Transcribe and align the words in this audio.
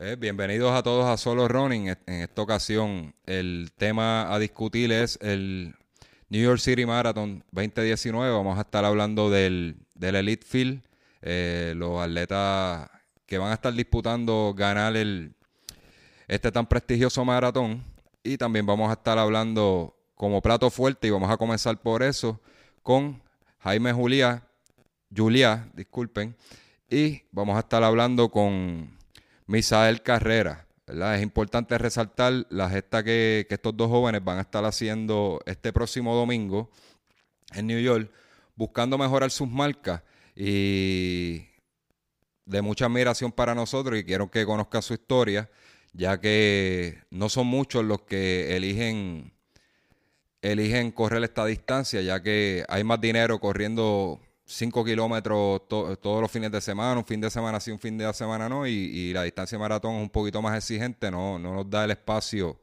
Eh, 0.00 0.14
bienvenidos 0.16 0.72
a 0.72 0.84
todos 0.84 1.06
a 1.06 1.16
Solo 1.16 1.48
Running. 1.48 1.88
En 1.88 2.22
esta 2.22 2.40
ocasión, 2.40 3.12
el 3.26 3.72
tema 3.76 4.32
a 4.32 4.38
discutir 4.38 4.92
es 4.92 5.18
el 5.20 5.74
New 6.28 6.40
York 6.40 6.60
City 6.60 6.86
Marathon 6.86 7.42
2019. 7.50 8.30
Vamos 8.30 8.56
a 8.58 8.60
estar 8.60 8.84
hablando 8.84 9.28
del, 9.28 9.74
Elite 10.00 10.46
Field, 10.46 10.82
eh, 11.20 11.72
los 11.76 12.00
atletas 12.00 12.88
que 13.26 13.38
van 13.38 13.50
a 13.50 13.54
estar 13.54 13.72
disputando 13.72 14.54
ganar 14.56 14.96
el, 14.96 15.34
este 16.28 16.52
tan 16.52 16.68
prestigioso 16.68 17.24
maratón. 17.24 17.82
Y 18.22 18.38
también 18.38 18.66
vamos 18.66 18.90
a 18.90 18.92
estar 18.92 19.18
hablando 19.18 19.96
como 20.14 20.40
plato 20.40 20.70
fuerte, 20.70 21.08
y 21.08 21.10
vamos 21.10 21.28
a 21.28 21.36
comenzar 21.36 21.76
por 21.76 22.04
eso, 22.04 22.40
con 22.84 23.20
Jaime 23.58 23.92
Julia, 23.92 24.44
Julia, 25.12 25.68
disculpen, 25.74 26.36
y 26.88 27.22
vamos 27.32 27.56
a 27.56 27.60
estar 27.60 27.82
hablando 27.82 28.30
con 28.30 28.96
Misael 29.48 30.02
Carrera. 30.02 30.66
¿verdad? 30.86 31.16
Es 31.16 31.22
importante 31.22 31.76
resaltar 31.76 32.46
la 32.50 32.70
gesta 32.70 33.02
que, 33.02 33.46
estos 33.48 33.76
dos 33.76 33.88
jóvenes 33.88 34.22
van 34.22 34.38
a 34.38 34.42
estar 34.42 34.64
haciendo 34.64 35.40
este 35.46 35.72
próximo 35.72 36.14
domingo 36.14 36.70
en 37.54 37.66
New 37.66 37.80
York, 37.80 38.12
buscando 38.54 38.96
mejorar 38.96 39.30
sus 39.30 39.48
marcas 39.48 40.02
y 40.36 41.46
de 42.44 42.62
mucha 42.62 42.86
admiración 42.86 43.32
para 43.32 43.54
nosotros 43.54 43.98
y 43.98 44.04
quiero 44.04 44.30
que 44.30 44.46
conozcan 44.46 44.82
su 44.82 44.94
historia, 44.94 45.50
ya 45.92 46.20
que 46.20 47.02
no 47.10 47.28
son 47.28 47.46
muchos 47.46 47.84
los 47.84 48.02
que 48.02 48.54
eligen 48.56 49.32
eligen 50.40 50.92
correr 50.92 51.24
esta 51.24 51.44
distancia, 51.44 52.00
ya 52.00 52.22
que 52.22 52.64
hay 52.68 52.84
más 52.84 53.00
dinero 53.00 53.40
corriendo 53.40 54.20
5 54.50 54.82
kilómetros 54.82 55.68
todos 55.68 56.22
los 56.22 56.30
fines 56.30 56.50
de 56.50 56.62
semana, 56.62 56.98
un 56.98 57.04
fin 57.04 57.20
de 57.20 57.28
semana 57.28 57.60
sí, 57.60 57.70
un 57.70 57.78
fin 57.78 57.98
de 57.98 58.10
semana 58.14 58.48
no, 58.48 58.66
y, 58.66 59.12
la 59.12 59.24
distancia 59.24 59.58
de 59.58 59.60
maratón 59.60 59.96
es 59.96 60.02
un 60.02 60.08
poquito 60.08 60.40
más 60.40 60.56
exigente, 60.56 61.10
no, 61.10 61.38
no 61.38 61.54
nos 61.54 61.68
da 61.68 61.84
el 61.84 61.90
espacio 61.90 62.58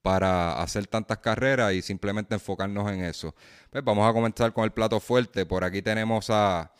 para 0.00 0.62
hacer 0.62 0.86
tantas 0.86 1.18
carreras 1.18 1.74
y 1.74 1.82
simplemente 1.82 2.34
enfocarnos 2.34 2.90
en 2.90 3.04
eso. 3.04 3.34
Pues 3.68 3.84
vamos 3.84 4.08
a 4.08 4.14
comenzar 4.14 4.50
con 4.54 4.64
el 4.64 4.70
plato 4.70 4.98
fuerte. 4.98 5.44
Por 5.44 5.62
aquí 5.62 5.82
tenemos 5.82 6.30
a 6.30 6.72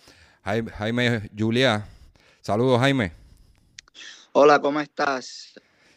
Jaime, 0.42 1.28
Julia. 1.36 1.86
Saludos, 2.40 2.80
Jaime. 2.80 3.12
Hola, 4.32 4.58
¿cómo 4.58 4.80
estás, 4.80 5.52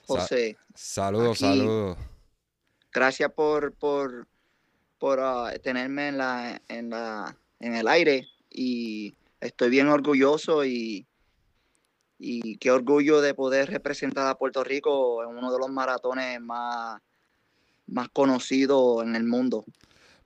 José? 0.05 0.57
saludos, 0.75 1.39
saludos. 1.39 1.97
Gracias 2.91 3.31
por, 3.31 3.71
por, 3.71 4.27
por 4.99 5.21
ah, 5.21 5.53
tenerme 5.63 6.09
en 6.09 6.17
la, 6.17 6.61
en 6.67 6.89
la 6.89 7.37
en 7.63 7.75
el 7.75 7.87
aire 7.87 8.27
y 8.53 9.15
estoy 9.41 9.69
bien 9.69 9.87
orgulloso 9.87 10.63
y, 10.63 11.07
y 12.19 12.57
qué 12.57 12.71
orgullo 12.71 13.21
de 13.21 13.33
poder 13.33 13.69
representar 13.69 14.27
a 14.27 14.35
Puerto 14.35 14.63
Rico 14.63 15.23
en 15.23 15.35
uno 15.35 15.51
de 15.51 15.59
los 15.59 15.69
maratones 15.69 16.39
más, 16.39 17.01
más 17.87 18.09
conocidos 18.09 19.03
en 19.03 19.15
el 19.15 19.25
mundo. 19.25 19.65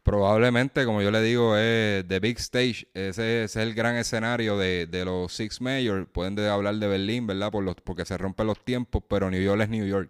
Probablemente, 0.03 0.85
como 0.85 1.01
yo 1.01 1.11
le 1.11 1.21
digo, 1.21 1.57
es 1.57 2.07
The 2.07 2.19
Big 2.19 2.37
Stage. 2.37 2.87
Ese, 2.93 3.43
es 3.43 3.55
el 3.57 3.73
gran 3.73 3.97
escenario 3.97 4.57
de, 4.57 4.87
los 5.03 5.33
Six 5.33 5.59
Majors. 5.59 6.07
Pueden 6.09 6.39
hablar 6.39 6.75
de 6.75 6.87
Berlín, 6.87 7.27
¿verdad? 7.27 7.51
Por 7.51 7.63
los, 7.63 7.75
porque 7.75 8.05
se 8.05 8.17
rompen 8.17 8.47
los 8.47 8.63
tiempos, 8.63 9.03
pero 9.09 9.29
New 9.29 9.41
York 9.41 9.63
es 9.63 9.69
New 9.69 9.85
York. 9.85 10.09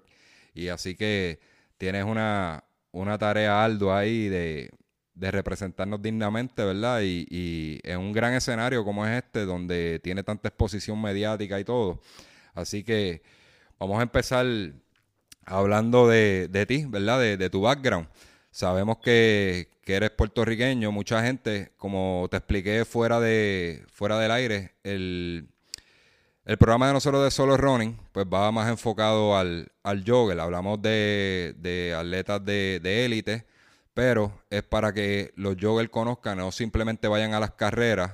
Y 0.54 0.68
así 0.68 0.96
que 0.96 1.40
tienes 1.78 2.04
una, 2.04 2.64
una 2.92 3.18
tarea 3.18 3.64
ardua 3.64 4.00
ahí 4.00 4.28
de, 4.30 4.70
de 5.18 5.32
representarnos 5.32 6.02
dignamente, 6.02 6.64
¿verdad? 6.64 7.02
Y, 7.04 7.80
en 7.84 8.00
un 8.00 8.14
gran 8.14 8.34
escenario 8.34 8.84
como 8.86 9.06
es 9.06 9.24
este, 9.24 9.46
donde 9.46 10.00
tiene 10.04 10.24
tanta 10.24 10.50
exposición 10.50 11.02
mediática 11.02 11.60
y 11.60 11.64
todo. 11.64 12.00
Así 12.54 12.84
que 12.84 13.22
vamos 13.80 14.00
a 14.00 14.04
empezar 14.04 14.46
hablando 15.46 16.08
de, 16.08 16.48
de 16.50 16.66
ti, 16.66 16.86
¿verdad? 16.88 17.20
De, 17.20 17.38
de, 17.38 17.50
tu 17.50 17.62
background. 17.62 18.08
Sabemos 18.52 18.98
que, 19.00 19.70
que, 19.84 19.96
eres 19.96 20.12
puertorriqueño, 20.12 20.92
mucha 20.92 21.24
gente, 21.24 21.72
como 21.78 22.28
te 22.30 22.38
expliqué 22.38 22.86
fuera, 22.86 23.20
de, 23.20 23.84
fuera 23.92 24.20
del 24.20 24.32
aire, 24.32 24.76
el, 24.84 25.48
el 26.46 26.58
programa 26.58 26.88
de 26.88 26.94
nosotros 26.94 27.24
de 27.24 27.32
Solo 27.32 27.58
Running, 27.58 27.98
pues 28.12 28.26
va 28.32 28.52
más 28.52 28.70
enfocado 28.70 29.38
al, 29.38 29.72
al 29.84 30.04
jogger. 30.06 30.40
Hablamos 30.40 30.82
de, 30.82 31.56
de 31.58 31.96
atletas 31.96 32.44
de 32.44 33.06
élite 33.06 33.46
pero 33.98 34.32
es 34.52 34.62
para 34.62 34.94
que 34.94 35.34
los 35.38 35.56
joggers 35.60 35.90
conozcan, 35.90 36.38
no 36.38 36.52
simplemente 36.52 37.08
vayan 37.08 37.34
a 37.34 37.40
las 37.40 37.54
carreras 37.54 38.12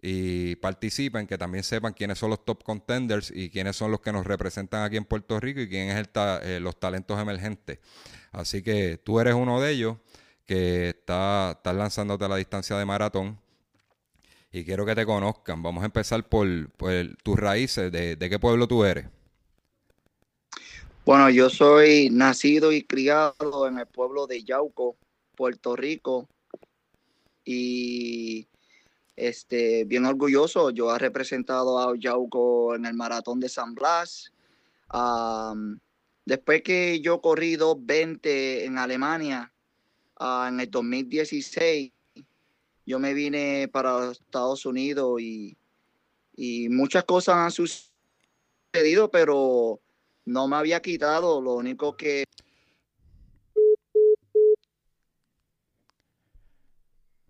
y 0.00 0.56
participen, 0.56 1.26
que 1.26 1.36
también 1.36 1.62
sepan 1.64 1.92
quiénes 1.92 2.18
son 2.18 2.30
los 2.30 2.46
top 2.46 2.64
contenders 2.64 3.30
y 3.30 3.50
quiénes 3.50 3.76
son 3.76 3.90
los 3.90 4.00
que 4.00 4.10
nos 4.10 4.26
representan 4.26 4.84
aquí 4.84 4.96
en 4.96 5.04
Puerto 5.04 5.38
Rico 5.38 5.60
y 5.60 5.68
quién 5.68 5.90
es 5.90 6.08
eh, 6.14 6.60
los 6.62 6.80
talentos 6.80 7.20
emergentes. 7.20 7.78
Así 8.32 8.62
que 8.62 8.96
tú 8.96 9.20
eres 9.20 9.34
uno 9.34 9.60
de 9.60 9.70
ellos 9.72 9.98
que 10.46 10.88
está, 10.88 11.50
estás 11.50 11.76
lanzándote 11.76 12.24
a 12.24 12.28
la 12.28 12.36
distancia 12.36 12.78
de 12.78 12.86
maratón 12.86 13.38
y 14.50 14.64
quiero 14.64 14.86
que 14.86 14.94
te 14.94 15.04
conozcan. 15.04 15.62
Vamos 15.62 15.82
a 15.82 15.86
empezar 15.86 16.26
por, 16.26 16.48
tus 17.22 17.38
raíces, 17.38 17.92
de, 17.92 18.16
de 18.16 18.30
qué 18.30 18.38
pueblo 18.38 18.66
tú 18.66 18.82
eres. 18.82 19.04
Bueno, 21.04 21.28
yo 21.28 21.50
soy 21.50 22.08
nacido 22.10 22.72
y 22.72 22.82
criado 22.82 23.68
en 23.68 23.78
el 23.78 23.86
pueblo 23.86 24.26
de 24.26 24.42
Yauco, 24.42 24.96
Puerto 25.38 25.76
Rico. 25.76 26.28
Y 27.44 28.48
este, 29.14 29.84
bien 29.84 30.04
orgulloso, 30.04 30.70
yo 30.70 30.92
he 30.94 30.98
representado 30.98 31.78
a 31.78 31.96
Yauco 31.96 32.74
en 32.74 32.84
el 32.84 32.94
maratón 32.94 33.38
de 33.38 33.48
San 33.48 33.72
Blas. 33.74 34.32
después 36.24 36.62
que 36.62 37.00
yo 37.00 37.20
corrí 37.20 37.56
2.20 37.56 38.64
en 38.64 38.78
Alemania 38.78 39.52
ah, 40.16 40.48
en 40.50 40.58
el 40.58 40.70
2016, 40.70 41.92
yo 42.84 42.98
me 42.98 43.14
vine 43.14 43.68
para 43.68 44.10
Estados 44.10 44.66
Unidos 44.66 45.20
y, 45.20 45.56
y 46.34 46.68
muchas 46.68 47.04
cosas 47.04 47.36
han 47.36 47.52
sucedido, 47.52 49.08
pero 49.10 49.80
no 50.24 50.48
me 50.48 50.56
había 50.56 50.80
quitado. 50.82 51.40
Lo 51.40 51.54
único 51.54 51.96
que 51.96 52.24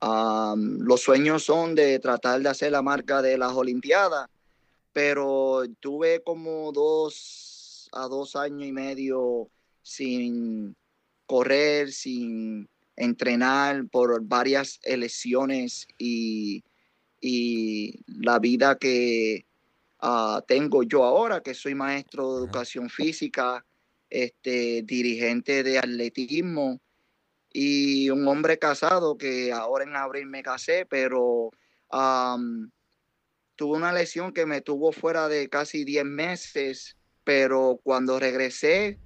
los 0.00 1.00
sueños 1.00 1.44
son 1.44 1.74
de 1.74 1.98
tratar 1.98 2.40
de 2.40 2.48
hacer 2.48 2.72
la 2.72 2.82
marca 2.82 3.22
de 3.22 3.36
las 3.36 3.52
Olimpiadas, 3.52 4.28
pero 4.92 5.62
tuve 5.80 6.22
como 6.22 6.72
dos 6.72 7.88
a 7.92 8.06
dos 8.06 8.36
años 8.36 8.68
y 8.68 8.72
medio 8.72 9.48
sin 9.82 10.76
correr, 11.26 11.92
sin 11.92 12.68
entrenar 12.96 13.86
por 13.88 14.22
varias 14.22 14.80
elecciones 14.82 15.86
y, 15.98 16.62
la 18.06 18.38
vida 18.38 18.76
que 18.78 19.44
ah, 19.98 20.42
tengo 20.46 20.84
yo 20.84 21.02
ahora, 21.02 21.42
que 21.42 21.54
soy 21.54 21.74
maestro 21.74 22.34
de 22.34 22.44
educación 22.44 22.88
física, 22.88 23.64
este, 24.08 24.82
dirigente 24.82 25.64
de 25.64 25.78
atletismo 25.78 26.80
y 27.52 28.10
un 28.10 28.26
hombre 28.28 28.58
casado 28.58 29.16
que 29.16 29.52
ahora 29.52 29.84
en 29.84 29.96
abril 29.96 30.26
me 30.26 30.42
casé, 30.42 30.86
pero 30.86 31.50
tuve 31.90 33.76
una 33.76 33.92
lesión 33.92 34.32
que 34.32 34.46
me 34.46 34.60
tuvo 34.60 34.92
fuera 34.92 35.28
de 35.28 35.48
casi 35.48 35.84
10 35.84 36.04
meses, 36.04 36.96
pero 37.24 37.80
cuando 37.82 38.18
regresé, 38.18 38.98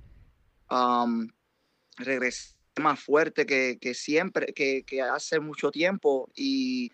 regresé 1.97 2.55
más 2.81 3.01
fuerte 3.01 3.47
que, 3.47 3.95
siempre, 3.95 4.53
que, 4.55 4.85
que, 4.85 5.03
hace 5.03 5.41
mucho 5.41 5.71
tiempo 5.71 6.31
y 6.35 6.91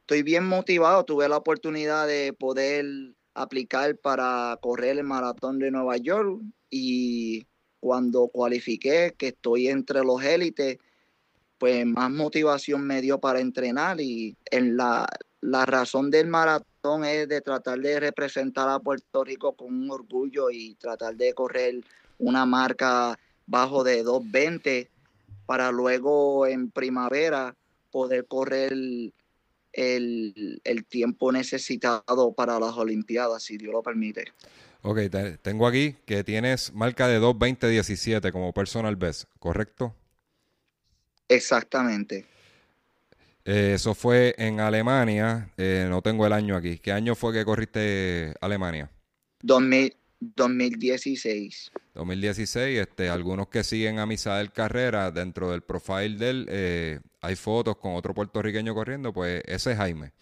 estoy 0.00 0.22
bien 0.22 0.46
motivado. 0.46 1.04
Tuve 1.04 1.28
la 1.28 1.38
oportunidad 1.38 2.06
de 2.06 2.32
poder 2.32 2.86
aplicar 3.34 3.96
para 3.98 4.58
correr 4.60 4.98
el 4.98 5.04
maratón 5.04 5.58
de 5.58 5.70
Nueva 5.70 5.96
York 5.96 6.40
y 6.70 7.46
cuando 7.80 8.28
cualifiqué, 8.28 9.14
que 9.16 9.28
estoy 9.28 9.68
entre 9.68 10.02
los 10.02 10.22
élites, 10.22 10.78
pues 11.58 11.86
más 11.86 12.10
motivación 12.10 12.86
me 12.86 13.00
dio 13.00 13.18
para 13.18 13.40
entrenar 13.40 14.00
y 14.00 14.36
en 14.50 14.76
la, 14.76 15.06
razón 15.42 16.10
del 16.10 16.26
maratón 16.26 17.04
es 17.04 17.28
de 17.28 17.40
tratar 17.40 17.78
de 17.78 18.00
representar 18.00 18.68
a 18.68 18.80
Puerto 18.80 19.24
Rico 19.24 19.52
con 19.54 19.74
un 19.74 19.90
orgullo 19.90 20.50
y 20.50 20.74
tratar 20.74 21.14
de 21.16 21.34
correr 21.34 21.82
una 22.18 22.44
marca 22.46 23.18
bajo 23.46 23.84
de 23.84 24.02
220 24.02 24.90
para 25.46 25.70
luego 25.70 26.46
en 26.46 26.70
primavera 26.70 27.54
poder 27.92 28.26
correr 28.26 28.72
el, 28.72 29.12
el, 29.72 30.84
tiempo 30.86 31.30
necesitado 31.30 32.32
para 32.32 32.58
las 32.58 32.76
Olimpiadas, 32.76 33.42
si 33.42 33.56
Dios 33.56 33.72
lo 33.72 33.82
permite. 33.82 34.24
Ok, 34.82 35.00
tengo 35.42 35.66
aquí 35.66 35.96
que 36.04 36.22
tienes 36.24 36.72
marca 36.72 37.08
de 37.08 37.20
2.20.17 37.20 38.30
como 38.32 38.52
personal 38.52 38.96
best, 38.96 39.24
¿correcto? 39.38 39.94
Exactamente. 41.28 42.26
Eh, 43.44 43.72
eso 43.74 43.94
fue 43.94 44.34
en 44.38 44.60
Alemania, 44.60 45.50
eh, 45.56 45.86
no 45.88 46.02
tengo 46.02 46.26
el 46.26 46.32
año 46.32 46.56
aquí. 46.56 46.78
¿Qué 46.78 46.92
año 46.92 47.14
fue 47.14 47.32
que 47.32 47.44
corriste 47.44 48.34
Alemania? 48.40 48.90
2016. 50.20 51.70
2016, 51.94 52.78
este, 52.80 53.08
algunos 53.08 53.48
que 53.48 53.62
siguen 53.62 53.98
a 53.98 54.06
Misael 54.06 54.50
Carrera, 54.52 55.10
dentro 55.10 55.50
del 55.50 55.62
profile 55.62 56.16
de 56.16 56.30
él, 56.30 56.46
eh, 56.48 57.00
hay 57.20 57.36
fotos 57.36 57.76
con 57.76 57.94
otro 57.94 58.14
puertorriqueño 58.14 58.74
corriendo, 58.74 59.12
pues 59.12 59.42
ese 59.46 59.72
es 59.72 59.76
Jaime. 59.76 60.12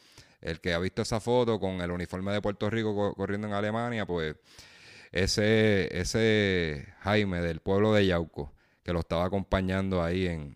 El 0.45 0.61
que 0.61 0.75
ha 0.75 0.79
visto 0.79 1.01
esa 1.01 1.21
foto 1.21 1.59
con 1.59 1.81
el 1.81 1.91
uniforme 1.91 2.31
de 2.31 2.43
Puerto 2.43 2.69
Rico 2.69 3.15
corriendo 3.15 3.47
en 3.49 3.55
Alemania, 3.55 4.05
pues 4.05 4.37
ese, 5.11 5.89
ese 5.99 6.87
Jaime 7.01 7.41
del 7.41 7.61
pueblo 7.61 7.95
de 7.95 8.07
Yauco, 8.07 8.53
que 8.83 8.93
lo 8.93 9.01
estaba 9.01 9.25
acompañando 9.25 10.03
ahí 10.03 10.27
en, 10.27 10.55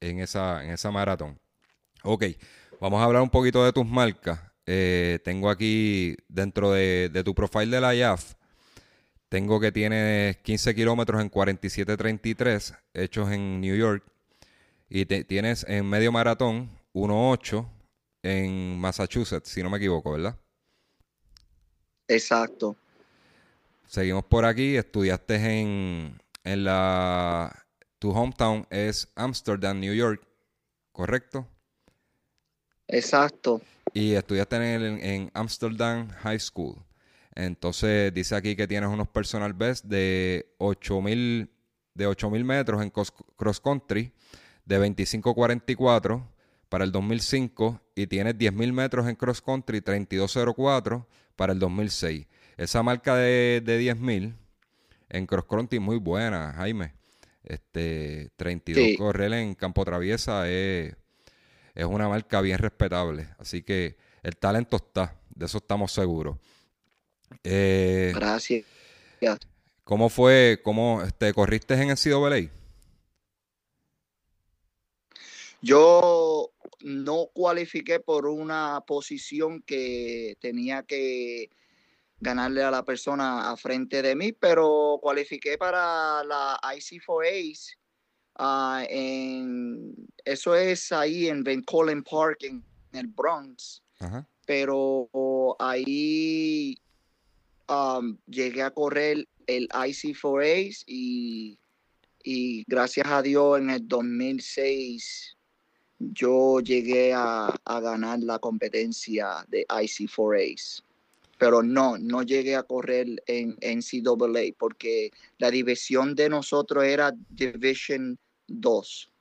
en, 0.00 0.20
esa, 0.20 0.62
en 0.62 0.72
esa 0.72 0.90
maratón. 0.90 1.40
Ok, 2.02 2.24
vamos 2.78 3.00
a 3.00 3.04
hablar 3.04 3.22
un 3.22 3.30
poquito 3.30 3.64
de 3.64 3.72
tus 3.72 3.86
marcas. 3.86 4.38
Eh, 4.66 5.18
tengo 5.24 5.48
aquí 5.48 6.14
dentro 6.28 6.72
de, 6.72 7.22
tu 7.24 7.34
profile 7.34 7.74
de 7.74 7.80
la 7.80 7.94
IAF, 7.94 8.34
tengo 9.30 9.58
que 9.60 9.72
tienes 9.72 10.36
15 10.38 10.74
kilómetros 10.74 11.22
en 11.22 11.30
47.33 11.30 12.78
hechos 12.92 13.32
en 13.32 13.62
New 13.62 13.74
York. 13.74 14.04
Y 14.90 15.06
tienes 15.06 15.64
en 15.66 15.88
medio 15.88 16.12
maratón 16.12 16.68
1.8 16.92 17.66
en 18.22 18.78
Massachusetts, 18.78 19.48
si 19.48 19.62
no 19.62 19.70
me 19.70 19.78
equivoco, 19.78 20.12
¿verdad? 20.12 20.38
Exacto. 22.08 22.76
Seguimos 23.86 24.24
por 24.24 24.44
aquí. 24.44 24.76
Estudiaste 24.76 25.34
en, 25.34 26.20
en 26.44 26.64
la... 26.64 27.64
Tu 27.98 28.10
hometown 28.10 28.66
es 28.70 29.08
Amsterdam, 29.14 29.78
New 29.78 29.94
York, 29.94 30.26
¿correcto? 30.90 31.46
Exacto. 32.88 33.60
Y 33.92 34.14
estudiaste 34.14 34.56
en, 34.56 34.82
en 35.04 35.30
Amsterdam 35.34 36.08
High 36.08 36.40
School. 36.40 36.76
Entonces 37.34 38.12
dice 38.12 38.34
aquí 38.34 38.56
que 38.56 38.66
tienes 38.66 38.90
unos 38.90 39.08
personal 39.08 39.52
best 39.52 39.84
de 39.84 40.54
8000 40.58 41.48
de 41.94 42.06
8000 42.06 42.44
metros 42.44 42.82
en 42.82 42.90
cross 42.90 43.60
country, 43.60 44.12
de 44.64 44.76
2544 44.76 46.31
para 46.72 46.84
el 46.84 46.90
2005 46.90 47.82
y 47.94 48.06
tienes 48.06 48.34
10.000 48.38 48.72
metros 48.72 49.06
en 49.06 49.14
cross 49.14 49.42
country 49.42 49.82
3204 49.82 51.06
para 51.36 51.52
el 51.52 51.58
2006. 51.58 52.26
Esa 52.56 52.82
marca 52.82 53.14
de, 53.14 53.60
de 53.62 53.94
10.000 53.94 54.34
en 55.10 55.26
cross 55.26 55.44
country 55.44 55.80
muy 55.80 55.98
buena, 55.98 56.54
Jaime. 56.54 56.94
Este 57.44 58.30
32 58.36 58.96
correr 58.96 59.34
en 59.34 59.54
campo 59.54 59.84
traviesa 59.84 60.48
es 60.48 60.96
es 61.74 61.84
una 61.84 62.08
marca 62.08 62.40
bien 62.40 62.56
respetable. 62.56 63.28
Así 63.38 63.62
que 63.62 63.98
el 64.22 64.38
talento 64.38 64.76
está, 64.76 65.20
de 65.28 65.44
eso 65.44 65.58
estamos 65.58 65.92
seguros. 65.92 66.38
Eh, 67.44 68.12
Gracias. 68.14 68.64
¿Cómo 69.84 70.08
fue? 70.08 70.58
¿Cómo 70.64 71.02
este, 71.02 71.34
corriste 71.34 71.74
en 71.74 71.90
el 71.90 71.98
CWA? 71.98 72.50
Yo 75.60 76.51
no 76.80 77.28
cualifiqué 77.32 78.00
por 78.00 78.26
una 78.26 78.82
posición 78.86 79.62
que 79.62 80.36
tenía 80.40 80.82
que 80.82 81.50
ganarle 82.20 82.62
a 82.62 82.70
la 82.70 82.84
persona 82.84 83.50
a 83.50 83.56
frente 83.56 84.02
de 84.02 84.14
mí, 84.14 84.32
pero 84.32 84.98
cualifiqué 85.02 85.58
para 85.58 86.22
la 86.24 86.58
IC4A's 86.62 87.78
Ah, 88.36 88.84
en, 88.88 89.94
eso 90.24 90.54
es 90.54 90.90
ahí 90.92 91.28
en 91.28 91.44
Van 91.44 91.62
Colin 91.62 92.02
Park, 92.02 92.44
en, 92.44 92.64
el 92.92 93.06
Bronx. 93.06 93.82
Pero 94.44 95.08
ahí 95.60 96.76
um, 97.68 98.18
llegué 98.26 98.62
a 98.62 98.70
correr 98.70 99.28
el 99.46 99.68
IC4A's 99.68 100.82
y, 100.86 101.56
y 102.24 102.64
gracias 102.66 103.06
a 103.06 103.22
Dios 103.22 103.60
en 103.60 103.70
el 103.70 103.86
2006 103.86 105.36
yo 106.12 106.60
llegué 106.60 107.12
a, 107.14 107.54
a 107.64 107.80
ganar 107.80 108.20
la 108.20 108.38
competencia 108.38 109.44
de 109.48 109.66
IC4A's 109.66 110.82
pero 111.42 111.60
no, 111.60 111.98
no 111.98 112.22
llegué 112.22 112.54
a 112.54 112.62
correr 112.62 113.20
en 113.26 113.58
NCAA 113.60 114.54
porque 114.56 115.10
la 115.38 115.50
división 115.50 116.14
de 116.14 116.28
nosotros 116.28 116.84
era 116.84 117.12
Division 117.30 118.16
2. 118.46 119.12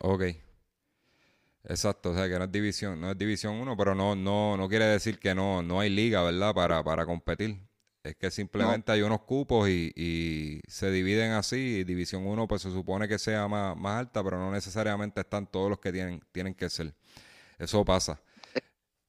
Ok. 0.00 0.24
Exacto, 1.64 2.10
o 2.10 2.14
sea 2.14 2.28
que 2.28 2.38
no 2.38 2.44
es 2.44 2.52
división, 2.52 3.00
no 3.00 3.12
es 3.12 3.16
división 3.16 3.54
1, 3.54 3.76
pero 3.78 3.94
no, 3.94 4.14
no, 4.14 4.58
no 4.58 4.68
quiere 4.68 4.84
decir 4.84 5.18
que 5.18 5.34
no, 5.34 5.62
no 5.62 5.80
hay 5.80 5.88
liga, 5.88 6.22
¿verdad? 6.22 6.54
Para, 6.54 6.84
para 6.84 7.06
competir. 7.06 7.56
Es 8.08 8.16
que 8.16 8.30
simplemente 8.30 8.90
hay 8.90 9.02
unos 9.02 9.20
cupos 9.22 9.68
y, 9.68 10.60
se 10.66 10.90
dividen 10.90 11.32
así. 11.32 11.84
división 11.84 12.26
1 12.26 12.48
pues 12.48 12.62
se 12.62 12.70
supone 12.70 13.06
que 13.08 13.18
sea 13.18 13.48
más, 13.48 13.76
más 13.76 13.98
alta, 13.98 14.24
pero 14.24 14.38
no 14.38 14.50
necesariamente 14.50 15.20
están 15.20 15.46
todos 15.46 15.68
los 15.68 15.78
que 15.78 15.92
tienen, 15.92 16.22
tienen 16.32 16.54
que 16.54 16.70
ser. 16.70 16.94
Eso 17.58 17.84
pasa. 17.84 18.20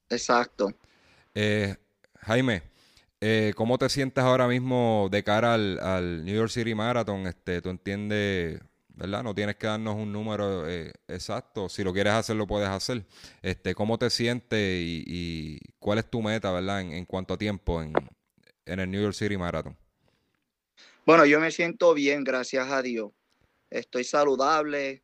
Exacto. 0.10 0.74
Eh, 1.34 1.75
Jaime, 2.22 2.63
eh, 3.22 3.54
¿cómo 3.56 3.78
te 3.78 3.90
sientes 3.90 4.24
ahora 4.24 4.48
mismo 4.48 5.07
de 5.12 5.24
cara 5.24 5.54
al, 5.54 6.25
New 6.25 6.36
York 6.36 6.50
City 6.50 6.74
Marathon? 6.75 7.28
Este, 7.28 7.62
¿Tú 7.62 7.69
entiendes, 7.69 8.60
verdad? 8.90 9.24
No 9.24 9.36
tienes 9.36 9.56
que 9.56 9.68
darnos 9.68 9.95
un 9.95 10.12
número 10.12 10.68
eh, 10.68 10.92
exacto. 11.07 11.69
Si 11.69 11.84
lo 11.84 11.94
quieres 11.94 12.13
hacer, 12.13 12.36
lo 12.36 12.48
puedes 12.48 12.69
hacer. 12.69 13.06
Este, 13.42 13.75
¿Cómo 13.75 13.98
te 13.98 14.10
sientes 14.10 14.60
y, 14.60 15.60
cuál 15.80 16.00
es 16.00 16.10
tu 16.10 16.22
meta, 16.22 16.52
verdad, 16.52 16.81
en, 16.81 17.06
cuanto 17.06 17.36
a 17.36 17.38
tiempo 17.38 17.81
en, 17.81 17.94
el 18.77 18.92
New 18.92 19.01
York 19.01 19.16
City 19.16 19.38
Marathon? 19.38 19.77
Bueno, 21.06 21.25
yo 21.25 21.39
me 21.39 21.51
siento 21.51 21.94
bien, 21.94 22.24
gracias 22.24 22.69
a 22.69 22.81
Dios. 22.81 23.12
Estoy 23.69 24.04
saludable. 24.04 25.04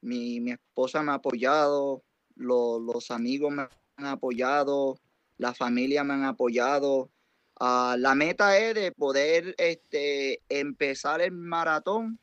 Mi, 0.00 0.50
esposa 0.50 1.02
me 1.02 1.12
ha 1.12 1.14
apoyado. 1.14 2.02
los 2.34 3.10
amigos 3.10 3.52
me 3.52 3.68
han 3.96 4.06
apoyado 4.06 4.98
la 5.38 5.54
familia 5.54 6.04
me 6.04 6.14
han 6.14 6.24
apoyado. 6.24 7.10
Ah, 7.58 7.96
la 7.98 8.14
meta 8.14 8.58
es 8.58 8.74
de 8.74 8.92
poder 8.92 9.54
este, 9.58 10.42
empezar 10.48 11.20
el 11.20 11.32
maratón 11.32 12.20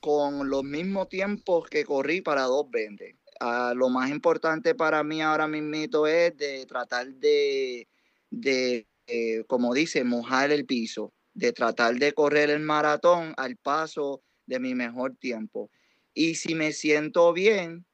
con 0.00 0.48
los 0.48 0.64
mismos 0.64 1.08
tiempos 1.08 1.68
que 1.68 1.84
corrí 1.84 2.22
para 2.22 2.44
220. 2.44 3.16
Uh, 3.42 3.74
lo 3.74 3.88
más 3.88 4.10
importante 4.10 4.74
para 4.74 5.02
mí 5.02 5.22
ahora 5.22 5.48
mismo 5.48 6.06
es 6.06 6.36
de 6.36 6.66
tratar 6.66 7.06
de, 7.14 7.88
de 8.30 8.86
eh, 9.10 9.44
como 9.46 9.74
dice, 9.74 10.04
mojar 10.04 10.52
el 10.52 10.66
piso, 10.66 11.12
de 11.34 11.52
tratar 11.52 11.96
de 11.96 12.12
correr 12.12 12.50
el 12.50 12.60
maratón 12.60 13.34
al 13.36 13.56
paso 13.56 14.22
de 14.46 14.60
mi 14.60 14.74
mejor 14.74 15.16
tiempo. 15.16 15.70
Y 16.14 16.34
si 16.34 16.54
me 16.54 16.72
siento 16.72 17.32
bien, 17.32 17.84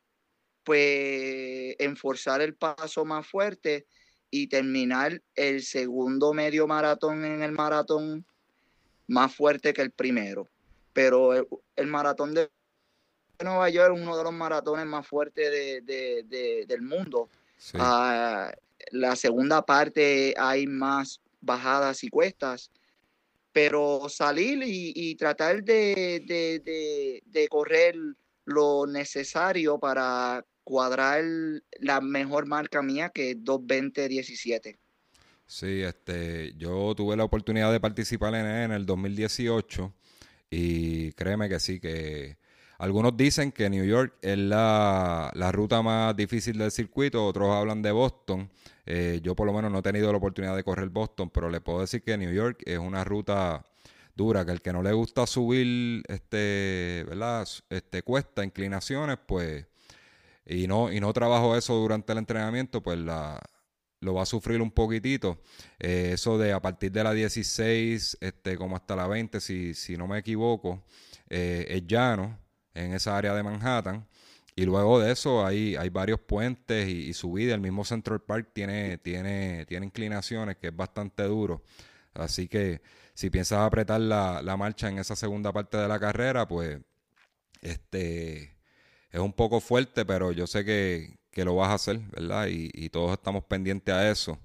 pues 0.64 1.76
enforzar 1.78 2.40
el 2.40 2.54
paso 2.54 3.04
más 3.04 3.26
fuerte 3.26 3.86
y 4.30 4.48
terminar 4.48 5.22
el 5.34 5.62
segundo 5.62 6.34
medio 6.34 6.66
maratón 6.66 7.24
en 7.24 7.42
el 7.42 7.52
maratón 7.52 8.26
más 9.06 9.34
fuerte 9.34 9.72
que 9.72 9.82
el 9.82 9.92
primero. 9.92 10.48
Pero 10.92 11.32
el, 11.76 11.86
maratón 11.86 12.34
de 12.34 12.50
Nueva 13.42 13.68
York 13.70 13.94
es 13.94 14.02
uno 14.02 14.16
de 14.16 14.24
los 14.24 14.32
maratones 14.32 14.86
más 14.86 15.06
fuertes 15.06 15.50
del 15.86 16.82
mundo. 16.82 17.28
Ah, 17.74 18.52
la 18.90 19.16
segunda 19.16 19.64
parte 19.64 20.34
hay 20.38 20.66
más 20.66 21.20
bajadas 21.40 22.04
y 22.04 22.08
cuestas, 22.08 22.70
pero 23.52 24.08
salir 24.08 24.62
y, 24.64 25.14
tratar 25.16 25.62
de, 25.64 27.22
de 27.24 27.48
correr 27.48 27.96
lo 28.44 28.86
necesario 28.86 29.78
para 29.78 30.44
cuadrar 30.64 31.24
la 31.78 32.00
mejor 32.00 32.46
marca 32.46 32.82
mía 32.82 33.10
que 33.10 33.30
es 33.30 33.36
220-17. 33.38 34.76
Sí, 35.46 35.82
este, 35.82 36.54
yo 36.56 36.92
tuve 36.96 37.16
la 37.16 37.24
oportunidad 37.24 37.70
de 37.70 37.78
participar 37.78 38.34
en, 38.34 38.46
en 38.46 38.72
el 38.72 38.84
2018 38.84 39.94
y 40.50 41.12
créeme 41.12 41.48
que 41.48 41.60
sí, 41.60 41.78
que 41.78 42.36
algunos 42.78 43.16
dicen 43.16 43.52
que 43.52 43.70
New 43.70 43.84
York 43.84 44.14
es 44.22 44.36
la, 44.36 45.30
ruta 45.52 45.82
más 45.82 46.16
difícil 46.16 46.58
del 46.58 46.72
circuito, 46.72 47.24
otros 47.24 47.50
hablan 47.50 47.80
de 47.80 47.92
Boston. 47.92 48.50
Eh, 48.86 49.20
yo 49.22 49.34
por 49.34 49.46
lo 49.46 49.52
menos 49.52 49.70
no 49.70 49.80
he 49.80 49.82
tenido 49.82 50.10
la 50.12 50.18
oportunidad 50.18 50.56
de 50.56 50.64
correr 50.64 50.88
Boston, 50.88 51.30
pero 51.30 51.50
le 51.50 51.60
puedo 51.60 51.80
decir 51.80 52.02
que 52.02 52.16
New 52.16 52.32
York 52.32 52.62
es 52.64 52.78
una 52.78 53.04
ruta 53.04 53.66
dura, 54.14 54.44
que 54.44 54.52
el 54.52 54.62
que 54.62 54.72
no 54.72 54.82
le 54.82 54.92
gusta 54.92 55.26
subir, 55.26 56.02
este, 56.08 57.04
¿verdad? 57.08 57.46
Este, 57.68 58.02
cuesta, 58.02 58.44
inclinaciones, 58.44 59.18
pues 59.26 59.66
y 60.46 60.68
no, 60.68 60.92
y 60.92 61.00
no 61.00 61.12
trabajo 61.12 61.56
eso 61.56 61.74
durante 61.74 62.12
el 62.12 62.18
entrenamiento, 62.18 62.82
pues 62.82 62.98
la, 62.98 63.40
lo 64.00 64.14
va 64.14 64.22
a 64.22 64.26
sufrir 64.26 64.62
un 64.62 64.70
poquitito. 64.70 65.42
Eh, 65.78 66.10
eso 66.14 66.38
de 66.38 66.52
a 66.52 66.60
partir 66.60 66.92
de 66.92 67.02
la 67.02 67.12
16, 67.12 68.18
este, 68.20 68.56
como 68.56 68.76
hasta 68.76 68.94
la 68.96 69.06
20, 69.08 69.40
si, 69.40 69.74
si 69.74 69.96
no 69.96 70.06
me 70.06 70.18
equivoco, 70.18 70.84
eh, 71.28 71.66
es 71.68 71.86
llano 71.86 72.38
en 72.74 72.94
esa 72.94 73.16
área 73.16 73.34
de 73.34 73.42
Manhattan. 73.42 74.06
Y 74.56 74.64
luego 74.64 74.98
de 74.98 75.12
eso 75.12 75.46
hay, 75.46 75.76
hay 75.76 75.90
varios 75.90 76.18
puentes 76.20 76.88
y, 76.88 77.08
y 77.08 77.12
subida. 77.12 77.54
El 77.54 77.60
mismo 77.60 77.84
Central 77.84 78.22
Park 78.22 78.50
tiene, 78.52 78.98
tiene, 78.98 79.66
tiene 79.66 79.86
inclinaciones 79.86 80.56
que 80.56 80.68
es 80.68 80.76
bastante 80.76 81.22
duro. 81.24 81.62
Así 82.14 82.48
que 82.48 82.80
si 83.14 83.30
piensas 83.30 83.60
apretar 83.60 84.00
la, 84.00 84.42
la 84.42 84.56
marcha 84.56 84.88
en 84.88 84.98
esa 84.98 85.14
segunda 85.14 85.52
parte 85.52 85.76
de 85.76 85.88
la 85.88 86.00
carrera, 86.00 86.48
pues 86.48 86.80
este 87.60 88.56
es 89.10 89.20
un 89.20 89.32
poco 89.32 89.60
fuerte, 89.60 90.04
pero 90.04 90.32
yo 90.32 90.46
sé 90.46 90.64
que, 90.64 91.18
lo 91.44 91.56
vas 91.56 91.68
a 91.68 91.74
hacer, 91.74 91.98
¿verdad? 92.10 92.46
Y, 92.48 92.88
todos 92.90 93.12
estamos 93.12 93.44
pendientes 93.44 93.94
a 93.94 94.10
eso. 94.10 94.38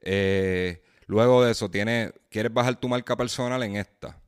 Eh, 0.00 0.82
luego 1.06 1.44
de 1.44 1.52
eso, 1.52 1.70
¿tienes, 1.70 2.12
¿quieres 2.30 2.52
bajar 2.52 2.76
tu 2.80 2.88
marca 2.88 3.16
personal 3.16 3.62
en 3.62 3.76
esta? 3.76 4.18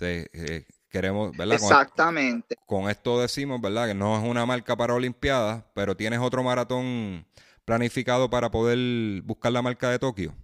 Eh, 0.00 0.64
queremos, 0.88 1.36
¿verdad? 1.36 1.54
Exactamente. 1.54 2.56
Con, 2.66 2.88
esto 2.90 3.20
decimos, 3.20 3.60
¿verdad? 3.60 3.88
Que 3.88 3.94
no 3.94 4.16
es 4.18 4.24
una 4.24 4.46
marca 4.46 4.76
para 4.76 4.94
Olimpiadas, 4.94 5.64
pero 5.74 5.96
tienes 5.96 6.20
otro 6.20 6.42
maratón 6.42 7.26
planificado 7.64 8.30
para 8.30 8.50
poder 8.50 9.22
buscar 9.22 9.52
la 9.52 9.62
marca 9.62 9.90
de 9.90 9.98
Tokio. 9.98 10.34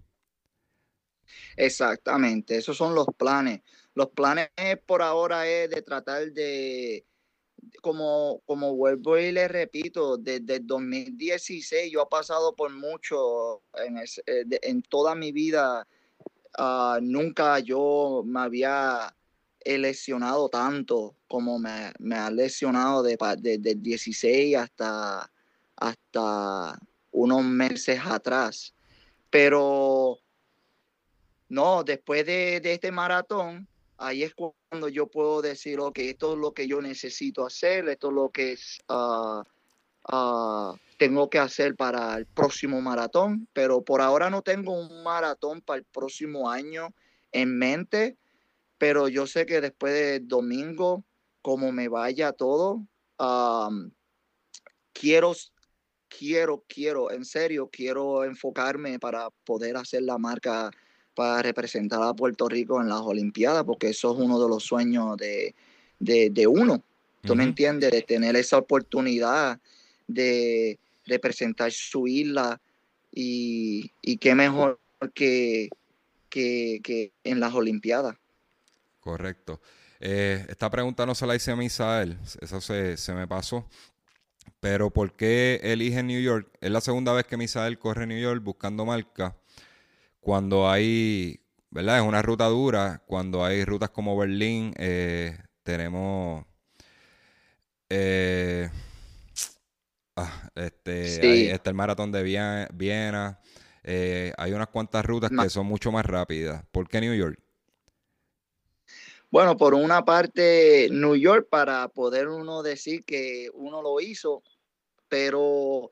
Exactamente, 1.56 2.56
esos 2.56 2.76
son 2.76 2.94
los 2.94 3.06
planes. 3.16 3.62
Los 3.94 4.08
planes 4.10 4.50
por 4.86 5.02
ahora 5.02 5.46
es 5.46 5.70
de 5.70 5.82
tratar 5.82 6.32
de 6.32 7.06
como, 7.80 8.42
como 8.44 8.74
vuelvo 8.74 9.18
y 9.18 9.32
le 9.32 9.48
repito, 9.48 10.16
desde 10.16 10.56
el 10.56 10.66
2016 10.66 11.90
yo 11.92 12.02
he 12.02 12.06
pasado 12.06 12.54
por 12.54 12.70
mucho 12.70 13.62
en, 13.74 13.98
eh, 13.98 14.58
en 14.62 14.82
toda 14.82 15.14
mi 15.14 15.32
vida. 15.32 15.86
Ah, 16.56 16.98
nunca 17.02 17.58
yo 17.60 18.22
me 18.26 18.40
había 18.40 19.14
lesionado 19.64 20.48
tanto 20.48 21.16
como 21.28 21.58
me, 21.58 22.16
ha 22.16 22.30
lesionado 22.30 23.02
desde 23.02 23.58
de, 23.58 23.74
16 23.74 24.56
hasta, 24.56 25.30
hasta 25.76 26.78
unos 27.10 27.44
meses 27.44 28.00
atrás. 28.04 28.74
Pero 29.30 30.18
no, 31.48 31.82
después 31.82 32.24
de, 32.26 32.60
de 32.60 32.74
este 32.74 32.92
maratón, 32.92 33.68
ahí 33.98 34.22
es 34.22 34.34
cuando 34.34 34.88
yo 34.88 35.06
puedo 35.06 35.42
decir, 35.42 35.80
ok, 35.80 35.98
esto 35.98 36.32
es 36.34 36.38
lo 36.38 36.52
que 36.52 36.66
yo 36.66 36.80
necesito 36.80 37.46
hacer, 37.46 37.88
esto 37.88 38.08
es 38.08 38.14
lo 38.14 38.30
que 38.30 38.58
ah, 38.88 39.44
ah, 40.08 40.74
tengo 40.98 41.30
que 41.30 41.38
hacer 41.38 41.76
para 41.76 42.16
el 42.16 42.26
próximo 42.26 42.80
maratón, 42.80 43.48
pero 43.52 43.82
por 43.82 44.00
ahora 44.00 44.30
no 44.30 44.42
tengo 44.42 44.72
un 44.72 45.02
maratón 45.02 45.60
para 45.60 45.78
el 45.78 45.84
próximo 45.84 46.50
año 46.50 46.94
en 47.32 47.56
mente, 47.56 48.16
pero 48.78 49.08
yo 49.08 49.26
sé 49.26 49.46
que 49.46 49.60
después 49.60 49.92
de 49.92 50.20
domingo, 50.20 51.04
como 51.42 51.72
me 51.72 51.88
vaya 51.88 52.32
todo, 52.32 52.86
quiero, 54.92 55.34
quiero, 56.08 56.64
quiero, 56.66 57.10
en 57.10 57.24
serio, 57.24 57.68
quiero 57.70 58.24
enfocarme 58.24 58.98
para 58.98 59.30
poder 59.44 59.76
hacer 59.76 60.02
la 60.02 60.18
marca 60.18 60.70
para 61.14 61.42
representar 61.42 62.02
a 62.02 62.14
Puerto 62.14 62.48
Rico 62.48 62.80
en 62.80 62.88
las 62.88 63.00
Olimpiadas, 63.00 63.64
porque 63.64 63.88
eso 63.88 64.12
es 64.12 64.18
uno 64.18 64.40
de 64.40 64.48
los 64.48 64.64
sueños 64.64 65.16
de, 65.16 65.54
uno. 66.46 66.82
¿Tú 67.22 67.34
me 67.34 67.44
entiendes? 67.44 67.90
De 67.90 68.02
tener 68.02 68.36
esa 68.36 68.58
oportunidad 68.58 69.58
de 70.06 70.78
representar 71.06 71.72
su 71.72 72.06
isla 72.06 72.60
y, 73.12 73.90
qué 74.18 74.34
mejor 74.34 74.78
que, 75.14 75.68
que, 76.28 77.12
en 77.22 77.40
las 77.40 77.54
Olimpiadas. 77.54 78.16
Correcto. 79.04 79.60
Eh, 80.00 80.46
esta 80.48 80.70
pregunta 80.70 81.04
no 81.04 81.14
se 81.14 81.26
la 81.26 81.36
hice 81.36 81.50
a 81.50 81.56
Misael, 81.56 82.18
eso 82.40 82.60
se, 82.62 82.96
se, 82.96 83.12
me 83.12 83.28
pasó. 83.28 83.68
Pero 84.60 84.90
¿por 84.90 85.12
qué 85.14 85.60
elige 85.62 86.02
New 86.02 86.22
York? 86.22 86.48
Es 86.62 86.70
la 86.70 86.80
segunda 86.80 87.12
vez 87.12 87.26
que 87.26 87.36
Misael 87.36 87.78
corre 87.78 88.06
New 88.06 88.18
York 88.18 88.42
buscando 88.42 88.86
marca 88.86 89.36
cuando 90.20 90.70
hay, 90.70 91.38
¿verdad? 91.70 91.98
Es 91.98 92.02
una 92.02 92.22
ruta 92.22 92.46
dura, 92.46 93.02
cuando 93.06 93.44
hay 93.44 93.62
rutas 93.66 93.90
como 93.90 94.16
Berlín, 94.16 94.72
eh, 94.78 95.36
tenemos... 95.62 96.46
Eh, 97.90 98.70
ah, 100.16 100.50
este, 100.54 101.52
está 101.52 101.68
el 101.68 101.76
maratón 101.76 102.10
de 102.10 102.22
Viena, 102.22 103.38
eh, 103.82 104.32
hay 104.38 104.52
unas 104.52 104.68
cuantas 104.68 105.04
rutas 105.04 105.30
que 105.30 105.50
son 105.50 105.66
mucho 105.66 105.92
más 105.92 106.06
rápidas. 106.06 106.64
¿Por 106.72 106.88
qué 106.88 107.02
New 107.02 107.14
York? 107.14 107.43
Bueno, 109.34 109.56
por 109.56 109.74
una 109.74 110.04
parte, 110.04 110.86
New 110.92 111.16
York, 111.16 111.48
para 111.50 111.88
poder 111.88 112.28
uno 112.28 112.62
decir 112.62 113.04
que 113.04 113.50
uno 113.52 113.82
lo 113.82 113.98
hizo, 113.98 114.44
pero 115.08 115.90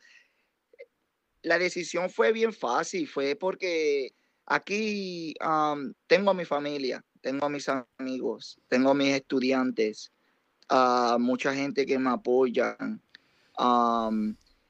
la 1.43 1.59
decisión 1.59 2.09
fue 2.09 2.31
bien 2.31 2.53
fácil, 2.53 3.09
fue 3.09 3.35
porque 3.35 4.15
Aquí 4.47 5.35
tengo 6.07 6.31
a 6.31 6.35
mi 6.35 6.45
familia, 6.45 7.05
tengo 7.21 7.47
a 7.47 7.49
mis 7.49 7.69
amigos, 7.99 8.61
tengo 8.69 8.91
a 8.91 8.95
mis 8.95 9.15
estudiantes, 9.15 10.13
a 10.69 11.17
mucha 11.19 11.53
gente 11.53 11.85
que 11.85 11.99
me 11.99 12.11
apoya. 12.11 12.77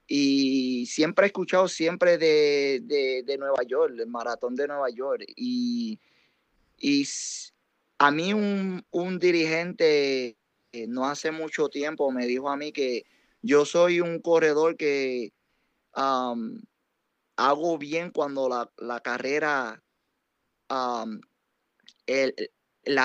y 0.06 0.86
siempre 0.86 1.26
he 1.26 1.28
escuchado 1.28 1.68
siempre 1.68 2.16
de, 2.16 3.36
Nueva 3.38 3.64
York, 3.66 3.96
el 3.98 4.06
maratón 4.06 4.54
de 4.56 4.66
Nueva 4.66 4.88
York. 4.88 5.24
Y, 5.36 5.98
a 8.02 8.11
mí 8.11 8.32
un, 8.32 8.85
dirigente 9.21 10.37
eh, 10.73 10.87
no 10.88 11.06
hace 11.06 11.30
mucho 11.30 11.68
tiempo 11.68 12.11
me 12.11 12.26
dijo 12.26 12.50
a 12.50 12.56
mí 12.56 12.73
que 12.73 13.04
yo 13.42 13.64
soy 13.64 14.00
un 14.00 14.21
corredor 14.21 14.76
que 14.76 15.32
hago 15.92 17.78
bien 17.78 18.11
cuando 18.11 18.68
la, 18.76 19.00
carrera, 19.00 19.80
la 20.68 21.06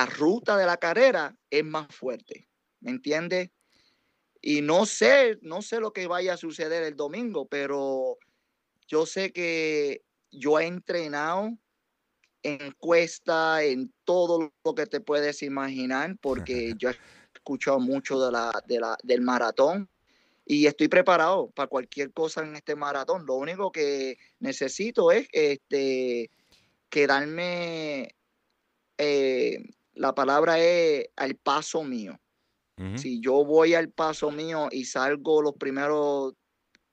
ruta 0.06 0.56
de 0.56 0.66
la 0.66 0.78
carrera 0.78 1.38
es 1.48 1.64
más 1.64 1.94
fuerte, 1.94 2.48
¿me 2.80 2.90
entiendes? 2.90 3.50
Y 4.42 4.62
no 4.62 4.84
sé, 4.84 5.38
no 5.42 5.62
sé 5.62 5.78
lo 5.78 5.92
que 5.92 6.08
vaya 6.08 6.34
a 6.34 6.38
suceder 6.38 6.82
el 6.82 6.96
domingo, 6.96 7.46
pero 7.46 8.18
yo 8.88 9.06
sé 9.06 9.32
que 9.32 10.02
yo 10.32 10.58
he 10.58 10.66
entrenado 10.66 11.56
en 12.42 12.72
cuesta, 12.78 13.62
en 13.62 13.92
todo 14.04 14.52
lo 14.64 14.74
que 14.74 14.86
te 14.86 15.00
puedes 15.00 15.42
imaginar, 15.42 16.16
porque 16.20 16.74
yo 16.78 16.90
he 16.90 16.96
escuchado 17.34 17.80
mucho 17.80 18.20
de 18.20 18.32
la, 18.32 18.52
de 18.66 18.80
la, 18.80 18.96
del 19.02 19.20
maratón 19.22 19.88
y 20.44 20.66
estoy 20.66 20.88
preparado 20.88 21.50
para 21.50 21.68
cualquier 21.68 22.12
cosa 22.12 22.42
en 22.42 22.56
este 22.56 22.74
maratón. 22.74 23.26
Lo 23.26 23.34
único 23.34 23.70
que 23.70 24.16
necesito 24.40 25.12
es 25.12 25.28
este, 25.32 26.30
quedarme, 26.88 28.14
eh, 28.96 29.62
la 29.92 30.14
palabra 30.14 30.58
es 30.58 31.08
al 31.16 31.36
paso 31.36 31.84
mío. 31.84 32.18
Si 32.94 33.20
yo 33.20 33.44
voy 33.44 33.74
al 33.74 33.90
paso 33.90 34.30
mío 34.30 34.68
y 34.70 34.84
salgo 34.84 35.42
los 35.42 35.54
primeros 35.54 36.34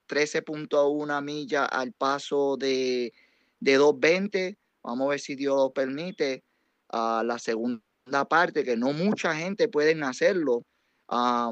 13.1 0.10 1.22
millas 1.22 1.68
al 1.72 1.94
paso 1.94 2.58
de, 2.58 3.14
de 3.60 3.80
2.20, 3.80 4.58
vamos 4.86 5.08
a 5.08 5.10
ver 5.12 5.20
si 5.20 5.36
Dios 5.36 5.56
lo 5.56 5.72
permite, 5.72 6.44
a 6.89 7.24
la 7.25 7.39
segunda 7.39 7.82
parte, 8.30 8.63
que 8.63 8.77
no 8.77 8.94
mucha 8.94 9.36
gente 9.36 9.68
puede 9.68 10.00
hacerlo 10.04 10.63
a 11.08 11.51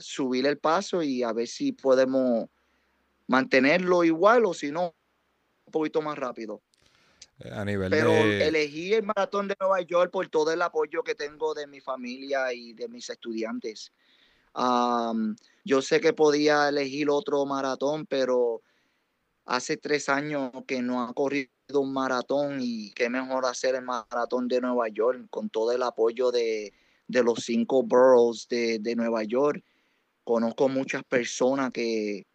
subir 0.00 0.46
el 0.46 0.58
paso 0.58 1.02
y 1.02 1.22
a 1.22 1.32
ver 1.32 1.48
si 1.48 1.72
podemos 1.72 2.48
mantenerlo 3.26 4.04
igual 4.04 4.44
o 4.44 4.54
si 4.54 4.70
no, 4.70 4.94
un 5.66 5.72
poquito 5.72 6.02
más 6.02 6.18
rápido. 6.18 6.62
Eh, 7.40 7.50
a 7.52 7.64
nivel 7.64 7.90
Pero 7.90 8.12
elegí 8.12 8.92
el 8.92 9.04
maratón 9.04 9.48
de 9.48 9.56
Nueva 9.58 9.80
York 9.80 10.10
por 10.10 10.28
todo 10.28 10.52
el 10.52 10.60
apoyo 10.62 11.02
que 11.02 11.14
tengo 11.14 11.54
de 11.54 11.66
mi 11.66 11.80
familia 11.80 12.52
y 12.52 12.74
de 12.74 12.88
mis 12.88 13.08
estudiantes. 13.08 13.92
yo 15.64 15.82
sé 15.82 16.00
que 16.00 16.12
podía 16.12 16.68
elegir 16.68 17.08
otro 17.08 17.46
maratón, 17.46 18.04
pero 18.06 18.62
hace 19.46 19.76
tres 19.76 20.08
años 20.08 20.50
que 20.66 20.82
no 20.82 21.02
ha 21.02 21.14
corrido 21.14 21.50
un 21.78 21.92
maratón 21.92 22.58
y 22.60 22.92
qué 22.92 23.08
mejor 23.08 23.46
hacer 23.46 23.74
el 23.74 23.82
maratón 23.82 24.48
de 24.48 24.60
Nueva 24.60 24.88
York 24.88 25.26
con 25.30 25.48
todo 25.50 25.72
el 25.72 25.82
apoyo 25.82 26.30
de, 26.30 26.72
de 27.08 27.22
los 27.22 27.44
cinco 27.44 27.82
boroughs 27.82 28.48
de, 28.48 28.78
de 28.78 28.96
Nueva 28.96 29.24
York. 29.24 29.64
Conozco 30.24 30.68
muchas 30.68 31.02
personas 31.04 31.70
que 31.72 32.26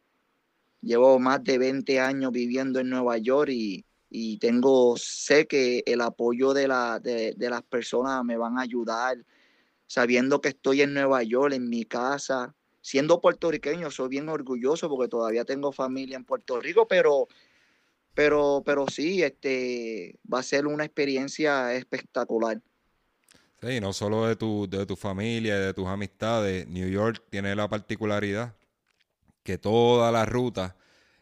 llevo 0.82 1.20
más 1.20 1.44
de 1.44 1.58
20 1.58 2.00
años 2.00 2.32
viviendo 2.32 2.80
en 2.80 2.90
Nueva 2.90 3.18
York 3.18 3.50
y, 3.52 3.86
y 4.10 4.38
tengo, 4.38 4.96
sé 4.98 5.48
que 5.48 5.84
el 5.86 6.02
apoyo 6.02 6.54
de, 6.54 6.68
la, 6.68 7.00
de, 7.00 7.34
de, 7.36 7.50
las 7.50 7.64
personas 7.64 8.24
me 8.24 8.38
van 8.38 8.58
a 8.58 8.62
ayudar, 8.62 9.18
sabiendo 9.88 10.42
que 10.42 10.50
estoy 10.50 10.82
en 10.82 10.94
Nueva 10.94 11.24
York, 11.24 11.54
en 11.54 11.70
mi 11.70 11.86
casa, 11.86 12.56
siendo 12.82 13.20
puertorriqueño, 13.20 13.90
soy 13.90 14.10
bien 14.10 14.30
orgulloso 14.30 14.88
porque 14.90 15.08
todavía 15.10 15.44
tengo 15.44 15.72
familia 15.72 16.18
en 16.18 16.24
Puerto 16.24 16.60
Rico, 16.60 16.88
pero, 16.88 17.28
pero, 18.16 18.64
pero 18.66 18.86
sí, 18.88 19.22
este, 19.22 20.18
va 20.32 20.40
a 20.40 20.44
ser 20.44 20.66
una 20.66 20.86
experiencia 20.86 21.74
espectacular. 21.74 22.62
Sí, 23.62 23.80
no 23.80 23.94
solo 23.94 24.28
de 24.28 24.36
tu, 24.36 24.68
de 24.70 24.86
tu 24.86 24.96
familia, 24.96 25.60
de 25.60 25.74
tus 25.74 25.88
amistades. 25.88 26.68
New 26.68 26.90
York 26.90 27.24
tiene 27.30 27.56
la 27.56 27.68
particularidad 27.68 28.56
que 29.44 29.58
toda 29.58 30.12
la 30.12 30.26
ruta 30.26 30.76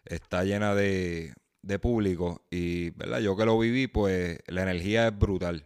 está 0.05 0.43
llena 0.43 0.75
de, 0.75 1.33
de 1.63 1.79
público 1.79 2.43
y, 2.51 2.91
¿verdad? 2.91 3.19
Yo 3.19 3.35
que 3.35 3.45
lo 3.45 3.57
viví, 3.57 3.87
pues 3.87 4.39
la 4.47 4.61
energía 4.63 5.07
es 5.07 5.17
brutal. 5.17 5.65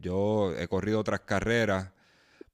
yo 0.00 0.54
he 0.56 0.68
corrido 0.68 1.00
otras 1.00 1.20
carreras, 1.20 1.92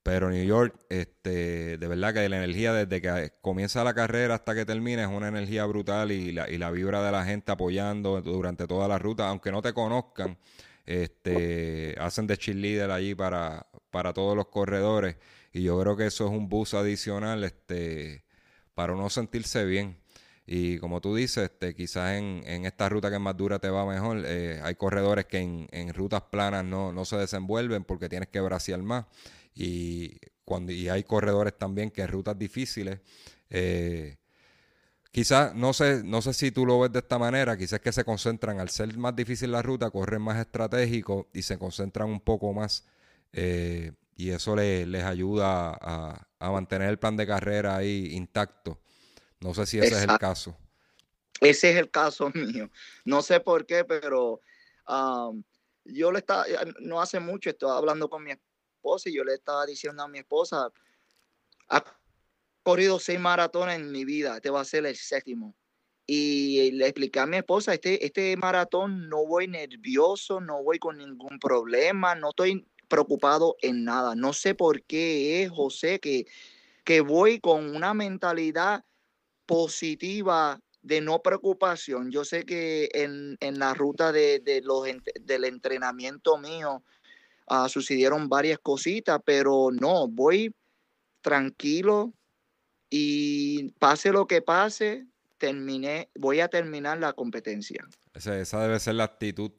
pero 0.03 0.29
New 0.29 0.45
York, 0.45 0.75
este, 0.89 1.77
de 1.77 1.87
verdad 1.87 2.13
que 2.13 2.27
la 2.29 2.37
energía 2.37 2.73
desde 2.73 3.01
que 3.01 3.33
comienza 3.41 3.83
la 3.83 3.93
carrera 3.93 4.35
hasta 4.35 4.53
que 4.53 4.65
termina 4.65 5.03
es 5.03 5.07
una 5.07 5.29
energía 5.29 5.65
brutal 5.65 6.11
y 6.11 6.33
la, 6.33 6.49
y 6.49 6.57
la 6.57 6.71
vibra 6.71 7.03
de 7.03 7.11
la 7.11 7.25
gente 7.25 7.51
apoyando 7.51 8.21
durante 8.21 8.67
toda 8.67 8.87
la 8.87 8.99
ruta, 8.99 9.29
aunque 9.29 9.51
no 9.51 9.61
te 9.61 9.73
conozcan, 9.73 10.37
este, 10.85 11.95
hacen 11.99 12.27
de 12.27 12.37
cheerleader 12.37 12.91
allí 12.91 13.15
para, 13.15 13.65
para 13.89 14.13
todos 14.13 14.35
los 14.35 14.47
corredores 14.47 15.15
y 15.53 15.61
yo 15.61 15.79
creo 15.79 15.95
que 15.95 16.07
eso 16.07 16.25
es 16.25 16.31
un 16.31 16.49
bus 16.49 16.73
adicional 16.73 17.43
este, 17.43 18.25
para 18.73 18.93
uno 18.93 19.09
sentirse 19.09 19.63
bien. 19.65 19.97
Y 20.45 20.79
como 20.79 20.99
tú 20.99 21.15
dices, 21.15 21.43
este, 21.51 21.75
quizás 21.75 22.17
en, 22.17 22.43
en, 22.45 22.65
esta 22.65 22.89
ruta 22.89 23.09
que 23.09 23.15
es 23.15 23.21
más 23.21 23.37
dura 23.37 23.59
te 23.59 23.69
va 23.69 23.85
mejor. 23.85 24.23
Eh, 24.25 24.59
hay 24.63 24.75
corredores 24.75 25.25
que 25.25 25.37
en, 25.37 25.67
en 25.71 25.93
rutas 25.93 26.23
planas 26.23 26.65
no, 26.65 26.91
no, 26.91 27.05
se 27.05 27.17
desenvuelven 27.17 27.85
porque 27.85 28.09
tienes 28.09 28.29
que 28.29 28.41
braciar 28.41 28.81
más. 28.81 29.05
Y, 29.55 30.17
cuando, 30.45 30.71
y 30.71 30.89
hay 30.89 31.03
corredores 31.03 31.57
también 31.57 31.91
que 31.91 32.01
en 32.01 32.07
rutas 32.07 32.37
difíciles, 32.37 32.99
eh, 33.49 34.17
quizás, 35.11 35.53
no 35.55 35.73
sé, 35.73 36.03
no 36.03 36.21
sé 36.21 36.33
si 36.33 36.51
tú 36.51 36.65
lo 36.65 36.79
ves 36.79 36.91
de 36.91 36.99
esta 36.99 37.19
manera, 37.19 37.57
quizás 37.57 37.79
que 37.79 37.91
se 37.91 38.03
concentran, 38.03 38.59
al 38.59 38.69
ser 38.69 38.97
más 38.97 39.15
difícil 39.15 39.51
la 39.51 39.61
ruta, 39.61 39.89
corren 39.91 40.21
más 40.21 40.39
estratégico 40.39 41.29
y 41.33 41.41
se 41.43 41.57
concentran 41.57 42.09
un 42.09 42.21
poco 42.21 42.53
más. 42.53 42.85
Eh, 43.31 43.91
y 44.15 44.29
eso 44.29 44.55
les 44.55 45.03
ayuda 45.03 45.77
a, 45.81 46.27
a 46.39 46.51
mantener 46.51 46.89
el 46.89 46.99
plan 46.99 47.17
de 47.17 47.25
carrera 47.25 47.77
ahí 47.77 48.09
intacto 48.11 48.79
no 49.43 49.53
sé 49.53 49.65
si 49.65 49.77
ese 49.77 49.95
es 49.95 50.03
el 50.03 50.17
caso. 50.17 50.57
Ese 51.41 51.71
es 51.71 51.75
el 51.77 51.91
caso 51.91 52.31
mío. 52.33 52.71
No 53.03 53.21
sé 53.21 53.41
por 53.41 53.65
qué, 53.65 53.83
pero 53.83 54.41
yo 55.85 56.11
le 56.11 56.19
estaba, 56.19 56.45
no 56.79 57.01
hace 57.01 57.19
mucho 57.19 57.49
estaba 57.49 57.77
hablando 57.77 58.09
con 58.09 58.23
mi 58.23 58.31
esposa 58.31 58.52
y 59.05 59.13
yo 59.13 59.23
le 59.23 59.33
estaba 59.33 59.65
diciendo 59.65 60.03
a 60.03 60.07
mi 60.07 60.19
esposa, 60.19 60.69
ha 61.69 61.83
corrido 62.63 62.99
seis 62.99 63.19
maratones 63.19 63.75
en 63.77 63.91
mi 63.91 64.05
vida, 64.05 64.35
este 64.35 64.49
va 64.49 64.61
a 64.61 64.65
ser 64.65 64.85
el 64.85 64.95
séptimo. 64.95 65.55
Y 66.05 66.71
le 66.71 66.87
expliqué 66.87 67.19
a 67.21 67.25
mi 67.25 67.37
esposa, 67.37 67.73
este, 67.73 68.05
este 68.05 68.35
maratón 68.35 69.07
no 69.07 69.25
voy 69.25 69.47
nervioso, 69.47 70.41
no 70.41 70.61
voy 70.61 70.77
con 70.77 70.97
ningún 70.97 71.39
problema, 71.39 72.13
no 72.13 72.29
estoy 72.29 72.67
preocupado 72.89 73.55
en 73.61 73.85
nada. 73.85 74.13
No 74.13 74.33
sé 74.33 74.53
por 74.53 74.83
qué 74.83 75.43
es, 75.43 75.49
José, 75.49 75.99
que, 75.99 76.25
que 76.83 76.99
voy 76.99 77.39
con 77.39 77.73
una 77.73 77.93
mentalidad 77.93 78.83
positiva 79.45 80.59
de 80.81 80.99
no 80.99 81.21
preocupación. 81.21 82.11
Yo 82.11 82.25
sé 82.25 82.43
que 82.45 82.89
en, 82.93 83.37
la 83.57 83.73
ruta 83.73 84.11
de, 84.11 84.61
los, 84.63 84.85
del 85.21 85.45
entrenamiento 85.45 86.37
mío 86.37 86.83
uh, 87.49 87.67
sucedieron 87.67 88.29
varias 88.29 88.59
cositas, 88.59 89.19
pero 89.25 89.69
no, 89.71 90.07
voy 90.07 90.53
tranquilo 91.21 92.13
y 92.89 93.71
pase 93.79 94.11
lo 94.11 94.27
que 94.27 94.41
pase, 94.41 95.07
terminé, 95.39 96.09
voy 96.15 96.41
a 96.41 96.47
terminar 96.47 96.99
la 96.99 97.13
competencia. 97.13 97.83
Esa, 98.13 98.61
debe 98.61 98.79
ser 98.79 98.95
la 98.95 99.05
actitud. 99.05 99.51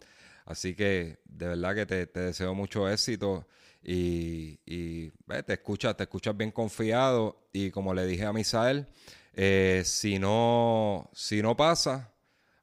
Así 0.45 0.75
que 0.75 1.19
de 1.25 1.49
verdad 1.49 1.75
que 1.75 1.87
te, 1.87 2.07
deseo 2.07 2.55
mucho 2.55 2.89
éxito 2.89 3.49
y, 3.83 4.57
te 4.67 5.53
escuchas, 5.53 5.97
te 5.97 6.05
escuchas 6.05 6.37
bien 6.37 6.53
confiado 6.53 7.49
y 7.53 7.71
como 7.71 7.93
le 7.93 8.07
dije 8.07 8.25
a 8.25 8.33
Misael, 8.33 8.87
eh, 9.33 9.83
si, 9.85 10.19
no, 10.19 11.11
si 11.13 11.43
no 11.43 11.57
pasa, 11.57 12.14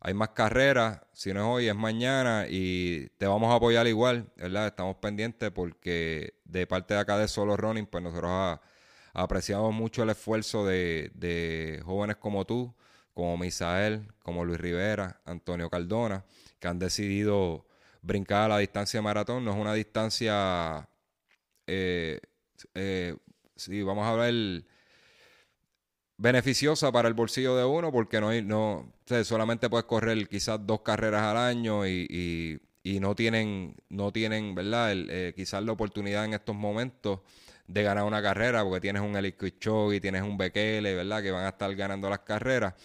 hay 0.01 0.13
más 0.15 0.29
carreras. 0.29 0.99
Si 1.13 1.31
no 1.31 1.41
es 1.41 1.45
hoy, 1.45 1.67
es 1.69 1.75
mañana. 1.75 2.47
Y 2.49 3.07
te 3.17 3.27
vamos 3.27 3.51
a 3.51 3.55
apoyar 3.55 3.87
igual, 3.87 4.31
¿verdad? 4.35 4.67
Estamos 4.67 4.95
pendientes 4.97 5.51
porque 5.51 6.33
de 6.43 6.67
parte 6.67 6.95
de 6.95 6.99
acá 6.99 7.17
de 7.17 7.27
Solo 7.27 7.55
Running, 7.55 7.85
pues 7.85 8.03
nosotros 8.03 8.59
apreciamos 9.13 9.73
mucho 9.73 10.01
el 10.03 10.09
esfuerzo 10.09 10.65
de, 10.65 11.81
jóvenes 11.85 12.17
como 12.17 12.45
tú, 12.45 12.73
como 13.13 13.37
Misael, 13.37 14.11
como 14.23 14.43
Luis 14.43 14.59
Rivera, 14.59 15.21
Antonio 15.25 15.69
Cardona, 15.69 16.25
que 16.59 16.67
han 16.67 16.79
decidido 16.79 17.67
brincar 18.01 18.45
a 18.45 18.55
la 18.55 18.57
distancia 18.57 18.99
de 18.99 19.03
maratón. 19.03 19.45
No 19.45 19.51
es 19.51 19.57
una 19.57 19.75
distancia, 19.75 20.89
eh, 21.67 22.19
eh, 22.73 23.15
sí, 23.55 23.83
vamos 23.83 24.07
a 24.07 24.15
ver 24.15 24.65
beneficiosa 26.21 26.91
para 26.91 27.07
el 27.07 27.15
bolsillo 27.15 27.55
de 27.55 27.65
uno 27.65 27.91
porque 27.91 28.21
no, 28.21 28.31
no 28.43 28.93
solamente 29.23 29.69
puedes 29.69 29.85
correr 29.85 30.27
quizás 30.27 30.59
dos 30.63 30.81
carreras 30.81 31.23
al 31.23 31.37
año 31.37 31.87
y, 31.87 32.61
y, 32.83 32.99
no 32.99 33.15
tienen, 33.15 33.75
no 33.89 34.11
tienen, 34.11 34.53
¿verdad? 34.53 34.91
El, 34.91 35.07
eh, 35.09 35.33
quizás 35.35 35.63
la 35.63 35.71
oportunidad 35.71 36.25
en 36.25 36.35
estos 36.35 36.55
momentos 36.55 37.21
de 37.67 37.81
ganar 37.81 38.03
una 38.03 38.21
carrera 38.21 38.63
porque 38.63 38.81
tienes 38.81 39.01
un 39.01 39.15
Eliquid 39.15 39.53
y 39.93 39.99
tienes 39.99 40.21
un 40.21 40.37
Bekele, 40.37 40.93
¿verdad? 40.93 41.23
Que 41.23 41.31
van 41.31 41.45
a 41.45 41.49
estar 41.49 41.73
ganando 41.75 42.07
las 42.09 42.19
carreras. 42.19 42.75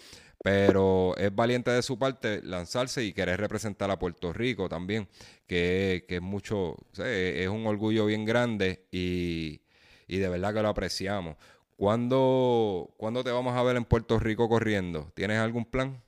Pero 0.43 1.15
es 1.17 1.33
valiente 1.33 1.69
de 1.71 1.83
su 1.83 1.99
parte 1.99 2.41
lanzarse 2.43 3.03
y 3.03 3.13
querer 3.13 3.39
representar 3.39 3.91
a 3.91 3.99
Puerto 3.99 4.33
Rico 4.33 4.69
también, 4.69 5.07
que, 5.45 6.05
que 6.07 6.15
es 6.15 6.21
mucho, 6.21 6.75
es 6.97 7.47
un 7.49 7.67
orgullo 7.67 8.05
bien 8.05 8.23
grande 8.23 8.85
y, 8.91 9.61
y 10.07 10.17
de 10.17 10.29
verdad 10.29 10.53
que 10.53 10.61
lo 10.61 10.69
apreciamos. 10.69 11.35
¿Cuándo, 11.77 12.89
te 13.23 13.31
vamos 13.31 13.55
a 13.55 13.61
ver 13.61 13.77
en 13.77 13.85
Puerto 13.85 14.17
Rico 14.17 14.49
corriendo? 14.49 15.11
¿Tienes 15.13 15.37
algún 15.37 15.63
plan? 15.63 16.03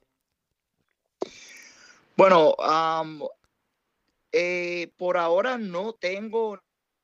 Bueno, 2.18 2.56
eh, 4.32 4.92
por 4.98 5.18
ahora 5.18 5.60
no 5.60 5.94
tengo 5.94 6.60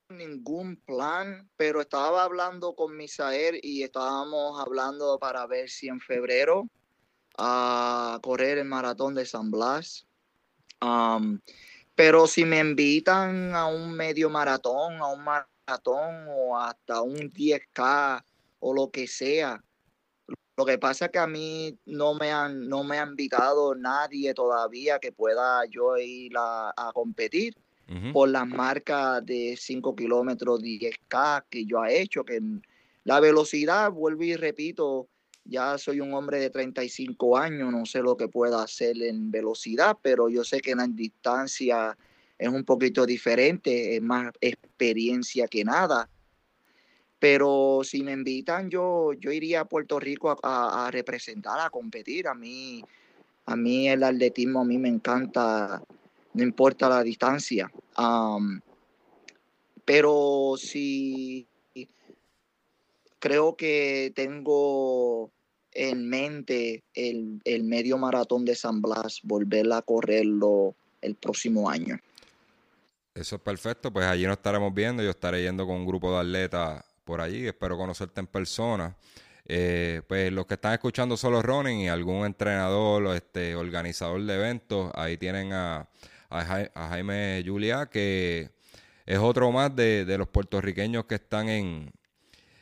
ningún 0.09 0.77
plan, 0.77 1.47
pero 1.55 1.79
estaba 1.79 2.23
hablando 2.23 2.73
con 2.73 2.97
Misael 2.97 3.59
y 3.61 3.83
estábamos 3.83 4.59
hablando 4.59 5.19
para 5.19 5.45
ver 5.45 5.69
si 5.69 5.87
en 5.87 5.99
febrero 5.99 6.67
a 7.37 8.17
correr 8.23 8.57
el 8.57 8.65
maratón 8.65 9.13
de 9.13 9.27
San 9.27 9.51
Blas. 9.51 10.07
pero 11.93 12.25
si 12.25 12.45
me 12.45 12.59
invitan 12.59 13.53
a 13.53 13.67
un 13.67 13.91
medio 13.91 14.27
maratón, 14.31 14.95
a 14.95 15.07
un 15.07 15.23
maratón 15.23 16.25
o 16.29 16.57
hasta 16.57 17.01
un 17.01 17.31
10K 17.31 18.23
o 18.59 18.73
lo 18.73 18.91
que 18.91 19.07
sea. 19.07 19.63
Lo 20.57 20.65
que 20.65 20.77
pasa 20.77 21.05
es 21.05 21.11
que 21.11 21.19
a 21.19 21.27
mí 21.27 21.77
no 21.85 22.13
me 22.15 22.31
han, 22.31 22.67
no 22.69 22.83
me 22.83 22.97
han 22.97 23.09
invitado 23.09 23.75
nadie 23.75 24.33
todavía 24.33 24.99
que 24.99 25.11
pueda 25.11 25.65
yo 25.69 25.97
ir 25.97 26.31
a, 26.37 26.91
competir 26.93 27.55
por 28.13 28.29
las 28.29 28.47
marcas 28.47 29.23
de 29.25 29.55
5 29.59 29.95
kilómetros 29.95 30.61
10K 30.61 31.45
que 31.49 31.65
yo 31.65 31.85
he 31.85 32.01
hecho, 32.01 32.23
que 32.23 32.41
la 33.03 33.19
velocidad, 33.19 33.91
vuelvo 33.91 34.23
y 34.23 34.35
repito, 34.35 35.07
ya 35.43 35.77
soy 35.77 36.01
un 36.01 36.13
hombre 36.13 36.39
de 36.39 36.49
35 36.49 37.37
años, 37.37 37.71
no 37.71 37.85
sé 37.85 38.01
lo 38.01 38.17
que 38.17 38.27
pueda 38.27 38.63
hacer 38.63 39.01
en 39.03 39.29
velocidad, 39.29 39.97
pero 40.01 40.27
yo 40.27 40.43
sé 40.43 40.59
que 40.59 40.71
en 40.71 40.95
distancia 40.95 41.95
es 42.37 42.49
un 42.49 42.63
poquito 42.63 43.05
diferente, 43.05 43.95
es 43.95 44.01
más 44.01 44.31
experiencia 44.41 45.47
que 45.47 45.63
nada. 45.63 46.09
Pero 47.19 47.81
si 47.83 48.03
me 48.03 48.11
invitan, 48.11 48.69
yo, 48.69 49.13
yo 49.13 49.31
iría 49.31 49.61
a 49.61 49.65
Puerto 49.65 49.99
Rico 49.99 50.37
a, 50.43 50.89
representar, 50.91 51.59
a 51.59 51.69
competir. 51.69 52.27
A 52.27 52.33
mí, 52.33 52.83
a 53.45 53.55
mí 53.55 53.87
el 53.87 54.03
atletismo, 54.03 54.61
a 54.61 54.65
mí 54.65 54.77
me 54.77 54.89
encanta, 54.89 55.81
no 56.33 56.43
importa 56.43 56.89
la 56.89 57.03
distancia. 57.03 57.71
pero 59.85 60.55
si 60.57 61.47
creo 63.19 63.55
que 63.55 64.11
tengo 64.15 65.31
en 65.71 66.07
mente 66.07 66.83
el, 66.93 67.41
el, 67.43 67.63
medio 67.63 67.97
maratón 67.97 68.45
de 68.45 68.55
San 68.55 68.81
Blas, 68.81 69.19
volver 69.23 69.71
a 69.73 69.81
correrlo 69.81 70.75
el 71.01 71.15
próximo 71.15 71.69
año. 71.69 71.99
Eso 73.13 73.37
es 73.37 73.41
perfecto, 73.41 73.91
pues 73.91 74.05
allí 74.05 74.25
nos 74.25 74.37
estaremos 74.37 74.73
viendo. 74.73 75.01
Yo 75.01 75.09
estaré 75.09 75.41
yendo 75.41 75.65
con 75.65 75.77
un 75.77 75.85
grupo 75.85 76.11
de 76.13 76.19
atletas 76.19 76.83
por 77.05 77.21
allí. 77.21 77.47
Espero 77.47 77.77
conocerte 77.77 78.19
en 78.19 78.27
persona. 78.27 78.97
Eh, 79.47 80.01
pues 80.07 80.31
los 80.31 80.47
que 80.47 80.55
están 80.55 80.73
escuchando 80.73 81.15
solo 81.15 81.41
running 81.41 81.81
y 81.81 81.87
algún 81.87 82.25
entrenador 82.25 83.05
o 83.05 83.13
este 83.13 83.55
organizador 83.55 84.23
de 84.23 84.33
eventos, 84.33 84.91
ahí 84.95 85.17
tienen 85.17 85.53
a, 85.53 85.87
Jaime 86.29 87.43
Julia, 87.45 87.85
que 87.85 88.49
es 89.05 89.19
otro 89.19 89.51
más 89.51 89.73
de, 89.75 90.15
los 90.17 90.27
puertorriqueños 90.27 91.05
que 91.05 91.15
están 91.15 91.47
en, 91.47 91.91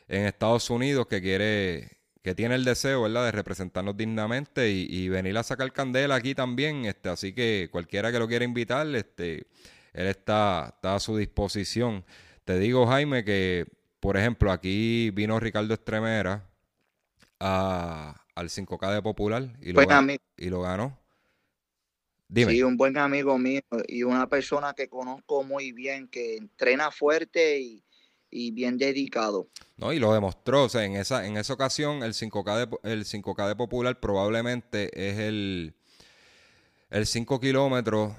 en, 0.06 0.26
Estados 0.26 0.68
Unidos, 0.70 1.06
que 1.08 1.20
quiere, 1.20 1.96
que 2.22 2.34
tiene 2.34 2.54
el 2.54 2.64
deseo, 2.64 3.02
¿verdad?, 3.02 3.24
de 3.24 3.32
representarnos 3.32 3.96
dignamente 3.96 4.70
y, 4.70 5.08
venir 5.08 5.36
a 5.38 5.42
sacar 5.42 5.72
candela 5.72 6.14
aquí 6.16 6.34
también. 6.34 6.84
Este, 6.84 7.08
así 7.08 7.32
que 7.32 7.68
cualquiera 7.72 8.12
que 8.12 8.18
lo 8.18 8.28
quiera 8.28 8.44
invitar, 8.44 8.86
este, 8.94 9.46
él 9.94 10.06
está, 10.06 10.74
está 10.76 10.94
a 10.94 11.00
su 11.00 11.16
disposición. 11.16 12.04
Te 12.44 12.58
digo, 12.58 12.86
Jaime, 12.86 13.24
que 13.24 13.66
por 14.04 14.18
ejemplo, 14.18 14.52
aquí 14.52 15.08
vino 15.12 15.40
Ricardo 15.40 15.72
Estremera 15.72 16.46
al 17.38 18.48
5K 18.50 18.92
de 18.92 19.00
Popular 19.00 19.56
y 19.62 19.72
lo, 19.72 19.86
ganó, 19.86 20.12
y 20.36 20.50
lo 20.50 20.60
ganó. 20.60 20.98
Sí, 22.34 22.62
un 22.62 22.76
buen 22.76 22.98
amigo 22.98 23.38
mío 23.38 23.62
y 23.88 24.02
una 24.02 24.28
persona 24.28 24.74
que 24.74 24.88
conozco 24.88 25.42
muy 25.42 25.72
bien, 25.72 26.08
que 26.08 26.36
entrena 26.36 26.90
fuerte 26.90 27.58
y, 28.30 28.50
bien 28.50 28.76
dedicado. 28.76 29.48
No, 29.78 29.90
y 29.90 29.98
lo 29.98 30.12
demostró, 30.12 30.64
o 30.64 30.68
sea, 30.68 30.84
en 30.84 30.96
esa, 30.96 31.26
en 31.26 31.38
esa 31.38 31.54
ocasión 31.54 32.02
el 32.02 32.12
5K 32.12 32.66
de, 32.66 32.92
el 32.92 33.06
5K 33.06 33.48
de 33.48 33.56
Popular 33.56 34.00
probablemente 34.00 34.90
es 34.92 35.18
el, 35.18 35.74
el 36.90 37.06
5 37.06 37.40
kilómetros 37.40 38.12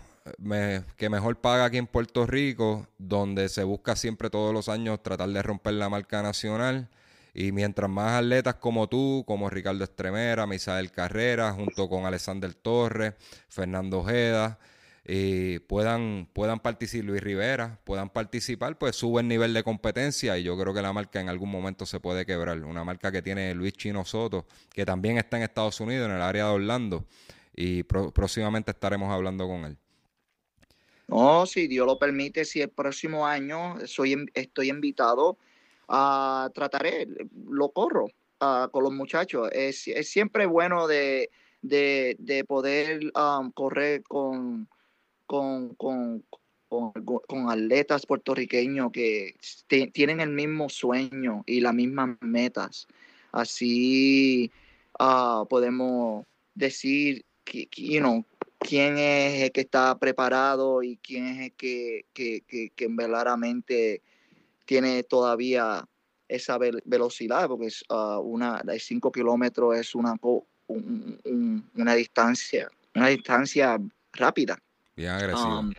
que 0.98 1.10
mejor 1.10 1.40
paga 1.40 1.66
aquí 1.66 1.78
en 1.78 1.88
Puerto 1.88 2.26
Rico, 2.26 2.88
donde 2.98 3.50
se 3.50 3.64
busca 3.64 3.96
siempre 3.96 4.30
todos 4.30 4.54
los 4.54 4.70
años 4.70 5.04
tratar 5.04 5.30
de 5.30 5.42
romper 5.42 5.74
la 5.76 5.90
marca 5.90 6.22
nacional. 6.22 6.90
Y 7.34 7.52
mientras 7.52 7.90
más 7.90 8.14
atletas 8.24 8.56
como 8.56 8.88
tú, 8.88 9.24
como 9.28 9.50
Ricardo 9.50 9.84
Estremera, 9.84 10.48
Misael 10.48 10.92
Carrera, 10.92 11.52
junto 11.52 11.90
con 11.90 12.06
Alexander 12.06 12.54
Torres, 12.54 13.14
Fernando 13.50 14.00
Ojeda, 14.00 14.58
y 15.08 15.60
puedan, 15.60 16.28
puedan 16.34 16.60
participar, 16.60 17.06
Luis 17.06 17.22
Rivera, 17.22 17.80
puedan 17.84 18.10
participar, 18.10 18.78
pues 18.78 18.96
sube 18.96 19.22
el 19.22 19.28
nivel 19.28 19.54
de 19.54 19.64
competencia 19.64 20.36
y 20.38 20.44
yo 20.44 20.58
creo 20.58 20.74
que 20.74 20.82
la 20.82 20.94
marca 20.94 21.20
en 21.20 21.30
algún 21.30 21.52
momento 21.52 21.86
se 21.86 22.00
puede 22.00 22.26
quebrar. 22.26 22.64
Una 22.64 22.84
marca 22.84 23.12
que 23.12 23.22
tiene 23.22 23.54
Luis 23.54 23.74
Chino 23.74 24.04
Soto, 24.06 24.48
que 24.74 24.86
también 24.86 25.18
está 25.18 25.38
en 25.38 25.44
Estados 25.44 25.80
Unidos, 25.80 26.10
en 26.10 26.16
el 26.16 26.22
área 26.22 26.46
de 26.46 26.52
Orlando, 26.52 27.06
y 27.56 27.84
próximamente 27.84 28.72
estaremos 28.72 29.12
hablando 29.12 29.48
con 29.48 29.66
él. 29.66 29.78
No, 31.08 31.46
si 31.46 31.68
Dios 31.68 31.86
lo 31.86 32.00
permite, 32.00 32.46
si 32.46 32.62
el 32.62 32.70
próximo 32.70 33.28
año 33.28 33.76
soy, 33.86 34.26
estoy 34.34 34.70
invitado 34.70 35.38
a 35.88 36.50
trataré, 36.54 37.08
lo 37.48 37.70
corro 37.70 38.08
con 38.40 38.84
los 38.84 38.94
muchachos. 38.94 39.50
Es, 39.52 39.84
siempre 40.04 40.46
bueno 40.46 40.88
de, 40.88 41.30
poder 42.48 43.12
um, 43.16 43.52
correr 43.52 44.04
con, 44.04 44.68
con, 45.26 45.76
con, 45.76 46.24
atletas 47.50 48.06
puertorriqueños 48.06 48.92
que 48.92 49.36
tienen 49.94 50.20
el 50.20 50.30
mismo 50.30 50.70
sueño 50.70 51.44
y 51.46 51.62
las 51.62 51.74
mismas 51.74 52.18
metas. 52.22 52.88
Así 53.32 54.52
uh, 55.00 55.46
podemos 55.48 56.26
decir 56.56 57.26
you 57.76 58.00
know, 58.00 58.26
quién 58.66 58.98
es 58.98 59.44
el 59.44 59.52
que 59.52 59.62
está 59.62 59.98
preparado 59.98 60.82
y 60.82 60.98
quién 60.98 61.28
es 61.28 61.40
el 61.40 61.52
que, 61.54 62.06
que, 62.14 62.42
que, 62.48 62.72
que 62.76 62.88
verdaderamente 62.90 64.02
tiene 64.66 65.04
todavía 65.04 65.88
esa 66.28 66.58
velocidad, 66.58 67.48
porque 67.48 67.68
es, 67.68 67.84
uh, 67.90 68.20
una, 68.20 68.62
de 68.64 68.80
5 68.80 69.12
kilómetros 69.12 69.78
es 69.78 69.94
una, 69.94 70.16
una 70.68 71.96
distancia, 71.96 72.68
una 72.96 73.10
distancia 73.10 73.80
rápida. 74.14 74.58
Bien 74.96 75.12
agresiva. 75.12 75.60
Um, 75.60 75.74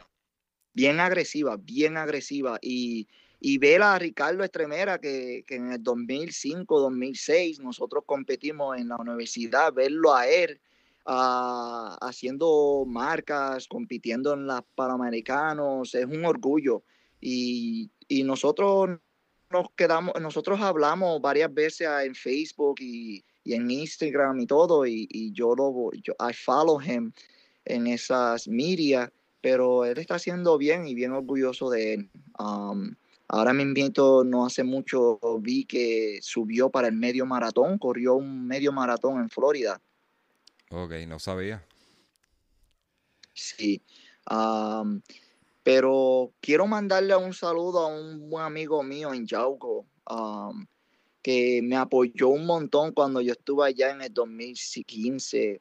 bien 0.72 1.01
agresiva, 1.01 1.57
bien 1.57 1.96
agresiva. 1.96 2.59
Y, 2.62 3.09
y 3.40 3.59
ver 3.59 3.83
a 3.83 3.99
Ricardo 3.99 4.44
Estremera, 4.44 4.99
que, 4.99 5.44
que, 5.46 5.57
en 5.57 5.72
el 5.72 5.83
2005, 5.83 6.81
2006, 6.81 7.59
nosotros 7.61 8.05
competimos 8.07 8.79
en 8.79 8.88
la 8.88 8.96
universidad, 8.96 9.72
verlo 9.72 10.14
a 10.14 10.29
él 10.29 10.61
uh, 11.07 11.97
haciendo 12.01 12.85
marcas, 12.87 13.69
compitiendo 13.69 14.35
en 14.35 14.47
las 14.47 14.62
Panamericanos, 14.75 15.95
es 15.95 16.05
un 16.05 16.25
orgullo. 16.25 16.83
Y 17.21 17.90
y 18.09 18.23
nosotros 18.23 18.99
nos 19.51 19.66
quedamos, 19.77 20.14
nosotros 20.21 20.61
hablamos 20.61 21.21
varias 21.21 21.53
veces 21.53 21.88
en 22.05 22.14
Facebook 22.14 22.77
y, 22.81 23.25
en 23.45 23.71
Instagram 23.71 24.40
y 24.40 24.47
todo, 24.47 24.87
y, 24.87 25.33
yo 25.33 25.55
lo, 25.55 25.90
yo, 26.03 26.14
I 26.19 26.33
follow 26.33 26.81
him 26.81 27.12
en 27.64 27.87
esas 27.87 28.49
medias, 28.49 29.11
pero 29.40 29.85
él 29.85 29.99
está 29.99 30.16
haciendo 30.16 30.59
bien 30.59 30.87
y 30.88 30.95
bien 30.95 31.12
orgulloso 31.12 31.71
de 31.71 31.95
él. 31.95 32.11
Um, 32.40 32.97
ahora 33.29 33.53
me 33.53 33.62
invito, 33.62 34.25
no 34.25 34.47
hace 34.47 34.64
mucho 34.64 35.21
vi 35.40 35.64
que 35.64 36.19
subió 36.23 36.71
para 36.71 36.88
el 36.88 36.95
medio 36.95 37.25
maratón, 37.25 37.79
corrió 37.79 38.14
un 38.14 38.47
medio 38.47 38.73
maratón 38.73 39.21
en 39.21 39.31
Florida. 39.31 39.81
Ok, 40.70 40.92
no 41.07 41.18
sabía. 41.18 41.64
Sí. 43.33 43.83
Um, 44.31 45.00
pero 45.62 46.33
quiero 46.40 46.66
mandarle 46.66 47.14
un 47.16 47.35
saludo 47.35 47.81
a 47.81 47.87
un 47.87 48.29
buen 48.31 48.44
amigo 48.44 48.83
mío 48.83 49.12
en 49.12 49.26
Yauco, 49.26 49.87
um, 50.11 50.66
que 51.22 51.61
me 51.62 51.76
apoyó 51.76 52.29
un 52.29 52.46
montón 52.46 52.92
cuando 52.92 53.20
yo 53.20 53.33
estuve 53.33 53.66
allá 53.66 53.90
en 53.90 54.02
el 54.02 54.14
2015 54.14 55.61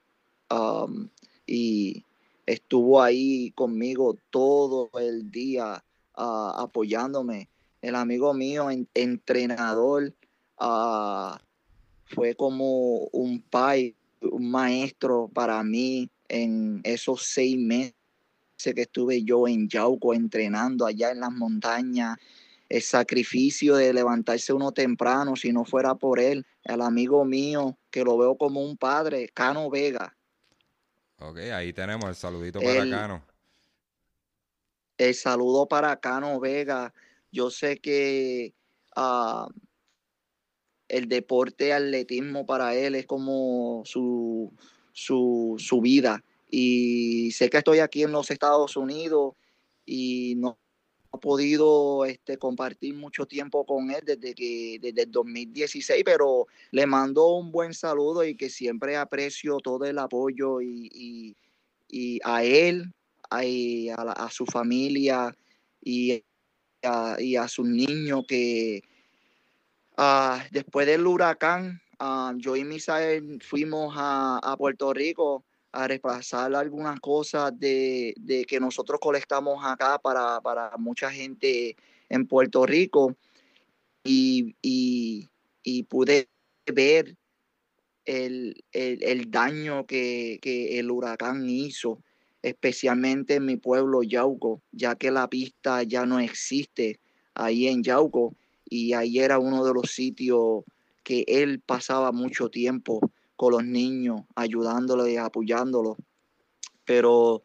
um, 0.51 1.09
y 1.45 2.03
estuvo 2.45 3.01
ahí 3.01 3.51
conmigo 3.51 4.17
todo 4.29 4.89
el 4.99 5.31
día 5.31 5.83
apoyándome. 6.13 7.49
El 7.81 7.95
amigo 7.95 8.33
mío, 8.33 8.69
entrenador, 8.93 10.13
uh, 10.59 11.35
fue 12.05 12.35
como 12.35 12.99
un 13.11 13.41
pai, 13.41 13.95
un 14.31 14.49
maestro 14.51 15.29
para 15.33 15.63
mí 15.63 16.09
en 16.27 16.81
esos 16.83 17.23
seis 17.23 17.57
meses 17.57 17.95
que 18.57 18.81
estuve 18.81 19.23
yo 19.23 19.47
en 19.47 19.67
Yauco 19.67 20.13
entrenando 20.13 20.85
allá 20.85 21.11
en 21.11 21.19
las 21.19 21.31
montañas, 21.31 22.17
el 22.69 22.81
sacrificio 22.81 23.75
de 23.75 23.93
levantarse 23.93 24.53
uno 24.53 24.71
temprano, 24.71 25.35
si 25.35 25.51
no 25.51 25.65
fuera 25.65 25.95
por 25.95 26.19
él, 26.19 26.45
el 26.63 26.81
amigo 26.81 27.25
mío, 27.25 27.77
que 27.91 28.03
lo 28.03 28.17
veo 28.17 28.38
como 28.38 28.61
un 28.61 28.75
padre, 28.77 29.29
Cano 29.33 29.69
Vega. 29.69 30.15
Ok, 31.19 31.38
ahí 31.53 31.73
tenemos 31.73 32.05
el 32.05 32.15
saludito 32.15 32.59
para 32.59 32.89
Cano. 32.89 33.23
El 34.97 35.13
saludo 35.13 35.67
para 35.67 35.95
Cano 35.97 36.39
Vega. 36.39 36.93
Yo 37.31 37.51
sé 37.51 37.77
que 37.77 38.53
ah, 38.95 39.47
el 40.95 41.10
deporte 41.10 41.73
atletismo 41.73 42.45
para 42.45 42.73
él 42.73 42.95
es 42.95 43.05
como 43.05 43.84
su, 43.86 44.53
su, 44.93 45.55
su 45.58 45.81
vida. 45.81 46.23
Y 46.49 47.31
sé 47.31 47.49
que 47.49 47.58
estoy 47.58 47.79
aquí 47.79 48.03
en 48.03 48.13
los 48.13 48.31
Estados 48.31 48.77
Unidos 48.77 49.34
y 49.86 50.36
no 50.38 50.58
he 51.13 51.17
podido 51.17 52.05
este, 52.05 52.38
compartir 52.38 52.93
mucho 52.93 53.25
tiempo 53.25 53.65
con 53.65 53.91
él 53.91 54.03
desde 54.05 54.34
que 54.34 54.77
desde 54.81 55.03
el 55.03 55.12
2016, 55.12 56.03
pero 56.05 56.47
le 56.71 56.86
mando 56.86 57.27
un 57.27 57.51
buen 57.51 57.73
saludo 57.73 58.23
y 58.23 58.36
que 58.36 58.49
siempre 58.49 58.95
aprecio 58.95 59.58
todo 59.58 59.84
el 59.84 59.99
apoyo 59.99 60.62
y, 60.62 61.36
a 62.23 62.43
él, 62.43 62.93
a, 63.29 64.29
su 64.31 64.45
familia 64.45 65.36
y 65.81 66.23
a, 66.84 67.17
y 67.19 67.36
a 67.36 67.47
sus 67.47 67.67
niños 67.67 68.25
que 68.27 68.81
ah, 69.97 70.43
después 70.51 70.88
del 70.88 71.05
huracán, 71.05 71.81
ah, 71.99 72.34
yo 72.38 72.55
y 72.55 72.63
Misael 72.63 73.41
fuimos 73.41 73.93
a, 73.97 74.55
Puerto 74.58 74.93
Rico 74.93 75.43
a 75.71 75.88
repasar 75.88 76.55
algunas 76.55 76.99
cosas 76.99 77.51
de, 77.60 78.13
que 78.47 78.60
nosotros 78.60 78.99
colectamos 78.99 79.63
acá 79.63 79.99
para, 79.99 80.71
mucha 80.77 81.12
gente 81.12 81.75
en 82.10 82.27
Puerto 82.27 82.65
Rico 82.65 83.15
y, 84.03 85.27
pude 85.89 86.29
ver 86.65 87.15
el, 88.05 88.55
daño 89.27 89.86
que, 89.86 90.39
el 90.79 90.91
huracán 90.91 91.49
hizo, 91.49 92.01
especialmente 92.41 93.36
en 93.36 93.45
mi 93.45 93.58
pueblo 93.58 94.03
Yauco, 94.03 94.62
ya 94.71 94.95
que 94.95 95.12
la 95.12 95.27
pista 95.27 95.84
ya 95.84 96.05
no 96.05 96.19
existe 96.19 96.99
ahí 97.34 97.67
en 97.67 97.84
Yauco 97.84 98.36
y 98.69 98.93
ahí 98.93 99.19
era 99.19 99.39
uno 99.39 99.63
de 99.63 99.73
los 99.73 99.91
sitios 99.91 100.63
que 101.04 101.23
él 101.28 101.62
pasaba 101.62 102.12
mucho 102.12 102.49
tiempo 102.49 102.99
con 103.36 103.51
los 103.51 103.63
niños, 103.63 104.21
ayudándolos 104.36 105.08
y 105.10 105.17
apoyándolos. 105.17 105.97
Pero 106.84 107.43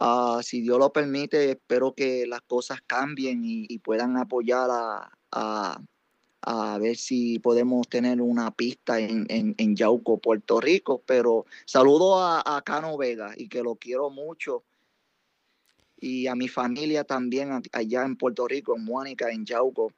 ah, 0.00 0.40
si 0.42 0.62
Dios 0.62 0.78
lo 0.78 0.92
permite, 0.92 1.50
espero 1.50 1.94
que 1.94 2.26
las 2.26 2.40
cosas 2.42 2.80
cambien 2.86 3.42
y, 3.44 3.78
puedan 3.78 4.16
apoyar 4.16 4.70
a, 4.70 5.10
a, 6.42 6.78
ver 6.78 6.96
si 6.96 7.38
podemos 7.38 7.88
tener 7.88 8.20
una 8.20 8.50
pista 8.50 8.98
en, 8.98 9.26
en, 9.28 9.76
Yauco, 9.76 10.18
Puerto 10.18 10.60
Rico. 10.60 11.02
Pero 11.04 11.46
saludo 11.66 12.18
a, 12.20 12.42
a, 12.44 12.62
Cano 12.62 12.96
Vega 12.96 13.34
y 13.36 13.48
que 13.48 13.62
lo 13.62 13.76
quiero 13.76 14.10
mucho. 14.10 14.64
Y 15.98 16.26
a 16.26 16.34
mi 16.34 16.48
familia 16.48 17.04
también 17.04 17.62
allá 17.72 18.04
en 18.04 18.16
Puerto 18.16 18.46
Rico, 18.46 18.76
en 18.76 18.84
Mónica, 18.84 19.30
en 19.30 19.44
Yauco. 19.44 19.92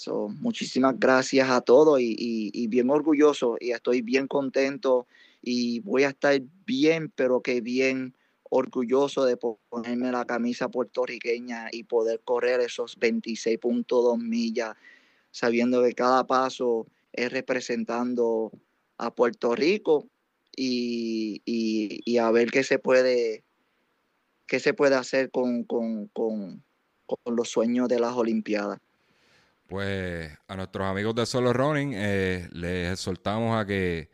So, 0.00 0.30
muchísimas 0.30 0.98
gracias 0.98 1.50
a 1.50 1.60
todos 1.60 2.00
y, 2.00 2.66
bien 2.68 2.88
orgulloso 2.88 3.58
y 3.60 3.72
estoy 3.72 4.00
bien 4.00 4.28
contento 4.28 5.06
y 5.42 5.80
voy 5.80 6.04
a 6.04 6.08
estar 6.08 6.40
bien, 6.64 7.12
pero 7.14 7.42
que 7.42 7.60
bien 7.60 8.16
orgulloso 8.44 9.26
de 9.26 9.36
ponerme 9.36 10.10
la 10.10 10.24
camisa 10.24 10.70
puertorriqueña 10.70 11.68
y 11.70 11.84
poder 11.84 12.22
correr 12.24 12.60
esos 12.60 12.98
26.2 12.98 14.16
millas, 14.16 14.74
sabiendo 15.32 15.82
que 15.82 15.92
cada 15.92 16.26
paso 16.26 16.86
es 17.12 17.30
representando 17.30 18.52
a 18.96 19.14
Puerto 19.14 19.54
Rico 19.54 20.08
y, 20.56 22.16
a 22.18 22.30
ver 22.30 22.50
qué 22.50 22.64
se 22.64 22.78
puede, 22.78 23.44
qué 24.46 24.60
se 24.60 24.72
puede 24.72 24.94
hacer 24.94 25.30
con, 25.30 25.64
con, 25.64 26.06
con, 26.06 26.64
con 27.04 27.36
los 27.36 27.50
sueños 27.50 27.86
de 27.86 28.00
las 28.00 28.16
Olimpiadas. 28.16 28.78
Pues 29.70 30.28
a 30.48 30.56
nuestros 30.56 30.84
amigos 30.84 31.14
de 31.14 31.24
Solo 31.24 31.52
Running 31.52 31.92
eh, 31.94 32.48
les 32.50 32.92
exhortamos 32.92 33.56
a 33.56 33.64
que 33.64 34.10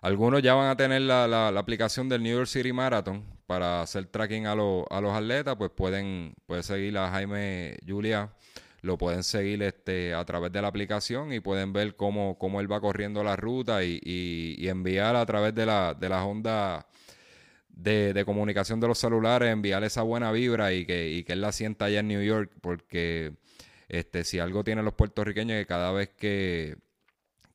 algunos 0.00 0.40
ya 0.40 0.54
van 0.54 0.68
a 0.68 0.76
tener 0.76 1.02
la, 1.02 1.26
la, 1.26 1.48
aplicación 1.48 2.08
del 2.08 2.22
New 2.22 2.36
York 2.36 2.46
City 2.46 2.72
Marathon 2.72 3.24
para 3.48 3.82
hacer 3.82 4.06
tracking 4.06 4.46
a, 4.46 4.52
a 4.52 4.54
los 4.54 5.12
atletas, 5.12 5.56
pues 5.58 5.72
pueden, 5.72 6.34
pueden 6.46 6.62
seguir 6.62 6.96
a 6.98 7.10
Jaime 7.10 7.78
Julia, 7.84 8.32
lo 8.82 8.96
pueden 8.96 9.24
seguir 9.24 9.64
este, 9.64 10.14
a 10.14 10.24
través 10.24 10.52
de 10.52 10.62
la 10.62 10.68
aplicación 10.68 11.32
y 11.32 11.40
pueden 11.40 11.72
ver 11.72 11.96
cómo, 11.96 12.38
cómo 12.38 12.60
él 12.60 12.70
va 12.70 12.80
corriendo 12.80 13.24
la 13.24 13.34
ruta 13.34 13.82
y, 13.82 13.98
y, 14.04 14.68
enviar 14.68 15.16
a 15.16 15.26
través 15.26 15.52
de 15.52 15.66
la, 15.66 15.94
de 15.94 16.08
las 16.08 16.22
ondas 16.22 16.84
de, 17.70 18.12
de, 18.12 18.24
comunicación 18.24 18.78
de 18.78 18.86
los 18.86 18.98
celulares, 18.98 19.50
enviar 19.50 19.82
esa 19.82 20.02
buena 20.02 20.30
vibra 20.30 20.72
y 20.72 20.86
que, 20.86 21.10
y 21.10 21.24
que 21.24 21.32
él 21.32 21.40
la 21.40 21.50
sienta 21.50 21.86
allá 21.86 21.98
en 21.98 22.06
New 22.06 22.22
York, 22.22 22.52
porque 22.60 23.41
este, 23.92 24.24
si 24.24 24.38
algo 24.38 24.64
tienen 24.64 24.86
los 24.86 24.94
puertorriqueños 24.94 25.58
que 25.58 25.66
cada 25.66 25.92
vez 25.92 26.08
que, 26.08 26.76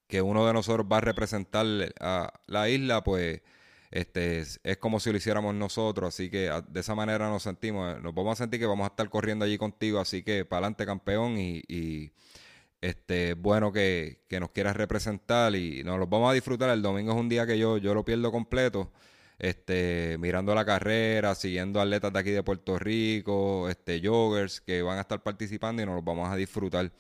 que 0.08 0.22
uno 0.22 0.46
de 0.46 0.54
nosotros 0.54 0.86
va 0.90 0.98
a 0.98 1.02
representar 1.02 1.66
a 2.00 2.32
la 2.46 2.70
isla, 2.70 3.04
pues 3.04 3.42
este, 3.90 4.42
es, 4.42 4.60
como 4.80 5.00
si 5.00 5.12
lo 5.12 5.18
hiciéramos 5.18 5.56
nosotros, 5.56 6.14
así 6.14 6.30
que 6.30 6.52
de 6.70 6.80
esa 6.80 6.94
manera 6.94 7.28
nos 7.30 7.42
sentimos, 7.42 8.00
nos 8.04 8.14
vamos 8.14 8.34
a 8.34 8.44
sentir 8.44 8.60
que 8.60 8.68
vamos 8.68 8.86
a 8.86 8.90
estar 8.90 9.10
corriendo 9.10 9.46
allí 9.46 9.58
contigo, 9.58 10.00
así 10.00 10.22
que 10.22 10.46
para 10.46 10.60
adelante 10.60 10.86
campeón 10.86 11.40
y, 11.40 11.64
y 11.68 12.12
este, 12.82 13.34
bueno 13.34 13.72
que, 13.72 14.24
que, 14.30 14.40
nos 14.40 14.52
quieras 14.52 14.76
representar 14.76 15.56
y 15.56 15.84
nos 15.84 15.98
los 15.98 16.08
vamos 16.08 16.30
a 16.30 16.34
disfrutar, 16.34 16.70
el 16.70 16.84
domingo 16.84 17.14
es 17.14 17.18
un 17.18 17.30
día 17.30 17.48
que 17.48 17.58
yo, 17.58 17.80
yo 17.80 17.96
lo 17.96 18.06
pierdo 18.06 18.32
completo, 18.32 18.92
este, 19.40 20.18
mirando 20.20 20.56
la 20.56 20.66
carrera, 20.66 21.36
siguiendo 21.36 21.80
atletas 21.80 22.12
de 22.12 22.20
aquí 22.20 22.32
de 22.32 22.44
Puerto 22.44 22.80
Rico, 22.80 23.70
este, 23.70 24.02
joggers 24.04 24.62
que 24.62 24.82
van 24.82 24.98
a 24.98 25.02
estar 25.02 25.22
participando 25.22 25.82
y 25.82 25.86
nos 25.86 25.96
los 25.96 26.04
vamos 26.04 26.30
a 26.30 26.36
disfrutar. 26.36 26.92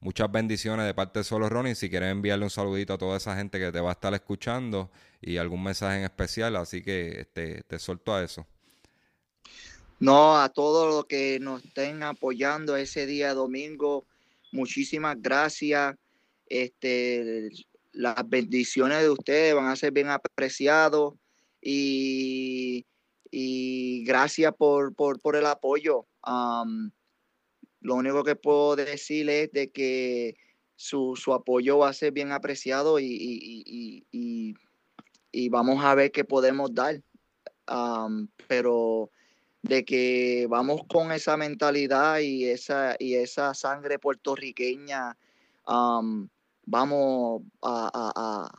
Muchas 0.00 0.32
bendiciones 0.32 0.84
de 0.86 0.94
parte 0.94 1.20
de 1.20 1.24
Solo 1.24 1.48
Ronnie. 1.48 1.76
Si 1.76 1.88
quieres 1.88 2.10
enviarle 2.10 2.44
un 2.44 2.50
saludito 2.50 2.94
a 2.94 2.98
toda 2.98 3.18
esa 3.18 3.36
gente 3.36 3.60
que 3.60 3.70
te 3.70 3.80
va 3.80 3.90
a 3.90 3.92
estar 3.92 4.12
escuchando 4.14 4.90
y 5.20 5.36
algún 5.36 5.62
mensaje 5.62 5.98
en 5.98 6.04
especial, 6.04 6.56
así 6.56 6.82
que 6.82 7.20
este, 7.20 7.62
te 7.62 7.78
suelto 7.78 8.12
a 8.12 8.24
eso. 8.24 8.46
No, 10.00 10.40
a 10.40 10.48
todos 10.48 10.92
los 10.92 11.04
que 11.04 11.38
nos 11.40 11.64
estén 11.64 12.02
apoyando 12.02 12.76
ese 12.76 13.06
día 13.06 13.32
domingo, 13.34 14.04
muchísimas 14.50 15.22
gracias. 15.22 15.94
Este, 16.48 17.50
las 17.92 18.28
bendiciones 18.28 19.02
de 19.02 19.10
ustedes 19.10 19.54
van 19.54 19.66
a 19.66 19.76
ser 19.76 19.92
bien 19.92 20.08
apreciados 20.08 21.14
y, 21.62 22.84
gracias 24.04 24.52
por, 24.56 24.94
el 25.34 25.46
apoyo. 25.46 26.06
lo 27.80 27.94
único 27.94 28.24
que 28.24 28.36
puedo 28.36 28.76
decir 28.76 29.30
es 29.30 29.52
de 29.52 29.70
que 29.70 30.36
su, 30.74 31.14
apoyo 31.32 31.78
va 31.78 31.90
a 31.90 31.94
ser 31.94 32.12
bien 32.12 32.32
apreciado 32.32 32.98
y, 32.98 34.04
y, 34.10 35.48
vamos 35.48 35.84
a 35.84 35.94
ver 35.94 36.10
qué 36.10 36.24
podemos 36.24 36.74
dar. 36.74 37.00
pero 38.48 39.10
de 39.62 39.84
que 39.84 40.46
vamos 40.50 40.82
con 40.88 41.12
esa 41.12 41.36
mentalidad 41.36 42.18
y 42.18 42.46
esa, 42.46 42.96
y 42.98 43.14
esa 43.14 43.54
sangre 43.54 44.00
puertorriqueña, 44.00 45.16
vamos 46.66 47.42
a 47.62 48.50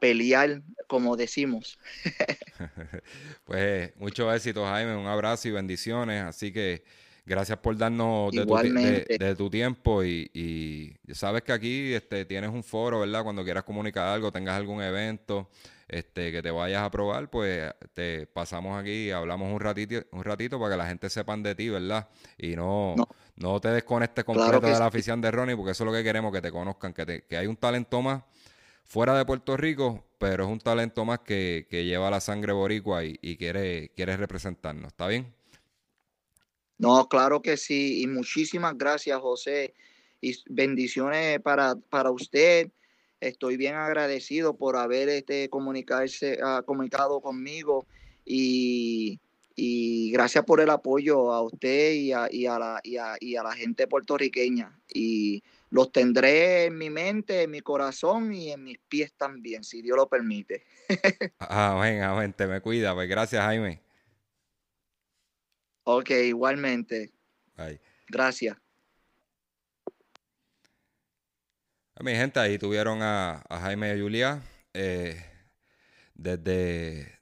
pelear, 0.00 0.62
como 0.86 1.16
decimos. 1.16 1.78
pues 3.44 3.96
mucho 3.96 4.32
éxito, 4.32 4.64
Jaime, 4.64 4.96
un 4.96 5.06
abrazo 5.06 5.48
y 5.48 5.52
bendiciones. 5.52 6.22
Así 6.22 6.52
que 6.52 6.84
gracias 7.24 7.58
por 7.58 7.76
darnos 7.76 8.32
de, 8.32 8.44
tu, 8.44 8.56
de, 8.56 9.34
tu, 9.36 9.48
tiempo 9.50 10.02
y, 10.04 10.30
y, 10.34 11.14
sabes 11.14 11.42
que 11.42 11.52
aquí 11.52 11.94
este, 11.94 12.24
tienes 12.24 12.50
un 12.50 12.64
foro, 12.64 13.00
¿verdad? 13.00 13.22
Cuando 13.22 13.44
quieras 13.44 13.64
comunicar 13.64 14.08
algo, 14.08 14.32
tengas 14.32 14.56
algún 14.56 14.82
evento 14.82 15.48
este, 15.88 16.32
que 16.32 16.42
te 16.42 16.50
vayas 16.50 16.82
a 16.82 16.90
probar, 16.90 17.28
pues 17.30 17.70
te 17.92 18.26
pasamos 18.26 18.80
aquí 18.80 19.08
y 19.08 19.10
hablamos 19.10 19.52
un 19.52 19.60
ratito, 19.60 19.96
un 20.12 20.24
ratito 20.24 20.58
para 20.58 20.72
que 20.72 20.76
la 20.78 20.86
gente 20.86 21.10
sepan 21.10 21.42
de 21.42 21.54
ti, 21.54 21.68
¿verdad? 21.68 22.08
Y 22.38 22.56
no, 22.56 22.96
no. 23.36 23.60
te 23.60 23.68
desconectes 23.68 24.24
completo 24.24 24.60
de 24.60 24.72
la 24.72 24.86
afición 24.86 25.20
de 25.20 25.30
Ronnie, 25.30 25.56
porque 25.56 25.72
eso 25.72 25.84
es 25.84 25.86
lo 25.86 25.92
que 25.92 26.02
queremos, 26.02 26.32
que 26.32 26.40
te 26.40 26.50
conozcan, 26.50 26.92
que, 26.92 27.06
te, 27.06 27.22
que 27.24 27.36
hay 27.36 27.46
un 27.46 27.56
talento 27.56 28.00
más 28.02 28.22
fuera 28.92 29.16
de 29.16 29.24
Puerto 29.24 29.56
Rico, 29.56 30.04
pero 30.18 30.44
es 30.44 30.50
un 30.50 30.58
talento 30.58 31.06
más 31.06 31.20
que, 31.20 31.66
lleva 31.70 32.10
la 32.10 32.20
sangre 32.20 32.52
boricua 32.52 33.02
y, 33.02 33.36
quiere, 33.38 33.90
quiere 33.96 34.18
representarnos. 34.18 34.88
¿Está 34.88 35.08
bien? 35.08 35.34
No, 36.76 37.08
claro 37.08 37.40
que 37.40 37.56
sí. 37.56 38.02
Y 38.02 38.06
muchísimas 38.06 38.76
gracias, 38.76 39.18
José. 39.18 39.72
Y 40.20 40.36
bendiciones 40.50 41.40
para, 41.40 41.74
para 41.88 42.10
usted. 42.10 42.70
Estoy 43.18 43.56
bien 43.56 43.76
agradecido 43.76 44.58
por 44.58 44.76
haber 44.76 45.08
este, 45.08 45.48
comunicarse, 45.48 46.38
uh, 46.44 46.62
comunicado 46.62 47.22
conmigo 47.22 47.86
y, 48.26 49.18
gracias 50.12 50.44
por 50.44 50.60
el 50.60 50.68
apoyo 50.68 51.32
a 51.32 51.40
usted 51.40 51.92
y 51.92 52.12
a, 52.12 52.28
y 52.30 52.44
a, 52.44 52.58
la, 52.58 52.80
y 52.84 52.98
a, 52.98 53.16
y 53.18 53.36
a 53.36 53.42
la 53.42 53.54
gente 53.54 53.86
puertorriqueña. 53.86 54.78
Y 54.92 55.42
los 55.72 55.90
tendré 55.90 56.66
en 56.66 56.76
mi 56.76 56.90
mente, 56.90 57.42
en 57.42 57.50
mi 57.50 57.62
corazón 57.62 58.32
y 58.34 58.52
en 58.52 58.62
mis 58.62 58.78
pies 58.78 59.14
también, 59.14 59.64
si 59.64 59.80
Dios 59.80 59.96
lo 59.96 60.06
permite. 60.06 60.64
amén, 61.38 62.02
amén, 62.02 62.34
te 62.34 62.46
me 62.46 62.60
cuida, 62.60 62.94
pues 62.94 63.08
gracias 63.08 63.42
Jaime. 63.42 63.82
Ok, 65.84 66.10
igualmente. 66.10 67.10
Gracias. 68.06 68.56
Mi 72.00 72.12
gente, 72.12 72.38
ahí 72.38 72.58
tuvieron 72.58 72.98
a, 73.00 73.42
Jaime 73.48 73.96
y 73.96 74.00
Julia 74.00 74.42
eh, 74.74 75.24
desde, 76.14 77.18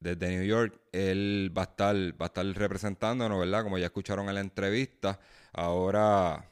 desde 0.00 0.28
New 0.30 0.44
York. 0.44 0.80
Él 0.90 1.52
va 1.56 1.62
a 1.62 1.66
estar, 1.66 1.94
va 1.94 2.24
a 2.24 2.26
estar 2.26 2.44
representándonos, 2.46 3.38
¿verdad? 3.38 3.62
Como 3.62 3.78
ya 3.78 3.86
escucharon 3.86 4.28
en 4.28 4.34
la 4.34 4.40
entrevista. 4.40 5.20
Ahora 5.52 6.48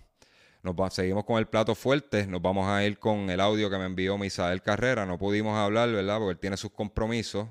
nos 0.63 0.95
seguimos 0.95 1.25
con 1.25 1.39
el 1.39 1.47
plato 1.49 1.75
fuerte. 1.75 2.27
Nos 2.27 2.41
vamos 2.41 2.69
a 2.69 2.85
ir 2.85 2.99
con 2.99 3.31
el 3.31 3.41
audio 3.41 3.69
que 3.69 3.79
me 3.79 3.87
envió 3.87 4.17
Misael 4.17 4.63
Carrera. 4.63 5.05
No 5.07 5.19
pudimos 5.19 5.59
hablar, 5.59 5.91
¿verdad? 5.91 6.19
Porque 6.19 6.33
él 6.33 6.39
tiene 6.39 6.57
sus 6.57 6.71
compromisos. 6.71 7.49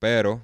Pero 0.00 0.42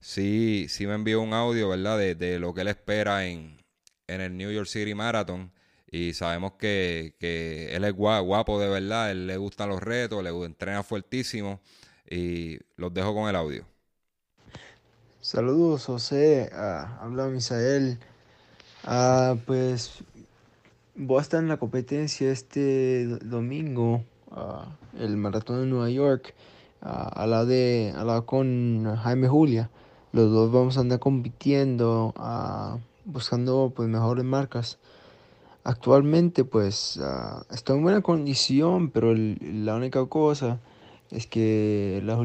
sí, 0.00 0.66
sí 0.70 0.86
me 0.86 0.94
envió 0.94 1.20
un 1.20 1.34
audio, 1.34 1.68
¿verdad? 1.68 1.98
De, 1.98 2.38
lo 2.38 2.54
que 2.54 2.62
él 2.62 2.68
espera 2.68 3.26
en, 3.26 3.58
en, 4.06 4.20
el 4.22 4.36
New 4.36 4.50
York 4.50 4.66
City 4.68 4.94
Marathon. 4.94 5.52
Y 5.90 6.14
sabemos 6.14 6.52
que, 6.52 7.14
que 7.18 7.74
él 7.76 7.84
es 7.84 7.92
guapo, 7.92 8.58
de 8.58 8.68
verdad. 8.68 9.10
Él 9.10 9.26
le 9.26 9.36
gustan 9.36 9.68
los 9.68 9.82
retos, 9.82 10.24
le 10.24 10.30
entrena 10.30 10.82
fuertísimo. 10.82 11.60
Y 12.08 12.58
los 12.76 12.92
dejo 12.94 13.14
con 13.14 13.28
el 13.28 13.36
audio. 13.36 13.66
Saludos, 15.20 15.84
José. 15.84 16.48
Ah, 16.54 17.00
habla 17.02 17.26
Misael. 17.26 17.98
Ah, 18.84 19.36
pues 19.44 20.02
voy 20.98 21.18
a 21.18 21.22
estar 21.22 21.40
en 21.40 21.48
la 21.48 21.58
competencia 21.58 22.30
este 22.32 23.06
domingo, 23.06 24.04
uh, 24.32 24.98
el 24.98 25.16
maratón 25.16 25.60
de 25.60 25.66
Nueva 25.66 25.90
York, 25.90 26.34
uh, 26.82 26.86
a 26.86 27.26
la 27.28 27.44
de 27.44 27.94
a 27.96 28.04
la 28.04 28.22
con 28.22 28.84
Jaime 29.02 29.28
Julia. 29.28 29.70
Los 30.10 30.32
dos 30.32 30.50
vamos 30.50 30.76
a 30.76 30.80
andar 30.80 30.98
compitiendo, 30.98 32.12
uh, 32.16 32.78
buscando 33.04 33.72
pues 33.74 33.88
mejores 33.88 34.24
marcas. 34.24 34.78
Actualmente 35.62 36.44
pues 36.44 36.98
estoy 37.50 37.76
en 37.76 37.82
buena 37.82 38.00
condición, 38.00 38.90
pero 38.90 39.14
la 39.14 39.76
única 39.76 40.04
cosa 40.06 40.58
es 41.10 41.26
que 41.26 42.00
las 42.04 42.18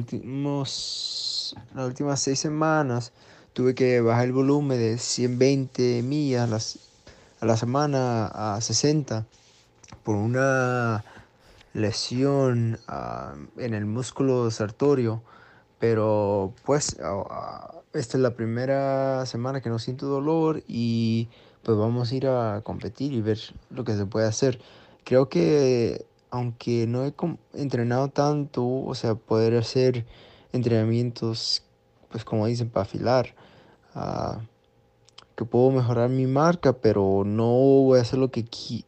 las 1.76 1.88
últimas 1.88 2.22
seis 2.22 2.40
semanas 2.40 3.12
tuve 3.52 3.76
que 3.76 4.00
bajar 4.02 4.26
el 4.26 4.32
volumen 4.32 4.78
de 4.78 4.98
120 4.98 6.04
millas 6.04 6.50
las 6.50 6.93
a 7.44 7.46
la 7.46 7.58
semana 7.58 8.28
a 8.28 8.62
60 8.62 9.26
por 10.04 10.16
una 10.16 11.04
lesión 11.74 12.80
ah, 12.88 13.36
en 13.58 13.74
el 13.74 13.86
músculo 13.86 14.50
sartorio. 14.50 15.22
Pero 15.78 16.54
pues 16.64 16.96
ah, 17.04 17.22
ah, 17.30 17.82
esta 17.94 18.16
es 18.16 18.24
la 18.24 18.38
primera 18.38 19.26
semana 19.26 19.60
que 19.60 19.70
no 19.70 19.78
siento 19.78 20.08
dolor 20.08 20.64
y 20.70 21.28
pues 21.64 21.78
vamos 21.78 22.14
a 22.14 22.16
ir 22.16 22.28
a 22.28 22.62
competir 22.64 23.12
y 23.12 23.20
ver 23.20 23.40
lo 23.72 23.84
que 23.84 23.98
se 23.98 24.06
puede 24.06 24.26
hacer. 24.26 24.62
Creo 25.04 25.28
que 25.28 26.06
aunque 26.30 26.88
no 26.88 27.04
he 27.04 27.14
entrenado 27.62 28.08
tanto, 28.08 28.66
o 28.66 28.96
sea, 28.96 29.16
poder 29.16 29.58
hacer 29.58 30.06
entrenamientos, 30.54 31.62
pues 32.10 32.24
como 32.24 32.48
dicen, 32.48 32.70
para 32.70 32.84
afilar 32.84 33.36
que 35.36 35.46
puedo 35.46 35.72
mejorar 35.72 36.10
mi 36.10 36.28
marca, 36.28 36.74
pero 36.74 37.24
no 37.26 37.48
voy 37.48 38.00
a 38.00 38.02
hacer 38.02 38.20
lo 38.20 38.30
que 38.30 38.46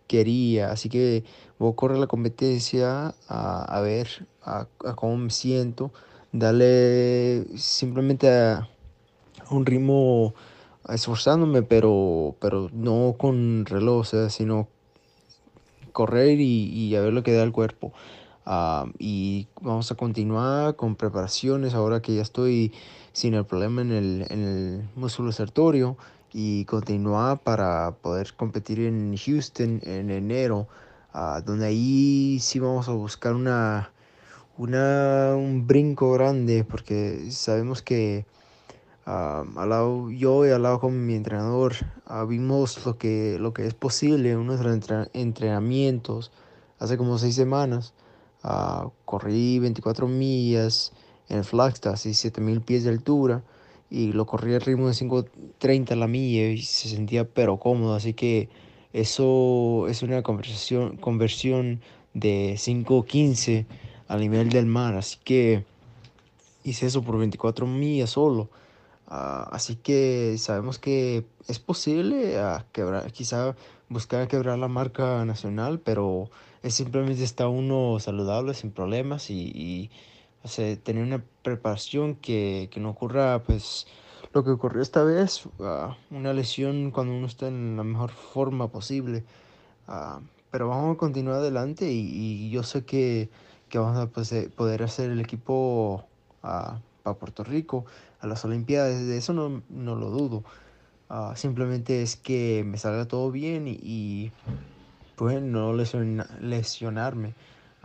quería. 0.07 0.71
Así 0.71 0.89
que 0.89 1.23
voy 1.57 1.71
a 1.71 1.75
correr 1.75 1.97
la 1.97 2.07
competencia 2.07 3.15
a, 3.27 3.81
ver 3.81 4.27
a, 4.43 4.67
cómo 4.95 5.17
me 5.17 5.29
siento. 5.31 5.91
darle 6.31 7.45
simplemente 7.57 8.29
a 8.29 8.67
un 9.49 9.65
ritmo 9.65 10.33
esforzándome, 10.89 11.63
pero, 11.63 12.35
pero 12.39 12.69
no 12.71 13.15
con 13.17 13.65
reloj, 13.65 14.07
sino 14.29 14.67
correr 15.91 16.39
y, 16.39 16.95
a 16.95 17.01
ver 17.01 17.13
lo 17.13 17.23
que 17.23 17.33
da 17.33 17.43
el 17.43 17.51
cuerpo. 17.51 17.91
Y 18.99 19.47
vamos 19.61 19.91
a 19.91 19.95
continuar 19.95 20.75
con 20.75 20.95
preparaciones 20.95 21.73
ahora 21.73 22.01
que 22.01 22.13
ya 22.13 22.21
estoy 22.21 22.71
sin 23.13 23.33
el 23.33 23.45
problema 23.45 23.81
en 23.81 23.91
el, 23.91 24.25
en 24.29 24.43
el 24.43 24.89
músculo 24.95 25.31
sertorio 25.31 25.97
y 26.37 26.65
continuar 26.65 27.39
para 27.43 27.95
poder 28.01 28.33
competir 28.35 28.81
en 28.81 29.15
Houston 29.15 29.79
en 29.83 30.11
enero, 30.11 30.67
ah, 31.13 31.41
donde 31.45 31.67
ahí 31.67 32.39
sí 32.41 32.59
vamos 32.59 32.89
a 32.89 32.91
buscar 32.91 33.33
una, 33.35 33.93
una, 34.57 35.33
un 35.37 35.65
brinco 35.65 36.11
grande 36.11 36.65
porque 36.65 37.31
sabemos 37.31 37.81
que 37.81 38.25
uh, 39.07 39.45
al 39.57 39.69
lado, 39.69 40.11
yo 40.11 40.45
y 40.45 40.49
al 40.49 40.63
lado 40.63 40.81
con 40.81 41.05
mi 41.05 41.15
entrenador 41.15 41.73
uh, 42.09 42.25
vimos 42.25 42.85
lo 42.85 42.97
que, 42.97 43.37
lo 43.39 43.53
que 43.53 43.65
es 43.65 43.73
posible 43.73 44.31
en 44.31 44.45
nuestros 44.45 44.77
entrenamientos 45.13 46.33
hace 46.79 46.97
como 46.97 47.17
seis 47.17 47.35
semanas. 47.35 47.93
corrí 49.05 49.59
24 49.59 50.05
millas 50.09 50.91
en 51.29 51.45
Flagstaff 51.45 52.05
y 52.05 52.13
7000 52.13 52.59
pies 52.59 52.83
de 52.83 52.89
altura 52.89 53.41
y 53.89 54.13
lo 54.13 54.25
corrí 54.25 54.53
al 54.53 54.61
ritmo 54.61 54.87
de 54.87 54.93
5.30 54.93 55.95
la 55.95 56.07
milla 56.07 56.49
y 56.49 56.61
se 56.61 56.89
sentía 56.89 57.25
pero 57.27 57.57
cómodo, 57.57 57.95
así 57.95 58.13
que 58.13 58.49
eso 58.93 59.87
es 59.89 60.03
una 60.03 60.23
conversación, 60.23 60.97
conversión 60.97 61.81
de 62.13 62.53
5.15 62.53 63.65
a 64.07 64.17
nivel 64.17 64.49
del 64.49 64.65
mar, 64.65 64.95
así 64.95 65.17
que 65.23 65.65
hice 66.63 66.87
eso 66.87 67.03
por 67.03 67.17
24 67.17 67.67
millas 67.67 68.11
solo. 68.11 68.49
Ah, 69.07 69.47
así 69.51 69.75
que 69.75 70.35
sabemos 70.39 70.79
que 70.79 71.25
es 71.47 71.59
posible 71.59 72.41
uh, 72.41 72.63
quebrar, 72.71 73.11
quizá 73.11 73.55
buscar 73.87 74.27
quebrar 74.27 74.57
la 74.57 74.67
marca 74.67 75.23
nacional, 75.25 75.79
pero 75.79 76.29
es 76.63 76.73
simplemente 76.73 77.23
está 77.23 77.47
uno 77.47 77.99
saludable, 77.99 78.55
sin 78.55 78.71
problemas 78.71 79.29
y, 79.29 79.91
tener 80.83 81.03
una 81.03 81.23
preparación 81.43 82.15
que, 82.15 82.69
que, 82.71 82.79
no 82.79 82.91
ocurra 82.91 83.41
pues 83.43 83.87
lo 84.33 84.43
que 84.43 84.51
ocurrió 84.51 84.81
esta 84.81 85.03
vez, 85.03 85.45
uh, 85.45 85.93
una 86.11 86.33
lesión 86.33 86.91
cuando 86.91 87.13
uno 87.13 87.25
está 87.25 87.47
en 87.47 87.77
la 87.77 87.83
mejor 87.83 88.11
forma 88.11 88.67
posible. 88.67 89.23
pero 90.51 90.69
vamos 90.69 90.95
a 90.95 90.97
continuar 90.97 91.37
adelante 91.37 91.91
y, 91.91 92.49
yo 92.49 92.63
sé 92.63 92.85
que, 92.85 93.29
que 93.69 93.79
vamos 93.79 93.97
a 93.97 94.07
pues, 94.07 94.31
eh, 94.31 94.49
poder 94.55 94.83
hacer 94.83 95.11
el 95.11 95.19
equipo 95.19 96.05
para 96.41 96.81
Puerto 97.19 97.43
Rico 97.43 97.85
a 98.19 98.27
las 98.27 98.45
Olimpiadas, 98.45 99.05
de 99.05 99.17
eso 99.17 99.33
no, 99.33 99.61
no 99.69 99.95
lo 99.95 100.09
dudo. 100.09 100.43
Ah, 101.09 101.33
simplemente 101.35 102.01
es 102.01 102.15
que 102.15 102.63
me 102.65 102.77
salga 102.77 103.05
todo 103.05 103.31
bien 103.31 103.65
y, 103.67 104.31
pues 105.15 105.41
no 105.41 105.73
lesionarme. 105.73 107.33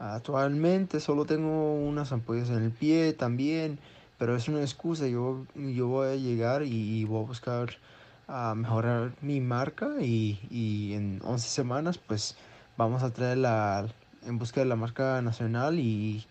Actualmente 0.01 0.99
solo 0.99 1.27
tengo 1.27 1.75
unas 1.75 2.11
ampollas 2.13 2.51
en 2.51 2.65
el 2.65 2.71
pie 2.71 3.13
también, 3.13 3.79
pero 4.19 4.35
es 4.35 4.49
una 4.49 4.61
excusa. 4.63 5.07
Yo, 5.07 5.47
yo 5.55 5.87
voy 5.89 6.09
a 6.09 6.17
llegar 6.17 6.63
y, 6.65 7.05
voy 7.05 7.23
a 7.23 7.27
buscar 7.27 7.71
a 8.27 8.55
mejorar 8.55 9.13
mi 9.21 9.41
marca 9.41 9.97
y, 10.01 10.41
y, 10.51 10.95
en 10.95 11.21
11 11.25 11.49
semanas 11.49 11.99
pues 11.99 12.37
vamos 12.77 13.03
a 13.03 13.11
traer 13.11 13.39
la, 13.39 13.87
en 14.25 14.39
busca 14.39 14.61
de 14.61 14.67
la 14.67 14.77
marca 14.77 15.21
nacional 15.23 15.79
y 15.79 16.25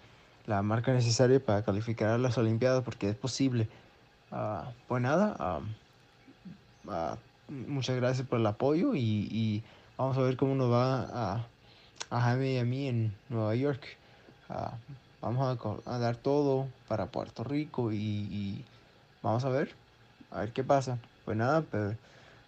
la 0.47 0.61
marca 0.63 0.91
necesaria 0.93 1.39
para 1.39 1.63
calificar 1.63 2.09
a 2.09 2.17
las 2.17 2.37
Olimpiadas 2.37 2.83
porque 2.83 3.09
es 3.09 3.15
posible. 3.15 3.67
Ah, 4.31 4.71
pues 4.87 5.01
nada, 5.01 5.35
ah, 5.39 7.17
muchas 7.47 7.95
gracias 7.95 8.27
por 8.27 8.39
el 8.39 8.45
apoyo 8.45 8.95
y, 8.95 9.63
vamos 9.97 10.17
a 10.17 10.21
ver 10.21 10.37
cómo 10.37 10.55
nos 10.55 10.71
va 10.71 11.01
a, 11.11 11.45
a 12.09 12.21
Jaime 12.21 12.53
y 12.53 12.57
a 12.57 12.65
mí 12.65 12.87
en 12.87 13.13
Nueva 13.29 13.55
York. 13.55 13.81
vamos 15.21 15.59
a, 15.85 15.99
dar 15.99 16.15
todo 16.15 16.67
para 16.87 17.07
Puerto 17.07 17.43
Rico 17.43 17.91
y, 17.91 18.63
vamos 19.21 19.45
a 19.45 19.49
ver, 19.49 19.73
a 20.31 20.41
ver 20.41 20.53
qué 20.53 20.63
pasa. 20.63 20.97
Pues 21.25 21.37
nada, 21.37 21.61
pues, 21.61 21.95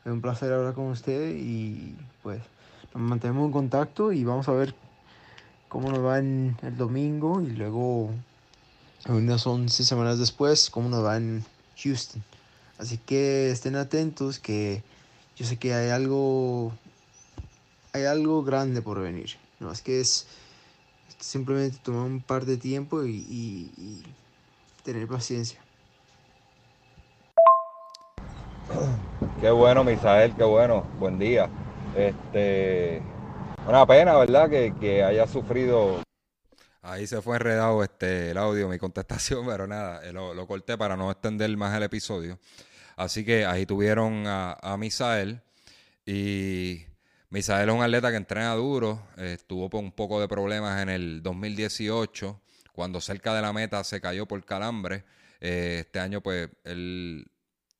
es 0.05 0.11
un 0.11 0.21
placer 0.21 0.51
hablar 0.51 0.73
con 0.73 0.85
usted 0.85 1.35
y 1.35 1.95
pues 2.23 2.41
nos 2.93 3.03
mantenemos 3.03 3.45
en 3.45 3.51
contacto 3.51 4.11
y 4.11 4.23
vamos 4.23 4.47
a 4.47 4.53
ver 4.53 4.73
cómo 5.69 5.89
nos 5.89 6.03
va 6.03 6.19
en 6.19 6.57
el 6.63 6.75
domingo 6.75 7.41
y 7.41 7.51
luego 7.51 8.09
unas 9.07 9.47
11 9.47 9.83
semanas 9.83 10.19
después 10.19 10.69
cómo 10.69 10.89
nos 10.89 11.05
va 11.05 11.17
en 11.17 11.45
Houston. 11.77 12.23
Así 12.77 12.97
que 12.97 13.51
estén 13.51 13.75
atentos 13.75 14.39
que 14.39 14.83
yo 15.37 15.45
sé 15.45 15.57
que 15.57 15.73
hay 15.73 15.89
algo 15.89 16.73
hay 17.93 18.05
algo 18.05 18.43
grande 18.43 18.81
por 18.81 19.01
venir. 19.01 19.31
No 19.59 19.71
es 19.71 19.81
que 19.81 19.99
es 19.99 20.27
simplemente 21.19 21.77
tomar 21.83 22.03
un 22.03 22.21
par 22.21 22.45
de 22.45 22.57
tiempo 22.57 23.03
y, 23.05 24.03
tener 24.83 25.07
paciencia. 25.07 25.59
Qué 29.39 29.51
bueno, 29.51 29.83
Misael, 29.83 30.35
qué 30.35 30.43
bueno. 30.43 30.87
Buen 30.99 31.19
día. 31.19 31.49
Este, 31.95 33.01
una 33.67 33.85
pena, 33.85 34.17
¿verdad? 34.17 34.49
Que, 34.49 34.73
que 34.79 35.03
haya 35.03 35.27
sufrido 35.27 36.01
Ahí 36.83 37.05
se 37.05 37.21
fue 37.21 37.35
enredado 37.35 37.83
este, 37.83 38.31
el 38.31 38.37
audio, 38.39 38.67
mi 38.67 38.79
contestación, 38.79 39.45
pero 39.47 39.67
nada, 39.67 40.03
eh, 40.03 40.11
lo, 40.11 40.47
corté 40.47 40.77
para 40.77 40.97
no 40.97 41.11
extender 41.11 41.55
más 41.55 41.75
el 41.75 41.83
episodio. 41.83 42.39
Así 42.95 43.23
que 43.23 43.45
ahí 43.45 43.65
tuvieron 43.65 44.25
a, 44.27 44.53
a 44.53 44.77
Misael 44.77 45.41
y 46.05 46.85
Misael 47.31 47.69
es 47.69 47.75
un 47.75 47.81
atleta 47.81 48.11
que 48.11 48.17
entrena 48.17 48.53
duro, 48.55 49.07
estuvo 49.15 49.69
con 49.69 49.85
un 49.85 49.91
poco 49.93 50.19
de 50.19 50.27
problemas 50.27 50.81
en 50.81 50.89
el 50.89 51.23
2018, 51.23 52.41
cuando 52.73 52.99
cerca 52.99 53.33
de 53.33 53.41
la 53.41 53.53
meta 53.53 53.83
se 53.85 54.01
cayó 54.01 54.27
por 54.27 54.43
calambre. 54.43 55.05
Eh, 55.39 55.77
este 55.79 55.99
año 55.99 56.21
pues 56.21 56.49
él 56.65 57.25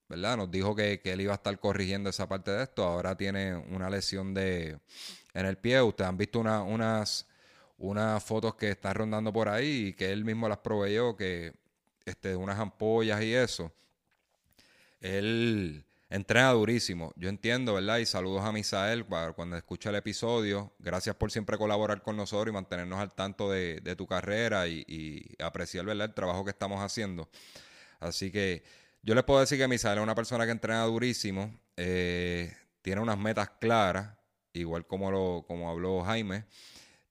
¿verdad? 0.07 0.37
Nos 0.37 0.51
dijo 0.51 0.73
que, 0.73 1.01
él 1.03 1.21
iba 1.21 1.33
a 1.33 1.35
estar 1.35 1.59
corrigiendo 1.59 2.09
esa 2.09 2.29
parte 2.29 2.51
de 2.51 2.63
esto. 2.63 2.85
Ahora 2.85 3.15
tiene 3.15 3.55
una 3.55 3.89
lesión 3.89 4.33
de, 4.33 4.79
en 5.33 5.45
el 5.45 5.57
pie. 5.57 5.81
Ustedes 5.81 6.07
han 6.09 6.17
visto 6.17 6.39
una, 6.39 6.63
unas 6.63 7.27
unas 7.77 8.23
fotos 8.23 8.55
que 8.55 8.69
están 8.71 8.93
rondando 8.93 9.33
por 9.33 9.49
ahí 9.49 9.87
y 9.87 9.93
que 9.93 10.11
él 10.11 10.23
mismo 10.23 10.47
las 10.47 10.59
proveyó, 10.59 11.17
que 11.17 11.53
este, 12.05 12.35
unas 12.35 12.59
ampollas 12.59 13.21
y 13.21 13.33
eso. 13.33 13.73
Él 15.01 15.83
entrena 16.11 16.51
durísimo. 16.51 17.13
Yo 17.15 17.29
entiendo, 17.29 17.73
¿verdad? 17.73 17.97
Y 17.97 18.05
saludos 18.05 18.43
a 18.43 18.51
Misael 18.51 19.05
cuando 19.05 19.57
escucha 19.57 19.89
el 19.89 19.95
episodio. 19.95 20.73
Gracias 20.77 21.15
por 21.15 21.31
siempre 21.31 21.57
colaborar 21.57 22.03
con 22.03 22.15
nosotros 22.15 22.51
y 22.51 22.53
mantenernos 22.53 22.99
al 22.99 23.13
tanto 23.13 23.49
de, 23.49 23.95
tu 23.97 24.05
carrera 24.05 24.67
y, 24.67 25.35
apreciar, 25.39 25.85
¿verdad? 25.85 26.07
El 26.09 26.13
trabajo 26.13 26.43
que 26.45 26.51
estamos 26.51 26.79
haciendo. 26.81 27.29
Así 27.99 28.31
que 28.31 28.63
yo 29.01 29.15
les 29.15 29.23
puedo 29.23 29.39
decir 29.39 29.57
que 29.57 29.67
Misael 29.67 29.97
es 29.97 30.03
una 30.03 30.15
persona 30.15 30.45
que 30.45 30.51
entrena 30.51 30.83
durísimo. 30.83 31.51
Eh, 31.77 32.53
tiene 32.81 33.01
unas 33.01 33.17
metas 33.17 33.49
claras, 33.59 34.15
igual 34.53 34.85
como, 34.85 35.09
lo, 35.09 35.45
como 35.47 35.69
habló 35.69 36.03
Jaime 36.03 36.45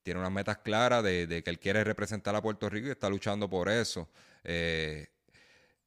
tiene 0.03 0.21
unas 0.21 0.33
metas 0.33 0.59
claras 0.59 1.05
de, 1.05 1.43
que 1.45 1.51
él 1.51 1.59
quiere 1.59 1.85
representar 1.85 2.35
a 2.35 2.43
Puerto 2.43 2.69
Rico 2.69 2.89
y 2.89 2.91
está 2.91 3.09
luchando 3.09 3.49
por 3.49 3.69
eso. 3.69 4.09
Eh, 4.45 5.09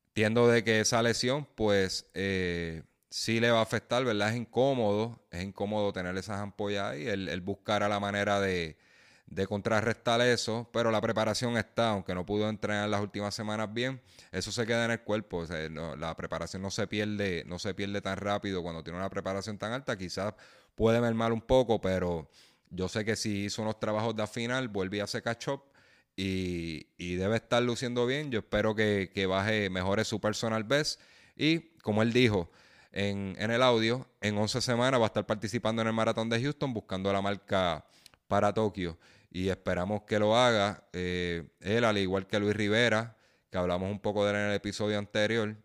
entiendo 0.07 0.47
de 0.47 0.63
que 0.63 0.81
esa 0.81 1.01
lesión, 1.01 1.47
pues, 1.55 2.05
eh, 2.13 2.83
sí 3.13 3.39
le 3.39 3.51
va 3.51 3.59
a 3.59 3.61
afectar, 3.61 4.03
¿verdad? 4.03 4.29
Es 4.31 4.35
incómodo, 4.37 5.19
es 5.29 5.43
incómodo 5.43 5.93
tener 5.93 6.17
esas 6.17 6.39
ampollas 6.39 6.93
ahí. 6.93 7.05
Él, 7.07 7.29
él 7.29 7.41
buscará 7.41 7.87
la 7.87 7.99
manera 7.99 8.39
de, 8.39 8.75
contrarrestar 9.47 10.19
eso, 10.21 10.67
pero 10.73 10.89
la 10.89 10.99
preparación 10.99 11.55
está, 11.57 11.91
aunque 11.91 12.15
no 12.15 12.25
pudo 12.25 12.49
entrenar 12.49 12.89
las 12.89 13.01
últimas 13.01 13.35
semanas 13.35 13.71
bien, 13.71 14.01
eso 14.31 14.51
se 14.51 14.65
queda 14.65 14.85
en 14.85 14.91
el 14.91 15.01
cuerpo. 15.01 15.45
la 15.45 16.15
preparación 16.15 16.63
no 16.63 16.71
se 16.71 16.87
pierde, 16.87 17.43
no 17.45 17.59
se 17.59 17.75
pierde 17.75 18.01
tan 18.01 18.17
rápido 18.17 18.63
cuando 18.63 18.83
tiene 18.83 18.97
una 18.97 19.11
preparación 19.11 19.59
tan 19.59 19.73
alta. 19.73 19.95
Quizás 19.95 20.33
puede 20.73 20.99
mermar 20.99 21.33
un 21.33 21.41
poco, 21.41 21.79
pero 21.79 22.27
yo 22.71 22.89
sé 22.89 23.05
que 23.05 23.15
si 23.15 23.45
hizo 23.45 23.61
unos 23.61 23.79
trabajos 23.79 24.15
de 24.15 24.25
final, 24.25 24.69
vuelve 24.69 25.01
a 25.01 25.03
hacer 25.03 25.21
catch 25.21 25.49
up 25.49 25.61
y, 26.15 26.87
debe 26.97 27.35
estar 27.35 27.61
luciendo 27.61 28.07
bien. 28.07 28.31
Yo 28.31 28.39
espero 28.39 28.73
que, 28.73 29.25
baje, 29.29 29.69
mejore 29.69 30.03
su 30.03 30.19
personal 30.19 30.63
best. 30.63 30.99
Y 31.35 31.59
como 31.83 32.01
él 32.01 32.11
dijo 32.11 32.49
en, 32.93 33.35
el 33.39 33.63
audio, 33.63 34.07
en 34.21 34.37
11 34.37 34.61
semanas 34.61 34.99
va 34.99 35.05
a 35.05 35.07
estar 35.07 35.25
participando 35.25 35.81
en 35.81 35.87
el 35.87 35.93
maratón 35.93 36.29
de 36.29 36.39
Houston 36.39 36.73
buscando 36.73 37.11
la 37.11 37.21
marca 37.21 37.83
para 38.27 38.53
Tokio. 38.53 38.97
Y 39.31 39.49
esperamos 39.49 40.03
que 40.03 40.19
lo 40.19 40.37
haga. 40.37 40.87
Eh, 40.93 41.43
él, 41.59 41.83
al 41.85 41.97
igual 41.97 42.27
que 42.27 42.39
Luis 42.39 42.55
Rivera, 42.55 43.17
que 43.49 43.57
hablamos 43.57 43.89
un 43.89 43.99
poco 43.99 44.23
de 44.23 44.31
él 44.31 44.37
en 44.37 44.45
el 44.49 44.53
episodio 44.53 44.99
anterior. 44.99 45.55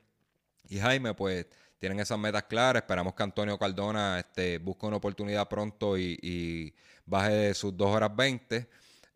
Y 0.70 0.78
Jaime, 0.78 1.12
pues 1.12 1.46
tienen 1.78 2.00
esas 2.00 2.18
metas 2.18 2.44
claras. 2.44 2.82
Esperamos 2.82 3.12
que 3.14 3.22
Antonio 3.22 3.58
Cardona 3.58 4.18
este, 4.18 4.56
busque 4.56 4.86
una 4.86 4.96
oportunidad 4.96 5.48
pronto 5.48 5.98
y, 5.98 6.74
baje 7.04 7.32
de 7.32 7.54
sus 7.54 7.76
2 7.76 7.94
horas 7.94 8.16
20. 8.16 8.68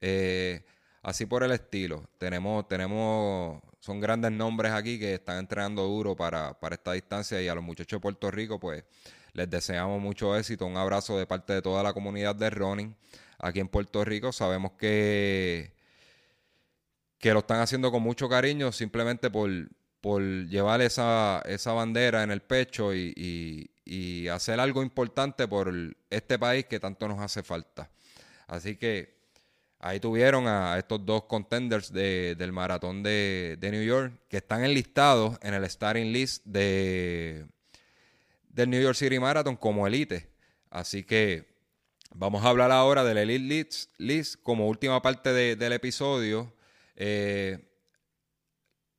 Eh, 0.02 0.64
así 1.02 1.24
por 1.24 1.44
el 1.44 1.52
estilo. 1.52 2.04
Tenemos, 2.18 2.68
tenemos, 2.68 3.62
son 3.82 3.98
grandes 3.98 4.30
nombres 4.30 4.70
aquí 4.70 4.96
que 4.96 5.14
están 5.14 5.38
entrenando 5.38 5.82
duro 5.82 6.14
para, 6.14 6.54
para 6.60 6.76
esta 6.76 6.92
distancia 6.92 7.42
y 7.42 7.48
a 7.48 7.54
los 7.56 7.64
muchachos 7.64 7.96
de 7.96 8.00
Puerto 8.00 8.30
Rico, 8.30 8.60
pues 8.60 8.84
les 9.32 9.50
deseamos 9.50 10.00
mucho 10.00 10.36
éxito. 10.36 10.66
Un 10.66 10.76
abrazo 10.76 11.18
de 11.18 11.26
parte 11.26 11.54
de 11.54 11.62
toda 11.62 11.82
la 11.82 11.92
comunidad 11.92 12.36
de 12.36 12.48
running 12.48 12.94
aquí 13.40 13.58
en 13.58 13.66
Puerto 13.66 14.04
Rico. 14.04 14.30
Sabemos 14.30 14.74
que, 14.78 15.72
que 17.18 17.32
lo 17.32 17.40
están 17.40 17.58
haciendo 17.58 17.90
con 17.90 18.04
mucho 18.04 18.28
cariño 18.28 18.70
simplemente 18.70 19.30
por, 19.30 19.50
por 20.00 20.22
llevar 20.22 20.80
esa, 20.80 21.42
esa 21.44 21.72
bandera 21.72 22.22
en 22.22 22.30
el 22.30 22.40
pecho 22.40 22.94
y, 22.94 23.68
y 23.84 24.28
hacer 24.28 24.60
algo 24.60 24.84
importante 24.84 25.48
por 25.48 25.74
este 26.08 26.38
país 26.38 26.66
que 26.66 26.78
tanto 26.78 27.08
nos 27.08 27.18
hace 27.18 27.42
falta. 27.42 27.90
Así 28.46 28.76
que 28.76 29.21
ahí 29.82 29.98
tuvieron 29.98 30.46
a 30.46 30.78
estos 30.78 31.04
dos 31.04 31.24
contenders 31.24 31.92
del 31.92 32.52
maratón 32.52 33.02
de, 33.02 33.58
New 33.60 33.82
York 33.82 34.14
que 34.28 34.38
están 34.38 34.64
enlistados 34.64 35.36
en 35.42 35.54
el 35.54 35.68
starting 35.68 36.12
list 36.12 36.44
de, 36.46 37.46
del 38.48 38.70
New 38.70 38.80
York 38.80 38.94
City 38.96 39.18
Marathon 39.18 39.56
como 39.56 39.86
elite. 39.86 40.30
Así 40.70 41.02
que 41.02 41.52
vamos 42.14 42.44
a 42.44 42.48
hablar 42.48 42.70
ahora 42.70 43.04
del 43.04 43.18
Elite 43.18 43.76
List, 43.98 44.40
como 44.42 44.68
última 44.68 45.02
parte 45.02 45.32
del 45.32 45.72
episodio. 45.72 46.54
Eh, 46.96 47.58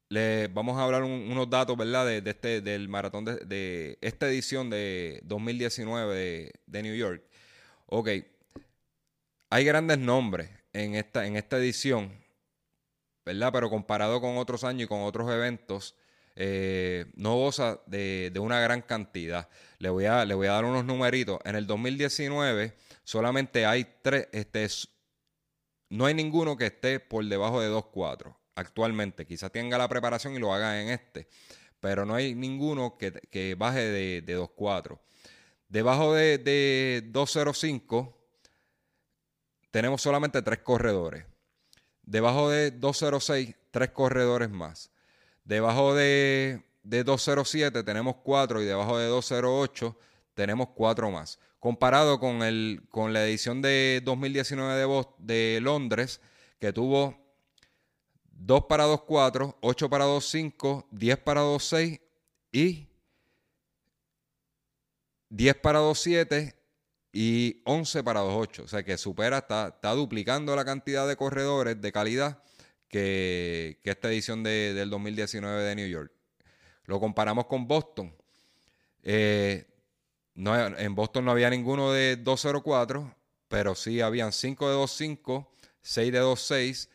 le 0.10 0.48
vamos 0.50 0.78
a 0.78 0.84
hablar 0.84 1.04
unos 1.04 1.50
datos, 1.50 1.76
¿verdad? 1.78 2.06
De, 2.06 2.30
este, 2.30 2.62
del 2.62 2.90
maratón 2.90 3.26
de, 3.26 3.98
esta 4.02 4.28
edición 4.28 4.70
de 4.70 5.22
2019 5.24 6.52
de, 6.68 6.84
New 6.84 6.94
York. 6.94 7.24
Ok, 7.88 8.10
hay 9.50 9.66
grandes 9.66 9.98
nombres 9.98 10.50
en 10.74 10.96
esta, 10.96 11.26
en 11.26 11.36
esta 11.36 11.58
edición, 11.58 12.12
¿verdad? 13.26 13.52
Pero 13.54 13.70
comparado 13.70 14.20
con 14.20 14.38
otros 14.38 14.64
años 14.64 14.84
y 14.84 14.88
con 14.88 15.02
otros 15.02 15.32
eventos, 15.32 15.96
eh, 16.36 17.06
no 17.16 17.36
goza 17.36 17.80
de, 17.86 18.32
una 18.40 18.60
gran 18.60 18.82
cantidad. 18.82 19.48
Le 19.78 19.90
voy, 19.90 20.06
a, 20.06 20.26
le 20.26 20.34
voy 20.34 20.48
a 20.48 20.54
dar 20.54 20.66
unos 20.66 20.84
numeritos. 20.84 21.40
En 21.46 21.56
el 21.56 21.68
2019 21.68 22.76
solamente 23.04 23.66
hay 23.66 23.86
tres, 24.02 24.28
este, 24.32 24.68
no 25.90 26.06
hay 26.06 26.16
ninguno 26.16 26.58
que 26.58 26.66
esté 26.66 27.00
por 27.00 27.24
debajo 27.24 27.62
de 27.62 27.70
2.4 27.70 28.36
actualmente. 28.56 29.26
Quizás 29.26 29.52
tenga 29.52 29.78
la 29.78 29.88
preparación 29.88 30.36
y 30.36 30.40
lo 30.40 30.54
haga 30.54 30.82
en 30.82 30.90
este, 30.90 31.28
pero 31.80 32.06
no 32.06 32.16
hay 32.16 32.34
ninguno 32.34 32.98
que, 32.98 33.56
baje 33.56 33.82
de, 33.82 34.22
de 34.22 34.38
2.4. 34.38 35.00
Debajo 35.70 36.14
de, 36.14 36.38
de 36.40 37.04
2.05 37.12 38.23
tenemos 39.74 40.04
solamente 40.04 40.44
tres 40.44 40.60
corredores. 40.60 41.26
Debajo 42.04 42.48
de 42.52 42.80
2.06, 42.80 43.56
tres 43.72 43.90
corredores 43.90 44.52
más. 44.52 44.92
Debajo 45.46 45.96
de, 45.96 46.64
de 46.84 47.04
2.07 47.04 47.84
tenemos 47.84 48.18
cuatro 48.18 48.62
y 48.62 48.66
debajo 48.66 49.00
de 49.00 49.10
2.08 49.10 49.98
tenemos 50.36 50.68
cuatro 50.76 51.10
más. 51.10 51.40
Comparado 51.58 52.20
con, 52.20 52.44
el, 52.44 52.84
con 52.92 53.14
la 53.14 53.26
edición 53.26 53.64
de 53.64 54.04
2019 54.06 54.76
de, 54.76 55.06
de 55.18 55.60
Londres, 55.60 56.22
que 56.60 56.72
tuvo 56.72 57.18
2 58.26 58.66
para 58.66 58.84
2, 58.84 59.02
4, 59.02 59.58
8 59.60 59.90
para 59.90 60.06
2, 60.06 60.24
5, 60.24 60.88
10 60.92 61.18
para 61.18 61.42
2, 61.42 61.64
6 61.64 62.02
y 62.52 62.90
10 65.30 65.56
para 65.56 65.80
2, 65.80 65.98
7 66.00 66.63
y 67.14 67.62
11 67.66 68.04
para 68.04 68.20
2, 68.22 68.34
8. 68.36 68.64
O 68.64 68.68
sea 68.68 68.84
que 68.84 68.98
supera, 68.98 69.38
está, 69.38 69.68
está 69.68 69.92
duplicando 69.92 70.56
la 70.56 70.66
cantidad 70.66 71.08
de 71.08 71.16
corredores 71.16 71.80
de 71.80 71.92
calidad 71.92 72.44
que, 72.90 73.80
esta 73.84 74.10
edición 74.10 74.44
de, 74.44 74.74
del 74.74 74.90
2019 74.90 75.64
de 75.64 75.76
New 75.76 75.88
York. 75.88 76.12
Lo 76.86 77.00
comparamos 77.00 77.46
con 77.46 77.68
Boston. 77.68 78.14
Eh, 79.04 79.66
no, 80.34 80.56
en 80.78 80.96
Boston 80.96 81.26
no 81.26 81.32
había 81.32 81.50
ninguno 81.50 81.92
de 81.92 82.18
204, 82.18 83.16
pero 83.48 83.76
sí 83.76 84.02
habían 84.02 84.34
5 84.34 84.70
de 84.70 84.76
25, 84.76 85.52
6 85.82 86.12
de 86.12 86.20
26 86.20 86.90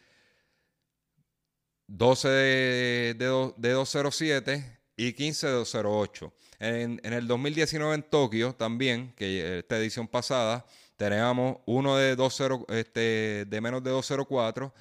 12 1.89 2.29
de, 2.29 3.15
de, 3.57 3.73
207 3.73 4.79
y 4.97 5.15
15 5.15 5.47
de 5.47 5.53
208. 5.55 6.33
En, 6.61 7.01
el 7.05 7.27
2019 7.27 7.95
en 7.95 8.03
Tokio 8.03 8.55
también, 8.55 9.13
que 9.15 9.59
esta 9.59 9.79
edición 9.79 10.09
pasada, 10.09 10.67
teníamos 10.97 11.59
uno 11.67 11.97
de, 11.97 12.17
20, 12.17 13.45
de 13.47 13.61
menos 13.61 13.83
de 13.85 13.91
204, 13.91 14.75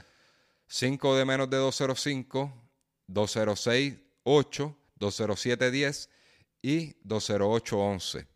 5 0.68 1.16
de 1.16 1.26
menos 1.26 1.50
de 1.50 1.58
205, 1.58 2.54
206, 3.08 3.96
8, 4.24 4.78
207, 4.96 5.72
10 5.72 6.10
y 6.62 6.96
208, 7.04 7.80
11. 7.80 8.28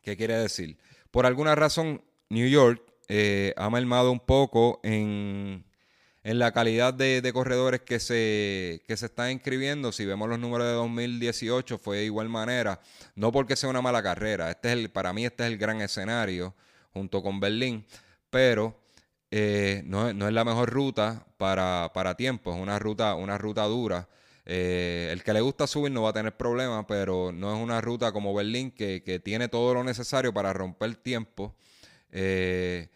¿Qué 0.00 0.16
quiere 0.16 0.38
decir? 0.38 0.78
Por 1.10 1.26
alguna 1.26 1.54
razón, 1.54 2.02
New 2.30 2.48
York 2.48 2.82
eh, 3.08 3.52
ha 3.56 3.68
mermado 3.68 4.10
un 4.10 4.20
poco 4.20 4.80
en 4.82 5.64
en 6.24 6.38
la 6.38 6.52
calidad 6.52 6.94
de, 6.94 7.30
corredores 7.32 7.80
que 7.80 7.98
se, 7.98 8.82
que 8.86 8.96
se 8.96 9.06
están 9.06 9.30
inscribiendo. 9.32 9.92
Si 9.92 10.04
vemos 10.04 10.28
los 10.28 10.38
números 10.38 10.66
de 10.66 10.74
2018, 10.74 11.78
fue 11.78 11.98
de 11.98 12.04
igual 12.04 12.28
manera. 12.28 12.80
No 13.16 13.32
porque 13.32 13.56
sea 13.56 13.70
una 13.70 13.82
mala 13.82 14.02
carrera. 14.02 14.50
Este 14.50 14.68
es 14.68 14.74
el, 14.74 14.90
para 14.90 15.12
mí, 15.12 15.24
este 15.24 15.44
es 15.44 15.50
el 15.50 15.58
gran 15.58 15.80
escenario 15.80 16.54
junto 16.92 17.22
con 17.22 17.40
Berlín. 17.40 17.84
Pero 18.30 18.80
eh, 19.30 19.82
no, 19.84 20.08
es 20.08 20.32
la 20.32 20.44
mejor 20.44 20.70
ruta 20.70 21.26
para, 21.38 21.90
para 21.92 22.16
tiempo. 22.16 22.54
Es 22.54 22.60
una 22.60 22.78
ruta, 22.78 23.14
una 23.16 23.36
ruta 23.36 23.64
dura. 23.64 24.08
Eh, 24.44 25.08
el 25.12 25.22
que 25.22 25.32
le 25.32 25.40
gusta 25.40 25.66
subir 25.66 25.92
no 25.92 26.02
va 26.02 26.10
a 26.10 26.12
tener 26.12 26.36
problemas, 26.36 26.84
pero 26.86 27.32
no 27.32 27.54
es 27.54 27.60
una 27.60 27.80
ruta 27.80 28.12
como 28.12 28.34
Berlín 28.34 28.70
que, 28.70 29.02
que 29.04 29.18
tiene 29.20 29.48
todo 29.48 29.74
lo 29.74 29.84
necesario 29.84 30.32
para 30.32 30.52
romper 30.52 30.94
tiempo. 30.96 31.54
Eh, 32.12 32.88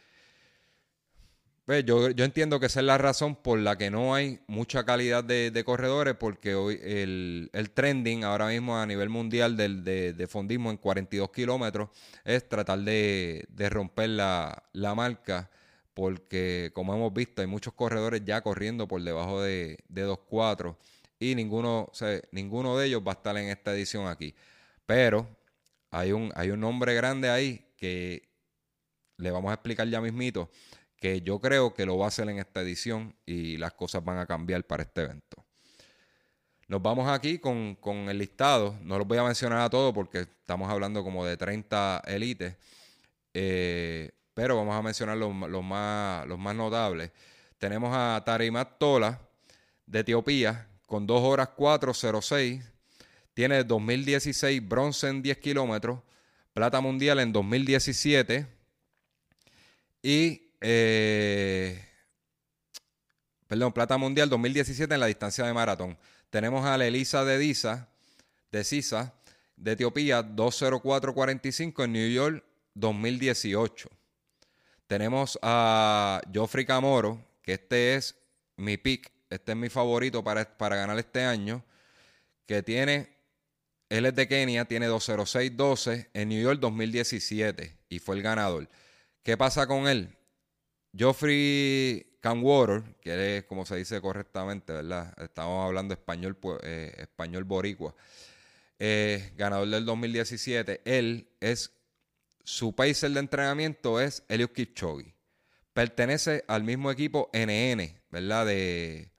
pues 1.66 1.84
yo, 1.84 2.10
yo, 2.10 2.24
entiendo 2.24 2.60
que 2.60 2.66
esa 2.66 2.78
es 2.78 2.86
la 2.86 2.96
razón 2.96 3.34
por 3.34 3.58
la 3.58 3.76
que 3.76 3.90
no 3.90 4.14
hay 4.14 4.38
mucha 4.46 4.84
calidad 4.84 5.24
de, 5.24 5.64
corredores, 5.64 6.14
porque 6.14 6.54
hoy 6.54 6.78
el, 6.80 7.50
trending 7.74 8.22
ahora 8.22 8.46
mismo 8.46 8.78
a 8.78 8.86
nivel 8.86 9.08
mundial 9.08 9.56
del, 9.56 9.82
de, 9.82 10.26
fondismo 10.28 10.70
en 10.70 10.76
42 10.76 11.32
kilómetros 11.32 11.88
es 12.24 12.48
tratar 12.48 12.78
de, 12.78 13.48
romper 13.68 14.10
la, 14.10 14.62
marca, 14.94 15.50
porque 15.92 16.70
como 16.72 16.94
hemos 16.94 17.12
visto 17.12 17.42
hay 17.42 17.48
muchos 17.48 17.74
corredores 17.74 18.22
ya 18.24 18.42
corriendo 18.42 18.86
por 18.86 19.02
debajo 19.02 19.42
de, 19.42 19.78
de 19.88 20.06
2.4 20.06 20.76
y 21.18 21.34
ninguno, 21.34 21.90
ninguno 22.30 22.78
de 22.78 22.86
ellos 22.86 23.02
va 23.04 23.10
a 23.10 23.14
estar 23.14 23.36
en 23.36 23.48
esta 23.48 23.74
edición 23.74 24.06
aquí. 24.06 24.36
Pero 24.86 25.26
hay 25.90 26.12
un, 26.12 26.30
hay 26.36 26.50
un 26.50 26.60
nombre 26.60 26.94
grande 26.94 27.28
ahí 27.28 27.66
que 27.76 28.28
le 29.16 29.32
vamos 29.32 29.50
a 29.50 29.54
explicar 29.54 29.88
ya 29.88 30.00
mismito 30.00 30.48
que 30.96 31.20
yo 31.20 31.40
creo 31.40 31.74
que 31.74 31.86
lo 31.86 31.98
va 31.98 32.06
a 32.06 32.08
hacer 32.08 32.28
en 32.28 32.38
esta 32.38 32.62
edición 32.62 33.14
y 33.26 33.56
las 33.58 33.74
cosas 33.74 34.04
van 34.04 34.18
a 34.18 34.26
cambiar 34.26 34.64
para 34.64 34.82
este 34.82 35.02
evento. 35.02 35.44
Nos 36.68 36.82
vamos 36.82 37.08
aquí 37.08 37.38
con, 37.38 37.78
el 38.08 38.18
listado. 38.18 38.76
No 38.82 38.98
los 38.98 39.06
voy 39.06 39.18
a 39.18 39.22
mencionar 39.22 39.60
a 39.60 39.70
todos 39.70 39.94
porque 39.94 40.20
estamos 40.20 40.68
hablando 40.68 41.04
como 41.04 41.24
de 41.24 41.36
30 41.36 42.02
élites. 42.06 42.56
Eh, 43.34 44.10
pero 44.34 44.56
vamos 44.56 44.74
a 44.74 44.82
mencionar 44.82 45.16
los, 45.16 45.32
más, 45.32 46.26
los 46.26 46.38
más 46.38 46.56
notables. 46.56 47.12
Tenemos 47.58 47.90
a 47.94 48.20
Tarimat 48.24 48.78
Tola 48.78 49.20
de 49.86 50.00
Etiopía 50.00 50.68
con 50.86 51.06
2 51.06 51.22
horas 51.22 51.50
4.06. 51.56 52.62
Tiene 53.32 53.62
2016 53.62 54.66
bronce 54.66 55.08
en 55.08 55.22
10 55.22 55.38
kilómetros, 55.38 56.00
plata 56.52 56.80
mundial 56.80 57.20
en 57.20 57.32
2017 57.32 58.46
y 60.02 60.45
eh, 60.60 61.82
perdón, 63.46 63.72
plata 63.72 63.96
mundial 63.96 64.28
2017 64.28 64.92
en 64.92 65.00
la 65.00 65.06
distancia 65.06 65.44
de 65.44 65.52
maratón. 65.52 65.98
Tenemos 66.30 66.64
a 66.66 66.76
la 66.76 66.86
Elisa 66.86 67.24
de 67.24 67.38
Disa, 67.38 67.88
de 68.50 68.64
Sisa, 68.64 69.14
de 69.56 69.72
Etiopía, 69.72 70.22
20445 70.22 71.84
en 71.84 71.92
New 71.92 72.10
York 72.10 72.44
2018. 72.74 73.88
Tenemos 74.86 75.38
a 75.42 76.20
Joffrey 76.32 76.64
Camoro, 76.64 77.24
que 77.42 77.54
este 77.54 77.94
es 77.94 78.14
mi 78.56 78.76
pick, 78.76 79.10
este 79.30 79.52
es 79.52 79.58
mi 79.58 79.68
favorito 79.68 80.22
para, 80.22 80.56
para 80.56 80.76
ganar 80.76 80.98
este 80.98 81.24
año, 81.24 81.64
que 82.46 82.62
tiene, 82.62 83.08
él 83.88 84.06
es 84.06 84.14
de 84.14 84.28
Kenia, 84.28 84.64
tiene 84.64 84.86
20612 84.86 86.10
en 86.12 86.28
New 86.28 86.40
York 86.40 86.60
2017 86.60 87.76
y 87.88 87.98
fue 87.98 88.16
el 88.16 88.22
ganador. 88.22 88.68
¿Qué 89.22 89.36
pasa 89.36 89.66
con 89.66 89.88
él? 89.88 90.15
Geoffrey 90.96 92.18
Canwater, 92.20 92.82
que 93.00 93.38
es 93.38 93.44
como 93.44 93.66
se 93.66 93.76
dice 93.76 94.00
correctamente, 94.00 94.72
¿verdad? 94.72 95.14
Estamos 95.22 95.66
hablando 95.66 95.94
español, 95.94 96.38
eh, 96.62 96.94
español 96.98 97.44
boricua. 97.44 97.94
Eh, 98.78 99.32
ganador 99.36 99.68
del 99.68 99.84
2017. 99.84 100.80
Él 100.84 101.28
es, 101.40 101.72
su 102.44 102.74
pacer 102.74 103.10
de 103.10 103.20
entrenamiento 103.20 104.00
es 104.00 104.22
Eliud 104.28 104.50
Kipchoge. 104.50 105.14
Pertenece 105.72 106.44
al 106.48 106.64
mismo 106.64 106.90
equipo 106.90 107.30
NN, 107.32 108.00
¿verdad? 108.10 108.46
De, 108.46 109.10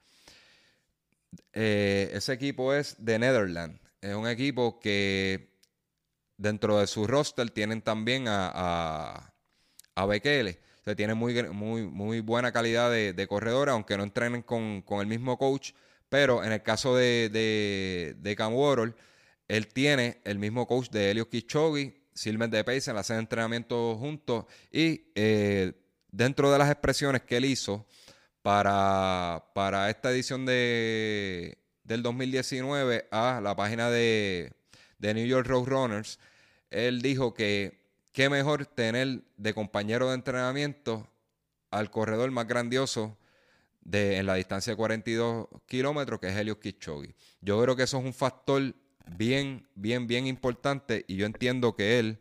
eh, 1.54 2.10
ese 2.14 2.34
equipo 2.34 2.74
es 2.74 2.96
de 2.98 3.20
Netherlands. 3.20 3.80
Es 4.02 4.16
un 4.16 4.28
equipo 4.28 4.80
que 4.80 5.54
dentro 6.38 6.80
de 6.80 6.88
su 6.88 7.06
roster 7.06 7.50
tienen 7.52 7.82
también 7.82 8.28
a, 8.28 8.52
a, 8.54 9.34
a 9.96 10.06
Bekele. 10.06 10.67
Tienen 10.96 11.18
muy, 11.18 11.34
muy, 11.50 11.84
muy 11.84 12.20
buena 12.22 12.52
calidad 12.52 12.90
de, 12.92 13.14
de 13.14 13.28
corredores, 13.28 13.74
aunque 13.74 13.98
no 13.98 14.04
entrenen 14.04 14.42
con, 14.42 14.82
con, 14.82 15.02
el 15.02 15.08
mismo 15.08 15.38
coach. 15.38 15.72
Pero 16.10 16.44
en 16.44 16.52
el 16.52 16.64
caso 16.64 16.96
de, 16.96 17.30
de, 17.30 18.16
de 18.18 18.36
Cam 18.36 18.54
Warhol, 18.54 18.96
él 19.48 19.68
tiene 19.68 20.22
el 20.24 20.40
mismo 20.40 20.68
coach 20.68 20.90
de 20.90 21.12
Helio 21.12 21.30
Kichogi, 21.30 21.94
Silver 22.14 22.50
de 22.50 22.64
Pace, 22.64 22.92
en 22.92 22.98
hacen 22.98 23.20
entrenamiento 23.20 23.96
juntos. 23.98 24.46
Y 24.72 25.12
eh, 25.16 25.74
dentro 26.12 26.52
de 26.52 26.58
las 26.58 26.70
expresiones 26.70 27.22
que 27.22 27.38
él 27.38 27.46
hizo 27.46 27.86
para, 28.42 29.44
para 29.54 29.90
esta 29.90 30.12
edición 30.12 30.46
de, 30.46 31.58
del 31.84 32.02
2019 32.04 33.08
a 33.12 33.40
la 33.42 33.56
página 33.56 33.90
de, 33.90 34.54
de 35.00 35.14
New 35.14 35.26
York 35.26 35.48
Roadrunners, 35.48 36.20
él 36.70 37.02
dijo 37.02 37.34
que 37.34 37.87
qué 38.18 38.32
mejor 38.32 38.66
tener 38.66 39.22
de 39.38 39.54
compañero 39.54 40.08
de 40.08 40.16
entrenamiento 40.16 41.08
al 41.70 41.92
corredor 41.92 42.32
más 42.32 42.48
grandioso 42.48 43.16
de, 43.82 44.18
en 44.18 44.26
la 44.26 44.34
distancia 44.34 44.74
de 44.74 44.78
42 44.78 45.46
kilómetros, 45.68 46.20
que 46.20 46.30
es 46.30 46.36
Helio 46.36 46.60
Kichogi. 46.60 47.14
Yo 47.42 47.62
creo 47.62 47.76
que 47.76 47.84
eso 47.84 48.00
es 48.00 48.06
un 48.06 48.16
factor 48.16 48.74
bien, 49.06 49.68
bien, 49.76 50.08
bien 50.08 50.26
importante 50.26 51.06
y 51.08 51.16
yo 51.16 51.28
entiendo 51.28 51.76
que 51.76 52.00
él 52.00 52.20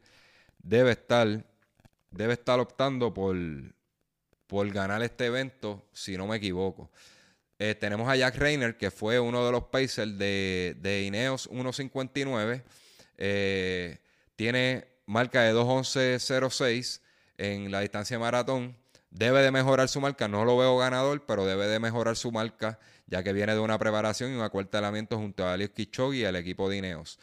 debe 0.58 0.90
estar, 0.90 1.46
debe 2.10 2.34
estar 2.34 2.60
optando 2.60 3.14
por, 3.14 3.34
por 4.48 4.70
ganar 4.70 5.02
este 5.02 5.24
evento, 5.24 5.88
si 5.94 6.18
no 6.18 6.26
me 6.26 6.36
equivoco. 6.36 6.90
Eh, 7.58 7.74
tenemos 7.74 8.06
a 8.06 8.16
Jack 8.16 8.36
Reiner, 8.36 8.76
que 8.76 8.90
fue 8.90 9.18
uno 9.18 9.46
de 9.46 9.50
los 9.50 9.64
Pacers 9.68 10.18
de, 10.18 10.76
de 10.78 11.04
Ineos 11.04 11.48
1.59. 11.48 12.62
Eh, 13.16 13.96
tiene 14.36 14.95
marca 15.06 15.42
de 15.42 15.54
2.11.06 15.54 17.00
en 17.38 17.70
la 17.70 17.80
distancia 17.80 18.18
maratón. 18.18 18.76
Debe 19.10 19.40
de 19.40 19.50
mejorar 19.50 19.88
su 19.88 20.00
marca. 20.00 20.28
No 20.28 20.44
lo 20.44 20.58
veo 20.58 20.76
ganador, 20.76 21.24
pero 21.26 21.46
debe 21.46 21.66
de 21.66 21.78
mejorar 21.80 22.16
su 22.16 22.32
marca, 22.32 22.78
ya 23.06 23.22
que 23.22 23.32
viene 23.32 23.54
de 23.54 23.60
una 23.60 23.78
preparación 23.78 24.32
y 24.32 24.34
un 24.34 24.42
acuartelamiento 24.42 25.16
junto 25.16 25.46
a 25.46 25.54
Alios 25.54 25.70
Kichogi 25.70 26.20
y 26.20 26.24
el 26.24 26.36
equipo 26.36 26.68
de 26.68 26.76
Ineos. 26.76 27.18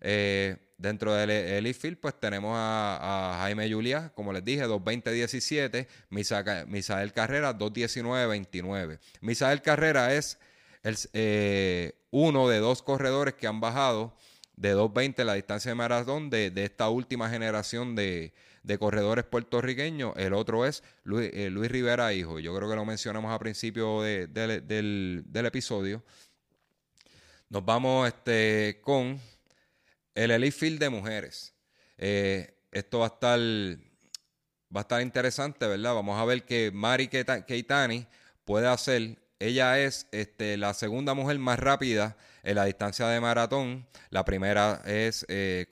Eh, 0.00 0.56
Dentro 0.76 1.14
del 1.14 1.30
Elite 1.30 1.78
Field, 1.78 1.98
pues 1.98 2.18
tenemos 2.18 2.52
a, 2.54 3.38
Jaime 3.40 3.72
Julia, 3.72 4.10
como 4.14 4.32
les 4.32 4.44
dije, 4.44 4.66
2.20.17. 4.66 5.86
Misael 6.66 7.12
Carrera, 7.12 7.56
2.19.29. 7.56 8.98
Misael 9.20 9.62
Carrera 9.62 10.12
es 10.12 10.36
el, 10.82 10.96
eh, 11.12 11.92
uno 12.10 12.48
de 12.48 12.58
dos 12.58 12.82
corredores 12.82 13.34
que 13.34 13.46
han 13.46 13.60
bajado 13.60 14.16
de 14.56 14.74
2.20 14.74 15.24
la 15.24 15.34
distancia 15.34 15.70
de 15.70 15.74
maratón 15.74 16.30
de, 16.30 16.52
esta 16.56 16.88
última 16.88 17.28
generación 17.28 17.94
de, 17.94 18.32
corredores 18.78 19.24
puertorriqueños. 19.24 20.14
El 20.16 20.32
otro 20.32 20.66
es 20.66 20.82
Luis, 21.02 21.30
eh, 21.32 21.50
Rivera 21.50 22.12
Hijo. 22.12 22.38
Yo 22.38 22.54
creo 22.54 22.68
que 22.68 22.76
lo 22.76 22.84
mencionamos 22.84 23.32
a 23.32 23.38
principio 23.38 24.02
del, 24.02 24.32
del, 24.32 25.46
episodio. 25.46 26.02
Nos 27.48 27.64
vamos 27.64 28.08
este, 28.08 28.80
con 28.82 29.20
el 30.14 30.30
Elite 30.30 30.56
Field 30.56 30.78
de 30.78 30.88
mujeres. 30.88 31.54
Eh, 31.98 32.54
esto 32.72 33.00
va 33.00 33.06
a 33.06 33.08
estar 33.08 33.38
va 34.74 34.80
a 34.80 34.82
estar 34.82 35.00
interesante, 35.00 35.66
¿verdad? 35.66 35.94
Vamos 35.94 36.20
a 36.20 36.24
ver 36.24 36.44
que 36.44 36.70
Mari 36.72 37.08
Keitani 37.08 38.06
puede 38.44 38.66
hacer. 38.66 39.18
Ella 39.38 39.78
es 39.78 40.06
este, 40.12 40.56
la 40.56 40.74
segunda 40.74 41.14
mujer 41.14 41.38
más 41.38 41.58
rápida 41.58 42.16
en 42.42 42.56
la 42.56 42.64
distancia 42.64 43.06
de 43.08 43.20
maratón. 43.20 43.86
La 44.10 44.24
primera 44.24 44.82
es 44.86 45.26
eh, 45.28 45.66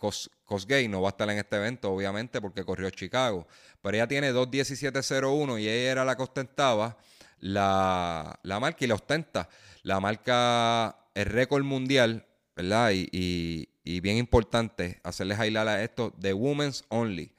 Cosgay, 0.45 0.89
no 0.89 1.03
va 1.03 1.09
a 1.09 1.11
estar 1.11 1.31
en 1.31 1.39
este 1.39 1.57
evento, 1.57 1.93
obviamente, 1.93 2.41
porque 2.41 2.65
corrió 2.65 2.91
Chicago. 2.91 3.47
Pero 3.81 3.97
ella 3.97 4.09
tiene 4.09 4.33
2.17.01 4.33 5.61
y 5.61 5.69
ella 5.69 5.93
era 5.93 6.05
la 6.05 6.17
que 6.17 6.23
ostentaba 6.23 6.97
la, 7.41 8.39
la 8.43 8.61
marca 8.61 8.85
y 8.85 8.89
la 8.89 8.95
ostenta. 8.95 9.49
La 9.83 10.01
marca, 10.01 10.97
el 11.15 11.27
récord 11.27 11.65
mundial, 11.65 12.27
¿verdad? 12.55 12.91
y, 12.93 13.69
y 13.85 14.01
bien 14.01 14.17
importante 14.17 15.01
hacerles 15.03 15.39
highlight 15.39 15.69
a 15.69 15.83
esto, 15.83 16.13
de 16.17 16.33
Women's 16.33 16.85
Only. 16.89 17.33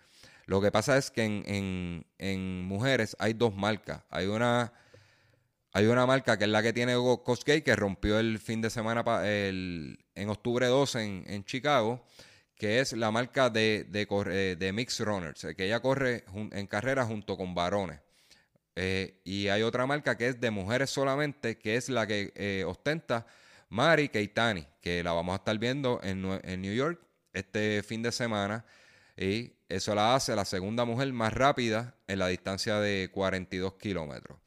Lo 0.45 0.61
que 0.61 0.71
pasa 0.71 0.97
es 0.97 1.09
que 1.09 1.23
en, 1.23 2.05
en, 2.17 2.63
mujeres 2.65 3.15
hay 3.19 3.33
dos 3.33 3.55
marcas. 3.55 4.01
Hay 4.09 4.27
una, 4.27 4.73
hay 5.73 5.87
una 5.87 6.05
marca 6.05 6.37
que 6.37 6.43
es 6.43 6.49
la 6.51 6.61
que 6.61 6.71
tiene 6.71 6.93
Cosgate, 6.93 7.63
que 7.63 7.75
rompió 7.75 8.19
el 8.19 8.37
fin 8.37 8.61
de 8.61 8.69
semana 8.69 9.03
en 9.25 10.29
octubre 10.29 10.67
12 10.67 11.23
en, 11.25 11.43
Chicago, 11.45 12.05
que 12.55 12.79
es 12.79 12.93
la 12.93 13.09
marca 13.09 13.49
de, 13.49 13.83
de, 13.89 14.07
eh, 14.61 14.71
Mixed 14.71 15.03
Runners, 15.03 15.47
que 15.57 15.65
ella 15.65 15.79
corre 15.79 16.25
en 16.33 16.67
carrera 16.67 17.05
junto 17.05 17.35
con 17.35 17.55
varones. 17.55 17.99
Eh, 18.75 19.19
y 19.23 19.47
hay 19.47 19.63
otra 19.63 19.87
marca 19.87 20.15
que 20.15 20.27
es 20.27 20.39
de 20.39 20.51
mujeres 20.51 20.91
solamente, 20.91 21.57
que 21.57 21.75
es 21.75 21.89
la 21.89 22.05
que 22.05 22.31
eh, 22.35 22.63
ostenta 22.65 23.25
Mari 23.69 24.09
Keitani, 24.09 24.67
que 24.79 25.03
la 25.03 25.13
vamos 25.13 25.33
a 25.33 25.37
estar 25.37 25.57
viendo 25.57 25.99
en, 26.03 26.21
New 26.61 26.73
York 26.73 27.01
este 27.33 27.81
fin 27.81 28.03
de 28.03 28.11
semana. 28.11 28.63
Y 29.17 29.53
eso 29.69 29.95
la 29.95 30.13
hace 30.13 30.35
la 30.35 30.45
segunda 30.45 30.85
mujer 30.85 31.11
más 31.13 31.33
rápida 31.33 31.95
en 32.05 32.19
la 32.19 32.27
distancia 32.27 32.79
de 32.79 33.09
42 33.11 33.73
kilómetros. 33.73 34.42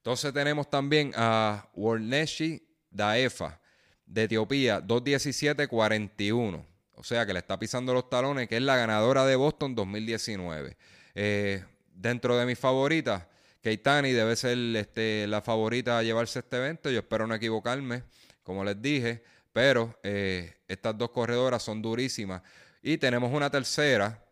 Entonces 0.00 0.32
tenemos 0.32 0.70
también 0.70 1.12
a 1.14 1.68
Worneshi 1.74 2.66
Daefa 2.90 3.60
de 4.06 4.24
Etiopía, 4.24 4.80
2.17.41. 4.80 6.64
O 6.94 7.04
sea 7.04 7.26
que 7.26 7.34
le 7.34 7.40
está 7.40 7.58
pisando 7.58 7.92
los 7.92 8.08
talones, 8.08 8.48
que 8.48 8.56
es 8.56 8.62
la 8.62 8.76
ganadora 8.76 9.26
de 9.26 9.36
Boston 9.36 9.74
2019. 9.74 10.76
Eh, 11.14 11.62
dentro 11.92 12.36
de 12.38 12.46
mis 12.46 12.58
favoritas, 12.58 13.24
Keitani 13.60 14.12
debe 14.12 14.36
ser 14.36 14.56
este, 14.76 15.26
la 15.26 15.42
favorita 15.42 15.98
a 15.98 16.02
llevarse 16.02 16.38
este 16.38 16.56
evento. 16.56 16.90
Yo 16.90 17.00
espero 17.00 17.26
no 17.26 17.34
equivocarme, 17.34 18.04
como 18.42 18.64
les 18.64 18.80
dije, 18.80 19.22
pero 19.52 19.98
eh, 20.02 20.62
estas 20.66 20.96
dos 20.96 21.10
corredoras 21.10 21.62
son 21.62 21.82
durísimas. 21.82 22.40
Y 22.82 22.96
tenemos 22.96 23.30
una 23.34 23.50
tercera 23.50 24.24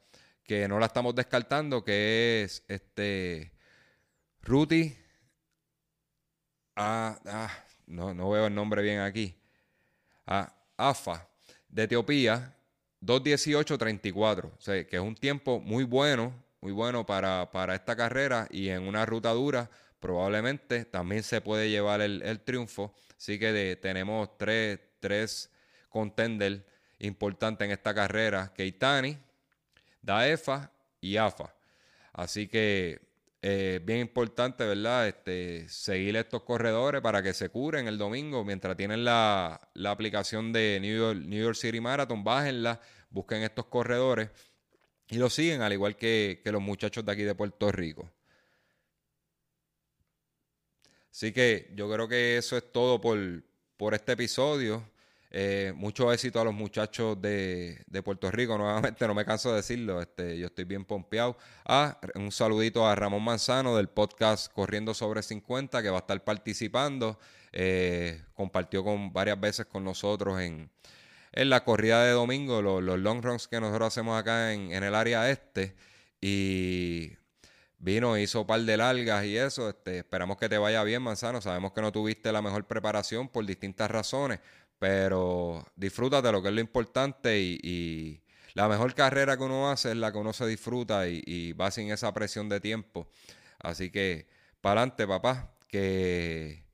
que 0.44 0.66
no 0.66 0.78
la 0.78 0.86
estamos 0.86 1.14
descartando, 1.14 1.84
que 1.84 2.42
es 2.42 2.64
este 2.68 3.52
Ruti. 4.40 4.96
Ah, 6.80 7.18
ah, 7.26 7.50
no, 7.86 8.14
no 8.14 8.30
veo 8.30 8.46
el 8.46 8.54
nombre 8.54 8.82
bien 8.82 9.00
aquí. 9.00 9.34
Ah, 10.26 10.52
AFA 10.76 11.28
de 11.68 11.82
Etiopía, 11.82 12.54
2.18.34. 13.02 14.44
O 14.44 14.60
sea, 14.60 14.86
que 14.86 14.96
es 14.96 15.02
un 15.02 15.14
tiempo 15.14 15.60
muy 15.60 15.84
bueno 15.84 16.32
muy 16.60 16.72
bueno 16.72 17.06
para, 17.06 17.74
esta 17.74 17.96
carrera 17.96 18.48
y 18.50 18.68
en 18.68 18.82
una 18.82 19.06
ruta 19.06 19.30
dura 19.30 19.70
probablemente 20.00 20.84
también 20.84 21.22
se 21.22 21.40
puede 21.40 21.70
llevar 21.70 22.00
el, 22.00 22.40
triunfo. 22.40 22.94
Así 23.16 23.38
que 23.38 23.78
tenemos 23.80 24.36
tres, 24.36 24.80
tres 25.00 25.50
contenders 25.88 26.60
importantes 27.00 27.64
en 27.64 27.72
esta 27.72 27.94
carrera, 27.94 28.52
Keitani, 28.54 29.16
Daefa 30.02 30.70
y 31.00 31.16
AFA. 31.16 31.52
Así 32.12 32.48
que 32.48 33.00
eh, 33.40 33.80
bien 33.84 34.00
importante, 34.00 34.64
¿verdad? 34.64 35.06
Este, 35.08 35.68
seguir 35.68 36.16
estos 36.16 36.42
corredores 36.42 37.00
para 37.00 37.22
que 37.22 37.32
se 37.32 37.48
curen 37.50 37.86
el 37.86 37.96
domingo 37.96 38.44
mientras 38.44 38.76
tienen 38.76 39.04
la, 39.04 39.70
la 39.74 39.92
aplicación 39.92 40.52
de 40.52 40.78
New 40.80 40.98
York, 40.98 41.20
New 41.20 41.42
York 41.42 41.56
City 41.56 41.80
Marathon, 41.80 42.24
bájenla, 42.24 42.80
busquen 43.10 43.42
estos 43.42 43.66
corredores 43.66 44.30
y 45.10 45.16
lo 45.16 45.30
siguen, 45.30 45.62
al 45.62 45.72
igual 45.72 45.96
que, 45.96 46.42
los 46.44 46.62
muchachos 46.62 47.04
de 47.04 47.12
aquí 47.12 47.22
de 47.22 47.34
Puerto 47.34 47.72
Rico. 47.72 48.10
Así 51.10 51.32
que 51.32 51.72
yo 51.74 51.90
creo 51.90 52.08
que 52.08 52.36
eso 52.36 52.56
es 52.56 52.70
todo 52.70 53.00
por, 53.00 53.18
por 53.76 53.94
este 53.94 54.12
episodio. 54.12 54.84
Eh, 55.30 55.72
mucho 55.76 56.10
éxito 56.12 56.40
a 56.40 56.44
los 56.44 56.54
muchachos 56.54 57.20
de, 57.20 57.84
Puerto 58.04 58.30
Rico. 58.30 58.56
Nuevamente, 58.58 59.06
no 59.06 59.14
me 59.14 59.24
canso 59.24 59.50
de 59.50 59.56
decirlo. 59.56 60.00
Este, 60.00 60.38
yo 60.38 60.46
estoy 60.46 60.64
bien 60.64 60.84
pompeado. 60.84 61.36
Ah, 61.64 61.98
un 62.14 62.32
saludito 62.32 62.86
a 62.86 62.94
Ramón 62.94 63.22
Manzano 63.22 63.76
del 63.76 63.88
podcast 63.88 64.52
Corriendo 64.52 64.94
sobre 64.94 65.22
50, 65.22 65.82
que 65.82 65.90
va 65.90 65.98
a 65.98 66.00
estar 66.00 66.22
participando. 66.24 67.18
Eh, 67.52 68.22
compartió 68.34 68.84
con 68.84 69.12
varias 69.12 69.40
veces 69.40 69.66
con 69.66 69.84
nosotros 69.84 70.40
en, 70.40 70.70
en 71.32 71.50
la 71.50 71.64
corrida 71.64 72.04
de 72.04 72.12
domingo, 72.12 72.62
los, 72.62 72.98
long 72.98 73.22
runs 73.22 73.48
que 73.48 73.60
nosotros 73.60 73.88
hacemos 73.88 74.18
acá 74.18 74.52
en, 74.52 74.72
el 74.72 74.94
área 74.94 75.30
este. 75.30 75.74
Y 76.20 77.12
vino, 77.78 78.18
hizo 78.18 78.40
un 78.40 78.46
par 78.46 78.60
de 78.60 78.76
largas 78.76 79.24
y 79.24 79.36
eso. 79.36 79.68
Este, 79.68 79.98
esperamos 79.98 80.36
que 80.36 80.48
te 80.48 80.58
vaya 80.58 80.82
bien, 80.84 81.02
Manzano. 81.02 81.40
Sabemos 81.40 81.72
que 81.72 81.80
no 81.80 81.92
tuviste 81.92 82.32
la 82.32 82.42
mejor 82.42 82.66
preparación 82.66 83.28
por 83.28 83.46
distintas 83.46 83.90
razones, 83.90 84.40
pero 84.78 85.66
disfrútate 85.76 86.30
lo 86.32 86.42
que 86.42 86.48
es 86.48 86.54
lo 86.54 86.60
importante 86.60 87.38
y, 87.40 88.22
la 88.54 88.66
mejor 88.66 88.92
carrera 88.94 89.36
que 89.36 89.44
uno 89.44 89.70
hace 89.70 89.90
es 89.90 89.96
la 89.96 90.10
que 90.10 90.18
uno 90.18 90.32
se 90.32 90.44
disfruta 90.44 91.06
y, 91.06 91.22
y 91.24 91.52
va 91.52 91.70
sin 91.70 91.92
esa 91.92 92.12
presión 92.12 92.48
de 92.48 92.58
tiempo. 92.58 93.08
Así 93.60 93.90
que, 93.90 94.26
para 94.60 94.80
adelante, 94.80 95.06
papá 95.06 95.54
que, 95.68 96.64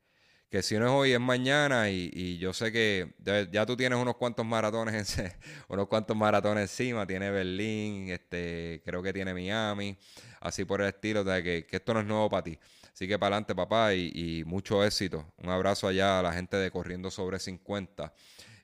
que 0.49 0.63
si 0.63 0.79
no 0.79 0.87
es 0.87 0.93
hoy 0.93 1.13
es 1.13 1.21
mañana 1.21 1.91
y, 1.91 2.39
yo 2.39 2.53
sé 2.53 2.73
que 2.73 3.13
ya 3.51 3.67
tú 3.67 3.77
tienes 3.77 3.99
unos 3.99 4.17
cuantos 4.17 4.47
maratones 4.47 5.19
en, 5.19 5.33
unos 5.69 5.89
cuantos 5.89 6.17
maratones 6.17 6.71
encima, 6.71 7.07
tiene 7.07 7.31
Berlín, 7.31 8.09
este, 8.11 8.81
creo 8.85 9.03
que 9.03 9.13
tiene 9.13 9.35
Miami, 9.35 9.99
así 10.41 10.65
por 10.65 10.81
el 10.81 10.89
estilo, 10.89 11.25
de 11.25 11.43
que, 11.43 11.67
que 11.67 11.77
esto 11.77 11.93
no 11.93 12.01
es 12.01 12.07
nuevo 12.07 12.31
para 12.31 12.45
ti. 12.45 12.59
Así 12.95 13.09
que 13.09 13.19
para 13.19 13.35
adelante, 13.35 13.57
papá, 13.57 13.93
y, 13.93 14.45
mucho 14.47 14.85
éxito. 14.85 15.27
Un 15.39 15.51
abrazo 15.51 15.89
allá 15.89 16.21
a 16.21 16.23
la 16.23 16.33
gente 16.33 16.57
de 16.57 16.71
Corriendo 16.71 17.11
sobre 17.11 17.41
50. 17.41 18.13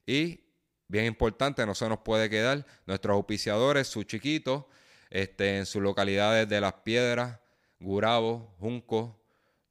Y 0.07 0.45
bien 0.87 1.07
importante, 1.07 1.67
no 1.67 1.75
se 1.75 1.89
nos 1.89 1.99
puede 1.99 2.31
quedar 2.31 2.65
nuestros 2.87 3.17
auspiciadores, 3.17 3.89
su 3.89 4.05
chiquito, 4.05 4.69
este, 5.11 5.59
en 5.59 5.67
sus 5.67 5.83
localidades 5.83 6.49
de 6.49 6.61
Las 6.61 6.75
Piedras, 6.75 7.41
Gurabo, 7.81 8.55
Junco, 8.61 9.21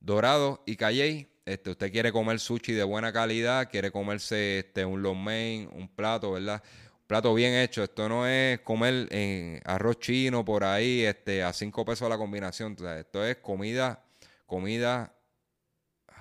Dorado 0.02 0.62
y 0.66 0.76
Calley. 0.76 1.32
Este, 1.46 1.70
usted 1.70 1.90
quiere 1.90 2.12
comer 2.12 2.42
sushi 2.42 2.74
de 2.74 2.84
buena 2.84 3.14
calidad, 3.14 3.70
quiere 3.72 3.92
comerse 3.92 4.60
este, 4.60 4.84
un 4.84 5.02
long 5.02 5.20
main, 5.20 5.70
un 5.72 5.88
plato, 5.88 6.34
¿verdad? 6.34 6.62
Un 6.96 7.08
plato 7.08 7.34
bien 7.34 7.54
hecho. 7.54 7.82
Esto 7.82 8.10
no 8.10 8.28
es 8.28 8.60
comer 8.60 9.08
en 9.10 9.62
arroz 9.64 10.00
chino 10.00 10.44
por 10.44 10.66
ahí 10.66 11.06
este, 11.06 11.44
a 11.44 11.54
cinco 11.54 11.86
pesos 11.86 12.10
la 12.10 12.18
combinación. 12.18 12.76
esto 12.98 13.26
es 13.26 13.38
comida 13.38 14.04
comida 14.50 15.16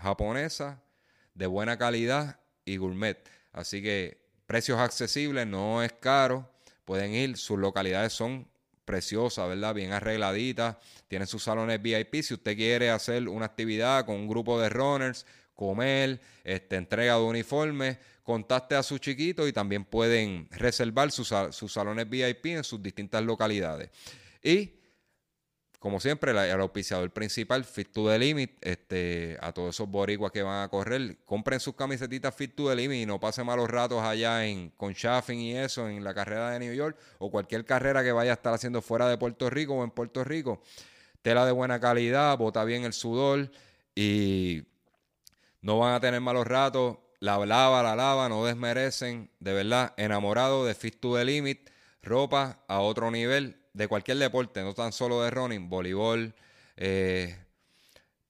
japonesa 0.02 0.82
de 1.32 1.46
buena 1.46 1.78
calidad 1.78 2.38
y 2.66 2.76
gourmet. 2.76 3.18
Así 3.52 3.82
que 3.82 4.22
precios 4.46 4.78
accesibles, 4.78 5.46
no 5.46 5.82
es 5.82 5.94
caro. 5.94 6.48
Pueden 6.84 7.14
ir, 7.14 7.38
sus 7.38 7.58
localidades 7.58 8.12
son 8.12 8.46
preciosas, 8.84 9.48
¿verdad? 9.48 9.74
Bien 9.74 9.92
arregladitas. 9.92 10.76
Tienen 11.08 11.26
sus 11.26 11.42
salones 11.42 11.80
VIP. 11.80 12.22
Si 12.22 12.34
usted 12.34 12.54
quiere 12.54 12.90
hacer 12.90 13.26
una 13.30 13.46
actividad 13.46 14.04
con 14.04 14.16
un 14.16 14.28
grupo 14.28 14.60
de 14.60 14.68
runners, 14.68 15.24
comer, 15.54 16.20
este, 16.44 16.76
entrega 16.76 17.14
de 17.14 17.22
uniformes, 17.22 17.96
contacte 18.22 18.74
a 18.74 18.82
su 18.82 18.98
chiquito 18.98 19.48
y 19.48 19.54
también 19.54 19.86
pueden 19.86 20.48
reservar 20.50 21.10
sus, 21.10 21.32
sus 21.50 21.72
salones 21.72 22.08
VIP 22.10 22.46
en 22.46 22.64
sus 22.64 22.82
distintas 22.82 23.22
localidades. 23.24 23.90
Y 24.42 24.77
como 25.78 26.00
siempre, 26.00 26.32
el, 26.32 26.60
auspiciador 26.60 27.10
principal, 27.12 27.64
Fit 27.64 27.92
to 27.92 28.08
the 28.08 28.18
Limit, 28.18 28.58
este, 28.62 29.38
a 29.40 29.52
todos 29.52 29.76
esos 29.76 29.88
boricuas 29.88 30.32
que 30.32 30.42
van 30.42 30.64
a 30.64 30.68
correr, 30.68 31.18
compren 31.24 31.60
sus 31.60 31.76
camisetitas 31.76 32.34
Fit 32.34 32.56
to 32.56 32.68
the 32.68 32.74
Limit 32.74 33.02
y 33.02 33.06
no 33.06 33.20
pasen 33.20 33.46
malos 33.46 33.70
ratos 33.70 34.02
allá 34.02 34.44
en, 34.44 34.70
con 34.70 34.92
Shaffing 34.92 35.38
y 35.38 35.56
eso, 35.56 35.88
en 35.88 36.02
la 36.02 36.14
carrera 36.14 36.50
de 36.50 36.58
New 36.58 36.74
York 36.74 36.98
o 37.18 37.30
cualquier 37.30 37.64
carrera 37.64 38.02
que 38.02 38.10
vaya 38.10 38.32
a 38.32 38.34
estar 38.34 38.52
haciendo 38.52 38.82
fuera 38.82 39.08
de 39.08 39.18
Puerto 39.18 39.48
Rico 39.50 39.74
o 39.74 39.84
en 39.84 39.90
Puerto 39.90 40.24
Rico. 40.24 40.60
Tela 41.22 41.46
de 41.46 41.52
buena 41.52 41.78
calidad, 41.78 42.36
bota 42.36 42.64
bien 42.64 42.84
el 42.84 42.92
sudor 42.92 43.50
y 43.94 44.64
no 45.60 45.78
van 45.78 45.94
a 45.94 46.00
tener 46.00 46.20
malos 46.20 46.46
ratos. 46.46 46.98
La 47.20 47.38
lava, 47.44 47.82
la 47.82 47.94
lava, 47.94 48.28
no 48.28 48.44
desmerecen. 48.44 49.30
De 49.38 49.52
verdad, 49.52 49.92
enamorado 49.96 50.64
de 50.64 50.74
Fit 50.74 51.00
to 51.00 51.16
the 51.16 51.24
Limit, 51.24 51.70
ropa 52.02 52.64
a 52.68 52.80
otro 52.80 53.10
nivel 53.10 53.56
de 53.78 53.86
cualquier 53.86 54.18
deporte, 54.18 54.60
no 54.62 54.74
tan 54.74 54.92
solo 54.92 55.22
de 55.22 55.30
running, 55.30 55.70
voleibol, 55.70 56.34
eh, 56.76 57.36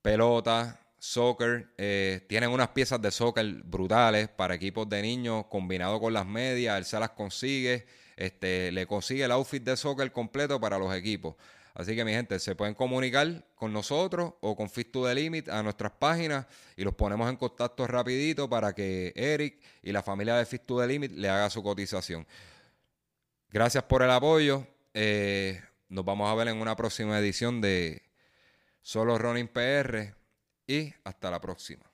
pelota, 0.03 0.79
soccer. 0.99 1.73
Eh, 1.79 2.21
tienen 2.29 2.51
unas 2.51 2.69
piezas 2.69 3.01
de 3.01 3.11
soccer 3.11 3.47
brutales 3.65 4.29
para 4.29 4.55
equipos 4.55 4.87
de 4.91 5.01
niños, 5.01 5.47
combinado 5.47 5.99
con 5.99 6.13
las 6.13 6.27
medias, 6.27 6.77
él 6.77 6.85
se 6.85 7.01
las 7.01 7.11
consigue, 7.11 7.87
este, 8.17 8.71
le 8.73 8.87
consigue 8.87 9.25
el 9.25 9.33
outfit 9.33 9.63
de 9.63 9.75
soccer 9.79 10.13
completo 10.13 10.61
para 10.61 10.79
los 10.79 10.95
equipos. 10.95 11.35
Así 11.73 11.97
que 11.97 12.05
mi 12.05 12.13
gente, 12.13 12.39
se 12.41 12.55
pueden 12.55 12.75
comunicar 12.75 13.47
con 13.55 13.73
nosotros 13.73 14.35
o 14.41 14.55
con 14.55 14.69
Fit 14.69 14.91
to 14.91 15.07
the 15.07 15.15
Limit 15.15 15.49
a 15.49 15.63
nuestras 15.63 15.93
páginas 15.93 16.45
y 16.77 16.85
los 16.85 16.93
ponemos 16.95 17.31
en 17.31 17.37
contacto 17.37 17.87
rapidito 17.87 18.51
para 18.51 18.75
que 18.75 19.15
Eric 19.17 19.63
y 19.83 19.93
la 19.93 20.03
familia 20.03 20.37
de 20.37 20.45
Fit 20.45 20.67
to 20.67 20.79
the 20.81 20.87
Limit 20.87 21.13
le 21.13 21.31
haga 21.31 21.49
su 21.49 21.63
cotización. 21.63 22.27
Gracias 23.51 23.85
por 23.85 24.03
el 24.03 24.11
apoyo. 24.11 24.67
Eh, 25.01 25.63
nos 25.91 26.05
vamos 26.05 26.29
a 26.29 26.35
ver 26.35 26.49
en 26.49 26.61
una 26.61 26.75
próxima 26.75 27.17
edición 27.21 27.61
de 27.61 28.03
Solo 28.83 29.17
Running 29.17 29.47
PR 29.47 30.13
y 30.67 30.93
hasta 31.05 31.31
la 31.31 31.41
próxima. 31.41 31.88